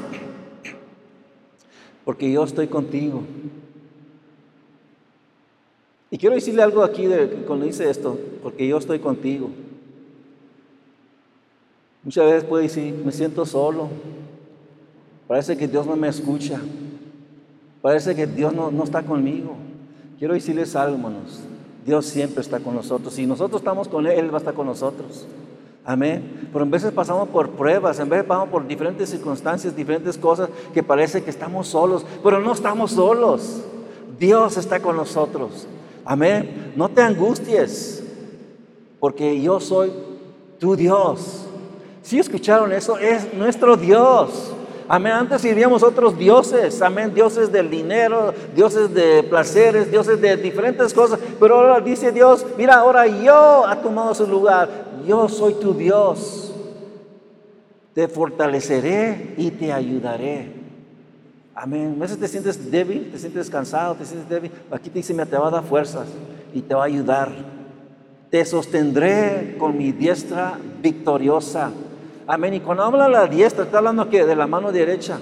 Porque 2.04 2.30
yo 2.30 2.44
estoy 2.44 2.66
contigo. 2.66 3.22
Y 6.12 6.18
quiero 6.18 6.34
decirle 6.34 6.62
algo 6.62 6.82
aquí 6.82 7.08
cuando 7.46 7.64
dice 7.64 7.88
esto, 7.88 8.18
porque 8.42 8.68
yo 8.68 8.76
estoy 8.76 8.98
contigo. 8.98 9.48
Muchas 12.04 12.26
veces 12.26 12.44
puede 12.44 12.64
decir, 12.64 12.92
me 13.02 13.10
siento 13.12 13.46
solo. 13.46 13.88
Parece 15.26 15.56
que 15.56 15.66
Dios 15.66 15.86
no 15.86 15.96
me 15.96 16.08
escucha. 16.08 16.60
Parece 17.80 18.14
que 18.14 18.26
Dios 18.26 18.52
no, 18.52 18.70
no 18.70 18.84
está 18.84 19.02
conmigo. 19.02 19.54
Quiero 20.18 20.34
decirles 20.34 20.76
algo. 20.76 20.98
Dios 21.86 22.04
siempre 22.04 22.42
está 22.42 22.60
con 22.60 22.74
nosotros. 22.74 23.14
Si 23.14 23.24
nosotros 23.24 23.62
estamos 23.62 23.88
con 23.88 24.06
Él, 24.06 24.18
Él 24.18 24.30
va 24.30 24.36
a 24.36 24.40
estar 24.40 24.52
con 24.52 24.66
nosotros. 24.66 25.26
Amén. 25.82 26.50
Pero 26.52 26.62
en 26.62 26.70
veces 26.70 26.92
pasamos 26.92 27.30
por 27.30 27.52
pruebas, 27.52 27.98
en 28.00 28.10
veces 28.10 28.26
pasamos 28.26 28.50
por 28.50 28.66
diferentes 28.66 29.08
circunstancias, 29.08 29.74
diferentes 29.74 30.18
cosas 30.18 30.50
que 30.74 30.82
parece 30.82 31.22
que 31.24 31.30
estamos 31.30 31.68
solos, 31.68 32.04
pero 32.22 32.38
no 32.38 32.52
estamos 32.52 32.90
solos. 32.90 33.62
Dios 34.18 34.58
está 34.58 34.78
con 34.80 34.96
nosotros. 34.96 35.66
Amén. 36.04 36.72
No 36.76 36.88
te 36.88 37.02
angusties, 37.02 38.02
porque 38.98 39.40
yo 39.40 39.60
soy 39.60 39.92
tu 40.58 40.76
Dios. 40.76 41.46
Si 42.02 42.18
escucharon 42.18 42.72
eso, 42.72 42.98
es 42.98 43.32
nuestro 43.34 43.76
Dios. 43.76 44.52
Amén. 44.88 45.12
Antes 45.12 45.40
sirvíamos 45.40 45.82
otros 45.82 46.18
dioses. 46.18 46.82
Amén. 46.82 47.14
Dioses 47.14 47.50
del 47.50 47.70
dinero, 47.70 48.34
dioses 48.54 48.92
de 48.92 49.22
placeres, 49.22 49.90
dioses 49.90 50.20
de 50.20 50.36
diferentes 50.36 50.92
cosas. 50.92 51.18
Pero 51.38 51.56
ahora 51.56 51.80
dice 51.80 52.12
Dios, 52.12 52.44
mira, 52.58 52.74
ahora 52.74 53.06
yo 53.06 53.66
ha 53.66 53.80
tomado 53.80 54.14
su 54.14 54.26
lugar. 54.26 54.68
Yo 55.06 55.28
soy 55.28 55.54
tu 55.54 55.74
Dios. 55.74 56.52
Te 57.94 58.08
fortaleceré 58.08 59.34
y 59.36 59.50
te 59.50 59.72
ayudaré. 59.72 60.61
Amén. 61.62 61.94
A 61.96 62.00
veces 62.00 62.18
te 62.18 62.26
sientes 62.26 62.72
débil, 62.72 63.08
te 63.12 63.18
sientes 63.20 63.48
cansado, 63.48 63.94
te 63.94 64.04
sientes 64.04 64.28
débil. 64.28 64.50
Aquí 64.72 64.90
te 64.90 64.98
dice, 64.98 65.14
me 65.14 65.24
te 65.24 65.36
va 65.36 65.46
a 65.46 65.50
dar 65.52 65.62
fuerzas 65.62 66.08
y 66.52 66.60
te 66.60 66.74
va 66.74 66.82
a 66.82 66.86
ayudar. 66.86 67.30
Te 68.30 68.44
sostendré 68.44 69.54
con 69.60 69.78
mi 69.78 69.92
diestra 69.92 70.58
victoriosa. 70.82 71.70
Amén. 72.26 72.54
Y 72.54 72.60
cuando 72.60 72.82
habla 72.82 73.08
la 73.08 73.28
diestra, 73.28 73.62
está 73.62 73.78
hablando 73.78 74.10
que 74.10 74.24
de 74.24 74.34
la 74.34 74.48
mano 74.48 74.72
derecha. 74.72 75.20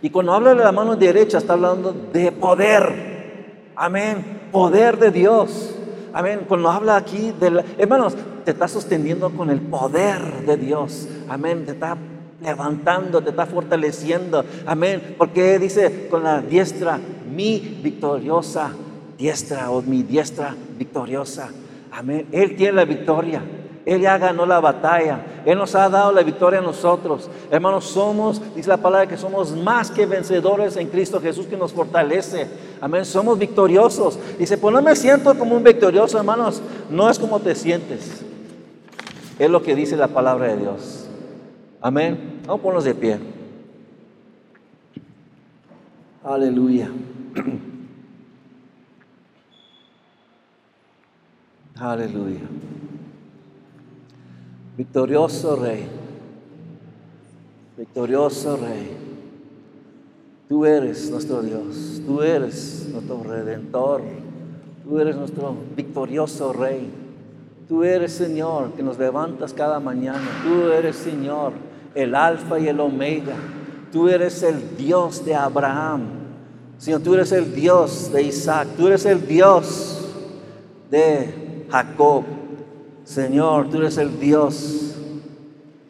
Y 0.00 0.08
cuando 0.08 0.32
habla 0.32 0.54
de 0.54 0.64
la 0.64 0.72
mano 0.72 0.96
derecha, 0.96 1.36
está 1.36 1.52
hablando 1.52 1.92
de 1.92 2.32
poder. 2.32 3.72
Amén. 3.76 4.48
Poder 4.50 4.98
de 4.98 5.10
Dios. 5.10 5.74
Amén. 6.14 6.46
Cuando 6.48 6.70
habla 6.70 6.96
aquí 6.96 7.30
de 7.38 7.50
la, 7.50 7.64
hermanos, 7.76 8.16
te 8.46 8.52
está 8.52 8.68
sosteniendo 8.68 9.28
con 9.28 9.50
el 9.50 9.60
poder 9.60 10.46
de 10.46 10.56
Dios. 10.56 11.08
Amén. 11.28 11.66
Te 11.66 11.72
está 11.72 11.94
levantando, 12.44 13.22
te 13.22 13.30
está 13.30 13.46
fortaleciendo. 13.46 14.44
Amén. 14.66 15.16
Porque 15.18 15.58
dice 15.58 16.08
con 16.08 16.22
la 16.22 16.40
diestra, 16.40 17.00
mi 17.34 17.58
victoriosa 17.82 18.70
diestra 19.18 19.70
o 19.70 19.82
mi 19.82 20.02
diestra 20.02 20.54
victoriosa. 20.78 21.48
Amén. 21.92 22.26
Él 22.32 22.56
tiene 22.56 22.72
la 22.72 22.84
victoria. 22.84 23.42
Él 23.86 24.00
ya 24.00 24.16
ganó 24.16 24.46
la 24.46 24.60
batalla. 24.60 25.42
Él 25.44 25.58
nos 25.58 25.74
ha 25.74 25.88
dado 25.90 26.10
la 26.10 26.22
victoria 26.22 26.58
a 26.58 26.62
nosotros. 26.62 27.28
Hermanos, 27.50 27.84
somos, 27.84 28.40
dice 28.54 28.68
la 28.68 28.78
palabra, 28.78 29.06
que 29.06 29.18
somos 29.18 29.52
más 29.52 29.90
que 29.90 30.06
vencedores 30.06 30.76
en 30.76 30.88
Cristo 30.88 31.20
Jesús 31.20 31.46
que 31.46 31.56
nos 31.56 31.72
fortalece. 31.72 32.46
Amén. 32.80 33.04
Somos 33.04 33.38
victoriosos. 33.38 34.18
Dice, 34.38 34.56
pues 34.56 34.74
no 34.74 34.80
me 34.80 34.96
siento 34.96 35.36
como 35.38 35.54
un 35.56 35.62
victorioso, 35.62 36.18
hermanos. 36.18 36.62
No 36.90 37.10
es 37.10 37.18
como 37.18 37.40
te 37.40 37.54
sientes. 37.54 38.22
Es 39.38 39.50
lo 39.50 39.62
que 39.62 39.74
dice 39.74 39.96
la 39.96 40.08
palabra 40.08 40.48
de 40.48 40.56
Dios. 40.56 41.03
Amén. 41.84 42.40
Vamos 42.46 42.60
a 42.60 42.62
ponernos 42.62 42.84
de 42.84 42.94
pie. 42.94 43.18
Aleluya. 46.24 46.90
Aleluya. 51.76 52.40
Victorioso 54.78 55.56
Rey. 55.56 55.86
Victorioso 57.76 58.56
Rey. 58.56 58.96
Tú 60.48 60.64
eres 60.64 61.10
nuestro 61.10 61.42
Dios. 61.42 62.00
Tú 62.06 62.22
eres 62.22 62.88
nuestro 62.90 63.22
Redentor. 63.22 64.00
Tú 64.84 64.98
eres 65.00 65.16
nuestro 65.16 65.54
victorioso 65.76 66.54
Rey. 66.54 66.90
Tú 67.68 67.84
eres 67.84 68.14
Señor 68.14 68.72
que 68.72 68.82
nos 68.82 68.98
levantas 68.98 69.52
cada 69.52 69.78
mañana. 69.80 70.26
Tú 70.42 70.72
eres 70.72 70.96
Señor 70.96 71.73
el 71.94 72.14
alfa 72.14 72.58
y 72.58 72.68
el 72.68 72.80
omega. 72.80 73.36
Tú 73.92 74.08
eres 74.08 74.42
el 74.42 74.76
Dios 74.76 75.24
de 75.24 75.34
Abraham. 75.34 76.02
Señor, 76.78 77.02
tú 77.02 77.14
eres 77.14 77.32
el 77.32 77.54
Dios 77.54 78.12
de 78.12 78.22
Isaac. 78.22 78.68
Tú 78.76 78.88
eres 78.88 79.04
el 79.06 79.26
Dios 79.26 80.08
de 80.90 81.66
Jacob. 81.70 82.24
Señor, 83.04 83.70
tú 83.70 83.78
eres 83.78 83.96
el 83.98 84.18
Dios 84.18 84.96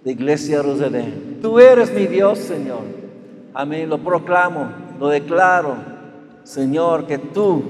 de 0.04 0.12
Iglesia 0.12 0.62
Rosalén. 0.62 1.38
Tú 1.40 1.58
eres 1.58 1.92
mi 1.92 2.06
Dios, 2.06 2.38
Señor. 2.38 2.82
Amén. 3.54 3.88
Lo 3.88 3.98
proclamo, 3.98 4.68
lo 4.98 5.08
declaro, 5.08 5.76
Señor, 6.42 7.06
que 7.06 7.18
tú 7.18 7.62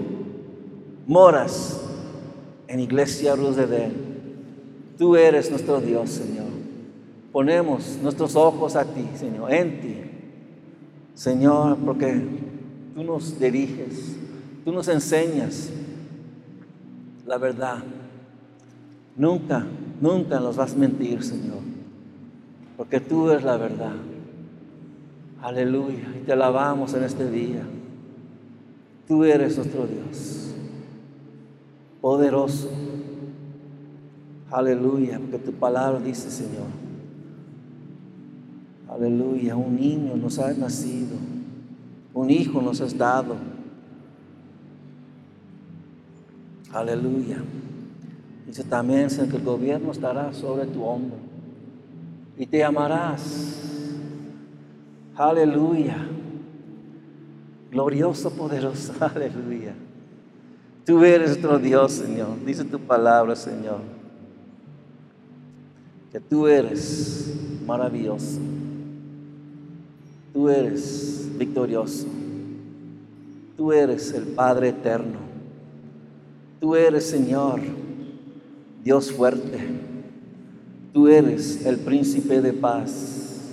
moras 1.07 1.81
en 2.67 2.81
Iglesia 2.81 3.37
Rosalén. 3.37 3.93
Tú 4.99 5.15
eres 5.17 5.51
nuestro 5.51 5.81
Dios, 5.81 6.11
Señor 6.11 6.54
ponemos 7.35 7.99
nuestros 8.01 8.37
ojos 8.37 8.77
a 8.77 8.85
ti, 8.85 9.05
Señor, 9.17 9.53
en 9.53 9.81
ti. 9.81 9.97
Señor, 11.15 11.77
porque 11.79 12.23
tú 12.95 13.03
nos 13.03 13.41
diriges, 13.41 14.17
tú 14.65 14.71
nos 14.71 14.87
enseñas 14.87 15.69
la 17.27 17.37
verdad. 17.37 17.83
Nunca, 19.17 19.67
nunca 20.01 20.39
nos 20.39 20.55
vas 20.55 20.75
a 20.75 20.77
mentir, 20.77 21.25
Señor, 21.25 21.59
porque 22.77 23.01
tú 23.01 23.29
eres 23.29 23.43
la 23.43 23.57
verdad. 23.57 23.97
Aleluya, 25.43 26.15
y 26.17 26.25
te 26.25 26.33
alabamos 26.35 26.95
en 26.95 27.03
este 27.03 27.29
día. 27.29 27.65
Tú 29.09 29.25
eres 29.25 29.57
nuestro 29.57 29.89
Dios, 29.89 30.55
poderoso. 32.01 32.71
Aleluya, 34.53 35.19
porque 35.19 35.39
tu 35.39 35.53
palabra 35.53 35.99
dice, 35.99 36.31
Señor. 36.31 36.84
Aleluya, 38.95 39.57
un 39.57 39.75
niño 39.75 40.15
nos 40.15 40.39
ha 40.39 40.53
nacido, 40.53 41.17
un 42.13 42.31
hijo 42.31 42.63
nos 42.63 42.81
has 42.81 42.97
dado. 42.97 43.35
Aleluya. 46.73 47.39
Dice 48.47 48.63
también, 48.63 49.11
Señor, 49.11 49.31
que 49.31 49.37
el 49.39 49.43
gobierno 49.43 49.91
estará 49.91 50.33
sobre 50.33 50.67
tu 50.67 50.85
hombro 50.85 51.17
y 52.39 52.47
te 52.47 52.63
amarás. 52.63 53.61
Aleluya. 55.17 55.97
Glorioso, 57.73 58.31
poderoso. 58.31 58.93
Aleluya. 59.01 59.75
Tú 60.87 61.03
eres 61.03 61.31
nuestro 61.31 61.59
Dios, 61.59 61.93
Señor. 61.93 62.45
Dice 62.47 62.65
tu 62.65 62.79
palabra, 62.79 63.35
Señor. 63.35 63.81
Que 66.13 66.21
tú 66.21 66.47
eres 66.47 67.35
maravilloso. 67.67 68.54
Tú 70.35 70.49
eres 70.49 71.31
victorioso. 71.39 72.09
Tú 73.57 73.73
eres 73.73 74.13
el 74.13 74.25
Padre 74.25 74.71
eterno. 74.71 75.19
Tú 76.61 76.75
eres, 76.75 77.07
Señor, 77.07 77.61
Dios 78.83 79.13
fuerte. 79.13 79.61
Tú 80.93 81.07
eres 81.07 81.65
el 81.65 81.79
príncipe 81.79 82.43
de 82.43 82.53
paz. 82.53 83.53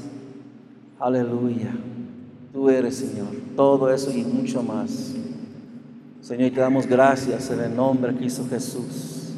Aleluya. 0.99 1.71
Tú 2.51 2.67
eres, 2.67 2.95
Señor, 2.95 3.29
todo 3.55 3.89
eso 3.93 4.11
y 4.11 4.23
mucho 4.23 4.63
más. 4.63 5.13
Señor, 6.21 6.51
te 6.51 6.59
damos 6.61 6.88
gracias 6.88 7.51
en 7.51 7.59
el 7.59 7.75
nombre 7.75 8.15
que 8.15 8.25
hizo 8.25 8.47
Jesús. 8.47 9.34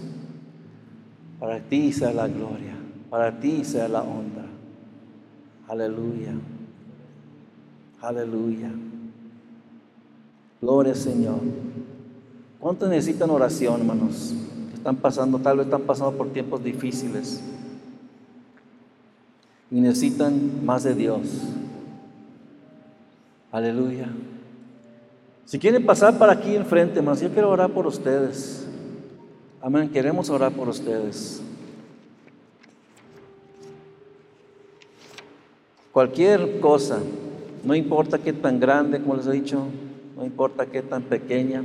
Para 1.39 1.59
ti 1.59 1.91
sea 1.91 2.13
la 2.13 2.27
gloria, 2.29 2.75
para 3.09 3.37
ti 3.37 3.65
sea 3.65 3.89
la 3.89 4.01
honra. 4.01 4.45
Aleluya. 5.67 6.33
Aleluya. 8.03 8.69
Gloria 10.61 10.93
Señor. 10.93 11.39
¿Cuántos 12.59 12.89
necesitan 12.89 13.29
oración, 13.29 13.79
hermanos? 13.79 14.33
Están 14.73 14.97
pasando, 14.97 15.39
tal 15.39 15.57
vez 15.57 15.67
están 15.67 15.83
pasando 15.83 16.17
por 16.17 16.27
tiempos 16.33 16.61
difíciles 16.61 17.41
y 19.71 19.79
necesitan 19.79 20.65
más 20.65 20.83
de 20.83 20.95
Dios. 20.95 21.21
Aleluya. 23.53 24.09
Si 25.45 25.57
quieren 25.57 25.85
pasar 25.85 26.17
para 26.17 26.33
aquí 26.33 26.57
enfrente, 26.57 26.99
hermanos, 26.99 27.21
yo 27.21 27.29
quiero 27.29 27.49
orar 27.49 27.71
por 27.71 27.87
ustedes. 27.87 28.67
Amén. 29.61 29.89
Queremos 29.89 30.29
orar 30.29 30.51
por 30.51 30.67
ustedes. 30.67 31.41
Cualquier 35.93 36.59
cosa, 36.59 36.99
no 37.63 37.75
importa 37.75 38.17
qué 38.17 38.33
tan 38.33 38.59
grande, 38.59 38.99
como 38.99 39.15
les 39.15 39.25
he 39.27 39.31
dicho, 39.31 39.65
no 40.17 40.25
importa 40.25 40.65
qué 40.65 40.81
tan 40.81 41.03
pequeña. 41.03 41.63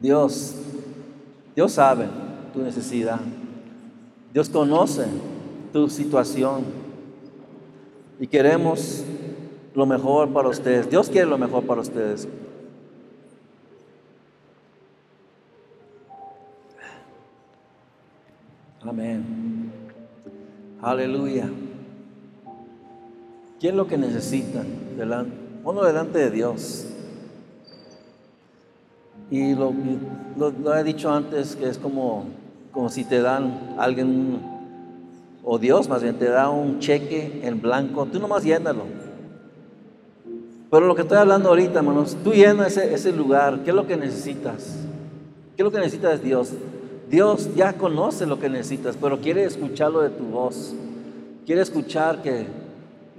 Dios, 0.00 0.56
Dios 1.54 1.72
sabe 1.72 2.06
tu 2.52 2.62
necesidad. 2.62 3.20
Dios 4.32 4.48
conoce 4.48 5.06
tu 5.72 5.88
situación. 5.88 6.64
Y 8.18 8.26
queremos 8.26 9.04
lo 9.74 9.86
mejor 9.86 10.30
para 10.30 10.48
ustedes. 10.48 10.90
Dios 10.90 11.08
quiere 11.08 11.28
lo 11.28 11.38
mejor 11.38 11.64
para 11.64 11.80
ustedes. 11.80 12.28
Amén. 18.82 19.72
Aleluya. 20.82 21.48
¿Qué 23.60 23.68
es 23.68 23.74
lo 23.74 23.86
que 23.86 23.98
necesitan? 23.98 24.66
Ponlo 25.62 25.84
delante 25.84 26.18
de 26.18 26.30
Dios. 26.30 26.86
Y 29.30 29.54
lo, 29.54 29.74
he 30.74 30.82
dicho 30.82 31.12
antes 31.12 31.56
que 31.56 31.68
es 31.68 31.76
como, 31.76 32.24
como 32.72 32.88
si 32.88 33.04
te 33.04 33.20
dan 33.20 33.76
alguien, 33.78 34.40
o 35.44 35.58
Dios 35.58 35.90
más 35.90 36.02
bien, 36.02 36.18
te 36.18 36.30
da 36.30 36.48
un 36.48 36.78
cheque 36.78 37.42
en 37.44 37.60
blanco, 37.60 38.06
tú 38.06 38.18
nomás 38.18 38.44
llénalo. 38.44 38.84
Pero 40.70 40.86
lo 40.86 40.94
que 40.94 41.02
estoy 41.02 41.18
hablando 41.18 41.50
ahorita, 41.50 41.80
hermanos, 41.80 42.16
tú 42.24 42.32
llenas 42.32 42.78
ese, 42.78 42.94
ese 42.94 43.12
lugar, 43.12 43.60
¿qué 43.62 43.70
es 43.70 43.76
lo 43.76 43.86
que 43.86 43.96
necesitas? 43.98 44.78
¿Qué 45.54 45.62
es 45.62 45.64
lo 45.64 45.70
que 45.70 45.78
necesitas 45.80 46.22
Dios? 46.22 46.52
Dios 47.10 47.54
ya 47.54 47.74
conoce 47.74 48.24
lo 48.24 48.40
que 48.40 48.48
necesitas, 48.48 48.96
pero 48.98 49.20
quiere 49.20 49.44
escucharlo 49.44 50.00
de 50.00 50.10
tu 50.10 50.24
voz. 50.24 50.74
Quiere 51.44 51.60
escuchar 51.60 52.22
que 52.22 52.46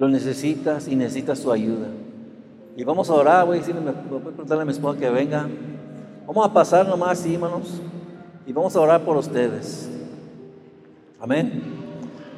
lo 0.01 0.09
necesitas 0.09 0.87
y 0.87 0.95
necesitas 0.95 1.37
su 1.37 1.51
ayuda. 1.51 1.85
Y 2.75 2.83
vamos 2.83 3.07
a 3.11 3.13
orar, 3.13 3.45
voy 3.45 3.57
a 3.57 3.59
decirle, 3.59 3.81
voy 3.81 4.19
a 4.19 4.23
preguntarle 4.23 4.63
a 4.63 4.65
mi 4.65 4.71
esposa 4.71 4.97
que 4.97 5.07
venga. 5.11 5.47
Vamos 6.25 6.43
a 6.43 6.51
pasar 6.51 6.87
nomás 6.87 7.19
así, 7.19 7.35
hermanos, 7.35 7.79
y 8.47 8.51
vamos 8.51 8.75
a 8.75 8.81
orar 8.81 9.05
por 9.05 9.15
ustedes. 9.15 9.87
Amén. 11.19 11.61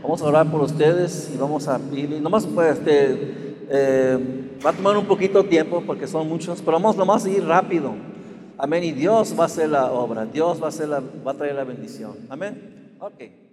Vamos 0.01 0.21
a 0.21 0.25
orar 0.25 0.51
por 0.51 0.59
ustedes 0.59 1.31
y 1.33 1.37
vamos 1.37 1.69
a 1.69 1.79
nomás 2.21 2.45
pues, 2.47 2.79
este, 2.79 3.63
eh, 3.69 4.59
va 4.65 4.71
a 4.71 4.73
tomar 4.73 4.97
un 4.97 5.05
poquito 5.05 5.41
de 5.41 5.47
tiempo 5.47 5.81
porque 5.87 6.05
son 6.05 6.27
muchos, 6.27 6.59
pero 6.59 6.73
vamos 6.73 6.97
nomás 6.97 7.23
a 7.23 7.29
ir 7.29 7.45
rápido. 7.45 7.93
Amén. 8.57 8.83
Y 8.83 8.91
Dios 8.91 9.33
va 9.39 9.43
a 9.43 9.45
hacer 9.45 9.69
la 9.69 9.89
obra, 9.89 10.25
Dios 10.25 10.61
va 10.61 10.65
a, 10.65 10.67
hacer 10.67 10.89
la, 10.89 11.01
va 11.25 11.31
a 11.31 11.35
traer 11.35 11.55
la 11.55 11.63
bendición. 11.63 12.11
Amén. 12.29 12.97
Ok. 12.99 13.52